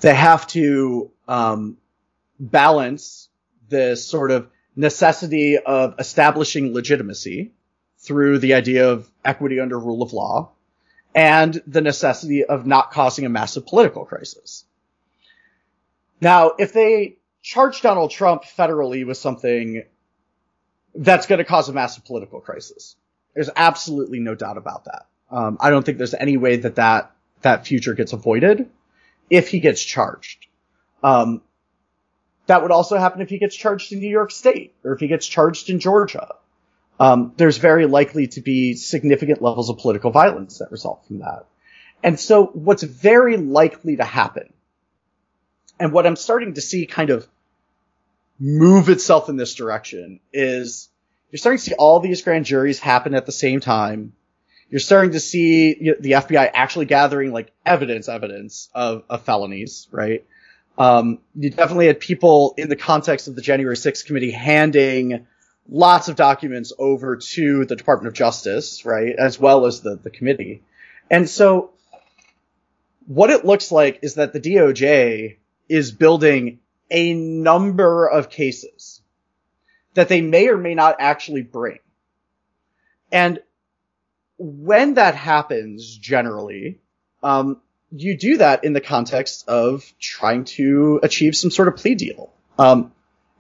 [0.02, 1.78] they have to, um,
[2.40, 3.30] balance
[3.70, 7.52] this sort of necessity of establishing legitimacy
[8.00, 10.52] through the idea of equity under rule of law
[11.16, 14.66] and the necessity of not causing a massive political crisis.
[16.20, 19.84] Now, if they charge Donald Trump federally with something
[20.96, 22.96] that's going to cause a massive political crisis,
[23.34, 25.08] there's absolutely no doubt about that.
[25.32, 27.12] Um, I don't think there's any way that that,
[27.42, 28.70] that future gets avoided
[29.30, 30.48] if he gets charged.
[31.04, 31.42] Um,
[32.46, 35.08] that would also happen if he gets charged in New York State or if he
[35.08, 36.36] gets charged in Georgia.
[37.00, 41.46] Um, there's very likely to be significant levels of political violence that result from that.
[42.04, 44.54] And so what's very likely to happen
[45.80, 47.28] and what I'm starting to see kind of
[48.40, 50.90] move itself in this direction is
[51.34, 54.14] you're starting to see all these grand juries happen at the same time.
[54.70, 60.24] You're starting to see the FBI actually gathering like evidence, evidence of, of felonies, right?
[60.78, 65.26] Um, you definitely had people in the context of the January 6th committee handing
[65.68, 69.16] lots of documents over to the Department of Justice, right?
[69.16, 70.62] As well as the, the committee.
[71.10, 71.72] And so
[73.08, 75.38] what it looks like is that the DOJ
[75.68, 76.60] is building
[76.92, 79.02] a number of cases
[79.94, 81.80] that they may or may not actually bring.
[83.12, 83.40] And
[84.38, 86.80] when that happens, generally,
[87.22, 87.62] um,
[87.92, 92.34] you do that in the context of trying to achieve some sort of plea deal.
[92.58, 92.92] Um,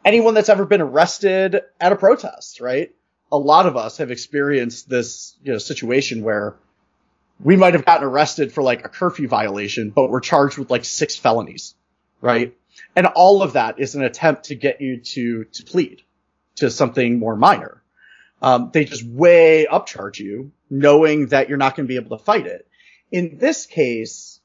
[0.05, 2.93] anyone that's ever been arrested at a protest, right?
[3.31, 6.55] A lot of us have experienced this, you know, situation where
[7.39, 10.85] we might have gotten arrested for like a curfew violation, but we're charged with like
[10.85, 11.73] six felonies,
[12.21, 12.55] right?
[12.95, 16.03] And all of that is an attempt to get you to, to plead
[16.63, 17.81] to something more minor.
[18.41, 22.23] Um, they just way upcharge you knowing that you're not going to be able to
[22.23, 22.67] fight it.
[23.11, 24.39] In this case,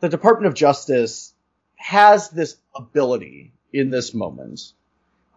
[0.00, 1.32] the Department of Justice
[1.76, 4.72] has this ability in this moment.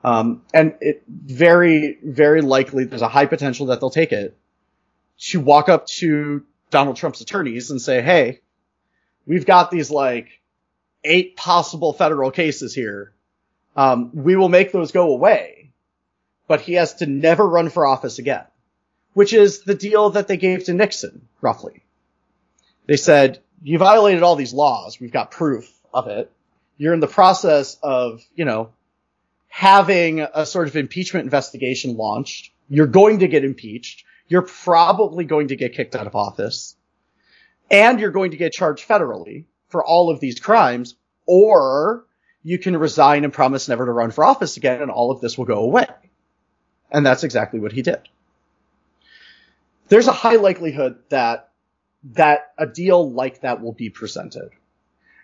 [0.04, 4.36] Um, and it very, very likely there's a high potential that they'll take it
[5.30, 8.42] to walk up to Donald Trump's attorneys and say, Hey,
[9.28, 10.42] we've got these like
[11.04, 13.14] eight possible federal cases here.
[13.76, 15.61] Um, we will make those go away,
[16.52, 18.44] but he has to never run for office again,
[19.14, 21.82] which is the deal that they gave to Nixon, roughly.
[22.88, 25.00] They said, you violated all these laws.
[25.00, 26.30] We've got proof of it.
[26.78, 28.72] You're in the process of, you know,
[29.48, 32.52] having a sort of impeachment investigation launched.
[32.68, 34.04] You're going to get impeached.
[34.28, 36.76] You're probably going to get kicked out of office.
[37.72, 40.96] and you're going to get charged federally for all of these crimes,
[41.26, 42.06] or
[42.44, 45.38] you can resign and promise never to run for office again, and all of this
[45.38, 45.88] will go away.
[46.92, 48.00] And that's exactly what he did.
[49.88, 51.50] There's a high likelihood that
[52.14, 54.50] that a deal like that will be presented.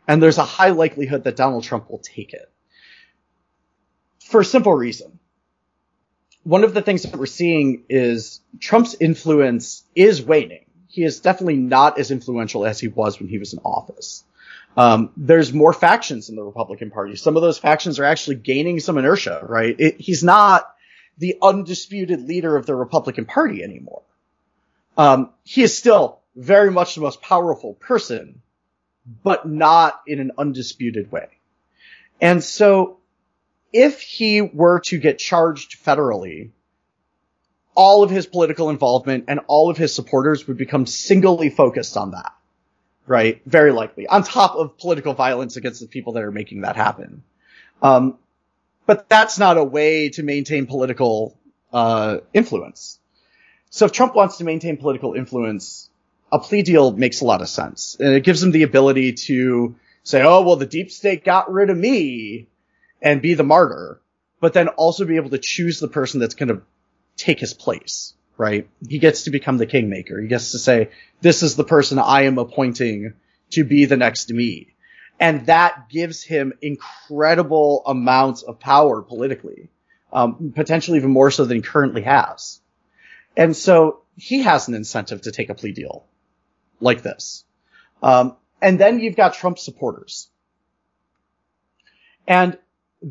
[0.08, 2.52] And there's a high likelihood that Donald Trump will take it.
[4.26, 5.20] For a simple reason.
[6.44, 10.66] One of the things that we're seeing is Trump's influence is waning.
[10.88, 14.24] He is definitely not as influential as he was when he was in office.
[14.78, 17.16] Um, there's more factions in the Republican Party.
[17.16, 19.76] Some of those factions are actually gaining some inertia, right?
[19.78, 20.74] It, he's not
[21.18, 24.04] the undisputed leader of the Republican Party anymore.
[24.98, 28.42] Um, he is still very much the most powerful person,
[29.24, 31.28] but not in an undisputed way.
[32.22, 32.98] And so
[33.74, 36.52] if he were to get charged federally,
[37.76, 42.12] all of his political involvement and all of his supporters would become singly focused on
[42.12, 42.34] that.
[43.06, 43.42] Right?
[43.46, 44.06] Very likely.
[44.08, 47.24] On top of political violence against the people that are making that happen.
[47.82, 48.18] Um,
[48.88, 51.38] but that's not a way to maintain political
[51.72, 53.00] uh, influence.
[53.70, 55.90] So if Trump wants to maintain political influence,
[56.32, 57.98] a plea deal makes a lot of sense.
[58.00, 61.70] And it gives him the ability to say, oh, well, the deep state got rid
[61.70, 62.48] of me
[63.02, 64.02] and be the martyr,
[64.40, 66.62] but then also be able to choose the person that's going to
[67.18, 68.70] take his place, right?
[68.88, 70.20] He gets to become the kingmaker.
[70.20, 73.14] He gets to say, this is the person I am appointing
[73.52, 74.74] to be the next me.
[75.20, 79.70] And that gives him incredible amounts of power politically,
[80.14, 82.62] um, potentially even more so than he currently has.
[83.36, 86.06] And so he has an incentive to take a plea deal
[86.80, 87.44] like this.
[88.04, 90.30] Um, and then you've got Trump supporters.
[92.28, 92.58] And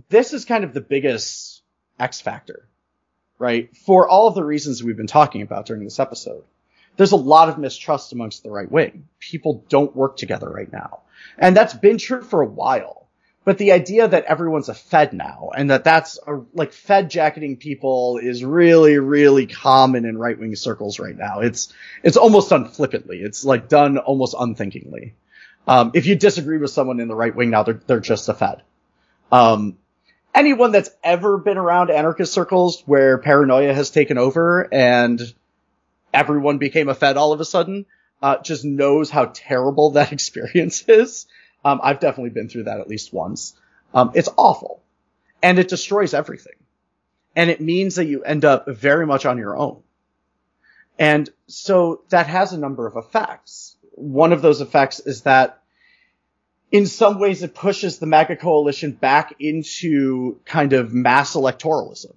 [0.09, 1.63] this is kind of the biggest
[1.99, 2.69] X factor,
[3.39, 3.75] right?
[3.77, 6.45] For all of the reasons we've been talking about during this episode.
[6.97, 9.09] There's a lot of mistrust amongst the right wing.
[9.19, 11.01] People don't work together right now.
[11.39, 13.09] And that's been true for a while.
[13.45, 17.57] But the idea that everyone's a Fed now and that that's a, like Fed jacketing
[17.57, 21.41] people is really, really common in right wing circles right now.
[21.41, 21.73] It's,
[22.03, 23.19] it's almost done flippantly.
[23.19, 25.15] It's like done almost unthinkingly.
[25.69, 28.35] Um, if you disagree with someone in the right wing now, they're, they're just a
[28.35, 28.63] Fed.
[29.31, 29.79] Um,
[30.35, 35.21] anyone that's ever been around anarchist circles where paranoia has taken over and
[36.13, 37.87] everyone became a Fed all of a sudden,
[38.23, 41.27] uh, just knows how terrible that experience is.
[41.65, 43.55] Um, I've definitely been through that at least once.
[43.93, 44.83] Um, it's awful
[45.43, 46.55] and it destroys everything.
[47.35, 49.83] And it means that you end up very much on your own.
[50.99, 53.77] And so that has a number of effects.
[53.93, 55.63] One of those effects is that
[56.73, 62.15] in some ways it pushes the MAGA coalition back into kind of mass electoralism.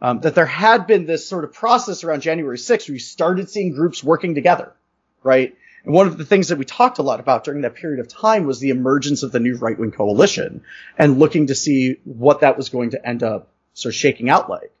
[0.00, 3.50] Um, that there had been this sort of process around January 6th where you started
[3.50, 4.72] seeing groups working together,
[5.28, 5.54] right?
[5.84, 8.08] And one of the things that we talked a lot about during that period of
[8.08, 10.62] time was the emergence of the new right wing coalition
[10.96, 14.50] and looking to see what that was going to end up sort of shaking out
[14.50, 14.72] like.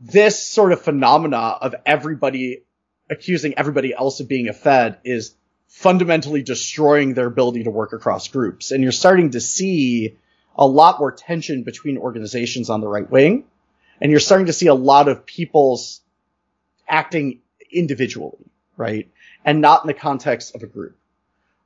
[0.00, 2.62] This sort of phenomena of everybody
[3.10, 5.34] accusing everybody else of being a Fed is
[5.68, 8.70] fundamentally destroying their ability to work across groups.
[8.70, 10.16] And you're starting to see
[10.56, 13.44] a lot more tension between organizations on the right wing.
[14.00, 16.00] And you're starting to see a lot of people's
[16.88, 17.40] acting
[17.70, 18.49] individually,
[18.80, 19.08] right?
[19.44, 20.96] and not in the context of a group.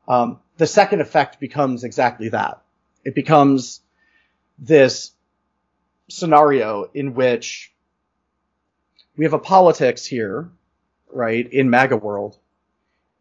[0.06, 2.62] Um, the second effect becomes exactly that.
[3.04, 3.80] It becomes
[4.58, 5.12] this
[6.08, 7.72] scenario in which
[9.16, 10.50] we have a politics here,
[11.10, 12.38] right, in MAGA world,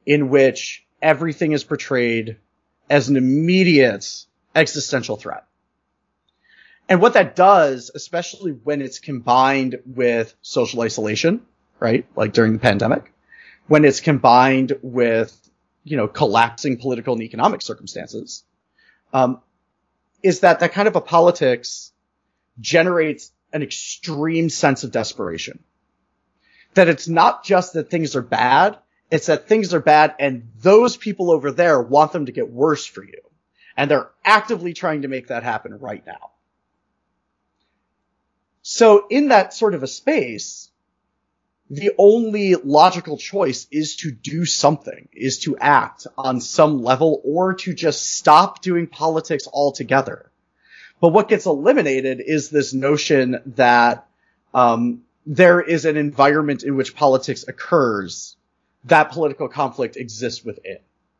[0.05, 2.37] in which everything is portrayed
[2.89, 4.25] as an immediate
[4.55, 5.45] existential threat.
[6.89, 11.45] And what that does, especially when it's combined with social isolation,
[11.79, 13.12] right, like during the pandemic,
[13.67, 15.37] when it's combined with,
[15.83, 18.43] you know, collapsing political and economic circumstances,
[19.13, 19.41] um,
[20.21, 21.91] is that that kind of a politics
[22.59, 25.63] generates an extreme sense of desperation.
[26.73, 28.77] That it's not just that things are bad,
[29.11, 32.85] it's that things are bad and those people over there want them to get worse
[32.85, 33.21] for you.
[33.77, 36.31] And they're actively trying to make that happen right now.
[38.63, 40.71] So in that sort of a space,
[41.69, 47.53] the only logical choice is to do something, is to act on some level or
[47.55, 50.29] to just stop doing politics altogether.
[50.99, 54.07] But what gets eliminated is this notion that
[54.53, 58.35] um, there is an environment in which politics occurs
[58.85, 60.79] that political conflict exists within,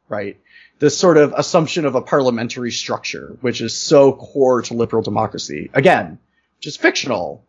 [0.10, 0.38] right?
[0.80, 5.70] This sort of assumption of a parliamentary structure, which is so core to liberal democracy.
[5.74, 6.20] Again,
[6.60, 7.46] just fictional,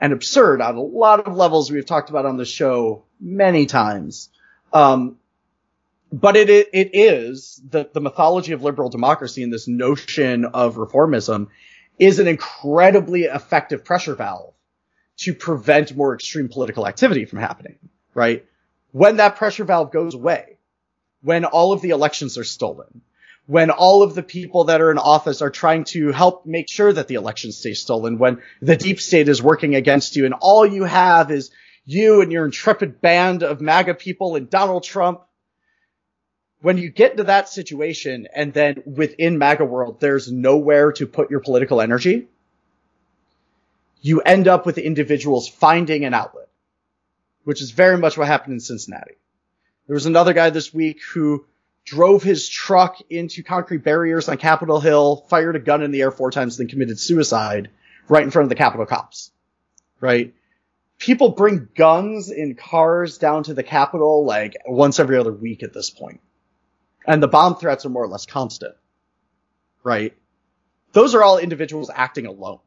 [0.00, 4.30] and absurd on a lot of levels we've talked about on the show many times.
[4.72, 5.18] Um,
[6.12, 10.76] but it it, it is the the mythology of liberal democracy and this notion of
[10.76, 11.48] reformism
[11.98, 14.54] is an incredibly effective pressure valve
[15.18, 17.78] to prevent more extreme political activity from happening,
[18.14, 18.46] right?
[18.92, 20.56] When that pressure valve goes away,
[21.22, 23.02] when all of the elections are stolen,
[23.50, 26.92] when all of the people that are in office are trying to help make sure
[26.92, 30.64] that the elections stay stolen, when the deep state is working against you and all
[30.64, 31.50] you have is
[31.84, 35.22] you and your intrepid band of MAGA people and Donald Trump.
[36.62, 41.32] When you get into that situation and then within MAGA world, there's nowhere to put
[41.32, 42.28] your political energy,
[44.00, 46.46] you end up with individuals finding an outlet,
[47.42, 49.16] which is very much what happened in Cincinnati.
[49.88, 51.46] There was another guy this week who
[51.84, 56.10] drove his truck into concrete barriers on Capitol Hill, fired a gun in the air
[56.10, 57.70] four times, then committed suicide
[58.08, 59.30] right in front of the Capitol cops.
[60.00, 60.34] Right?
[60.98, 65.72] People bring guns in cars down to the Capitol like once every other week at
[65.72, 66.20] this point.
[67.06, 68.74] And the bomb threats are more or less constant.
[69.82, 70.14] Right?
[70.92, 72.58] Those are all individuals acting alone.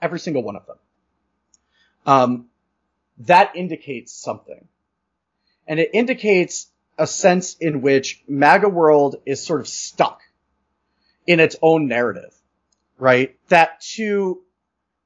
[0.00, 0.76] Every single one of them.
[2.04, 2.46] Um,
[3.18, 4.66] that indicates something.
[5.66, 6.66] And it indicates
[7.02, 10.20] a sense in which MAGA world is sort of stuck
[11.26, 12.32] in its own narrative,
[12.96, 13.36] right?
[13.48, 14.40] That to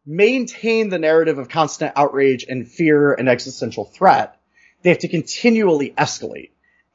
[0.04, 4.38] maintain the narrative of constant outrage and fear and existential threat,
[4.82, 6.50] they have to continually escalate.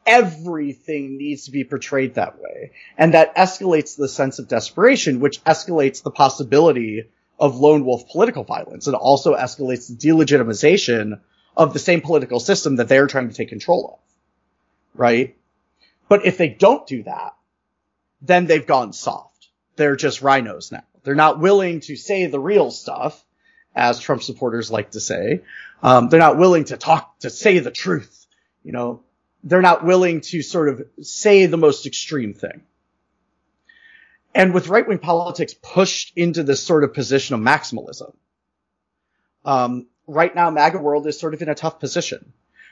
[0.06, 2.72] Everything needs to be portrayed that way.
[2.96, 7.10] And that escalates the sense of desperation, which escalates the possibility
[7.40, 8.88] of lone wolf political violence.
[8.88, 11.22] It also escalates the delegitimization
[11.58, 14.11] of the same political system that they're trying to take control of
[14.96, 15.36] right?
[16.08, 17.34] But if they don't do that,
[18.22, 19.50] then they've gone soft.
[19.76, 20.84] They're just RINOs now.
[21.04, 23.24] They're not willing to say the real stuff,
[23.76, 25.42] as Trump supporters like to say.
[25.82, 28.28] Um, they're not willing to talk, to say the truth.
[28.64, 29.02] You know,
[29.44, 32.62] they're not willing to sort of say the most extreme thing.
[34.36, 38.14] And with right wing politics pushed into this sort of position of maximalism,
[39.44, 42.32] um, right now MAGA world is sort of in a tough position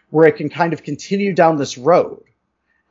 [0.10, 2.24] where it can kind of continue down this road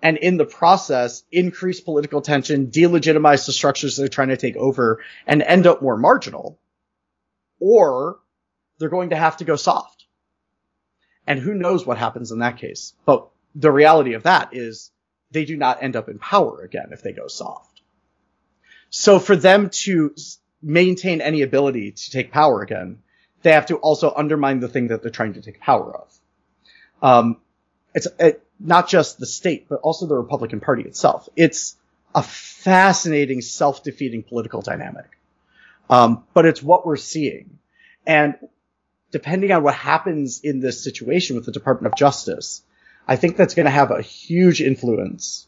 [0.03, 5.03] and in the process increase political tension, delegitimize the structures they're trying to take over
[5.27, 6.59] and end up more marginal.
[7.59, 8.21] Or
[8.79, 10.07] they're going to have to go soft.
[11.27, 12.95] And who knows what happens in that case.
[13.05, 14.93] But the reality of that is
[15.33, 17.83] they do not end up in power again if they go soft.
[18.91, 20.15] So for them to
[20.63, 23.03] maintain any ability to take power again,
[23.43, 26.18] they have to also undermine the thing that they're trying to take power of.
[27.03, 27.39] Um,
[27.95, 31.29] it's it, not just the state, but also the Republican Party itself.
[31.37, 31.77] It's
[32.15, 35.19] a fascinating self-defeating political dynamic.
[35.91, 37.59] Um, but it's what we're seeing.
[38.07, 38.37] And
[39.11, 42.63] depending on what happens in this situation with the Department of Justice,
[43.07, 45.47] I think that's going to have a huge influence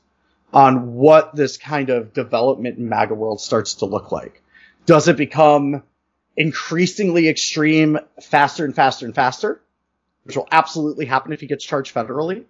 [0.53, 4.43] on what this kind of development in MAGA world starts to look like.
[4.87, 5.83] Does it become
[6.37, 9.61] increasingly extreme faster and faster and faster?
[10.25, 12.45] Which will absolutely happen if he gets charged federally?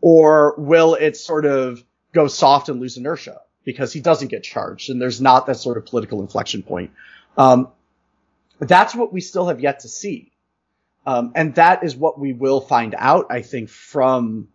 [0.00, 1.82] Or will it sort of
[2.12, 5.78] go soft and lose inertia because he doesn't get charged and there's not that sort
[5.78, 6.90] of political inflection point?
[7.36, 7.68] Um,
[8.58, 10.32] that's what we still have yet to see.
[11.06, 14.48] Um, and that is what we will find out, I think, from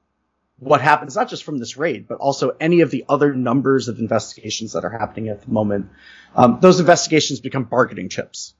[0.59, 3.99] what happens, not just from this raid, but also any of the other numbers of
[3.99, 5.89] investigations that are happening at the moment.
[6.35, 8.53] Um, those investigations become bargaining chips,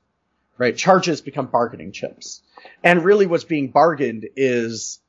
[0.62, 0.78] right?
[0.78, 2.44] Charges become bargaining chips.
[2.84, 5.00] And really what's being bargained is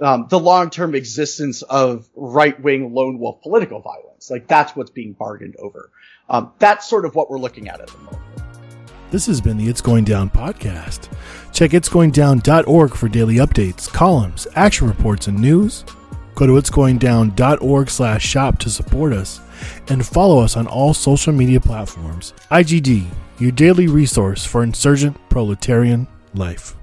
[0.00, 4.30] um, the long-term existence of right-wing lone wolf political violence.
[4.30, 5.90] Like that's what's being bargained over.
[6.30, 8.22] Um, that's sort of what we're looking at at the moment.
[9.10, 11.12] This has been the It's Going Down podcast.
[11.52, 15.84] Check itsgoingdown.org for daily updates, columns, action reports, and news.
[16.36, 19.42] Go to itsgoingdown.org slash shop to support us
[19.88, 22.32] and follow us on all social media platforms.
[22.50, 23.06] IGD,
[23.42, 26.76] your daily resource for insurgent proletarian life.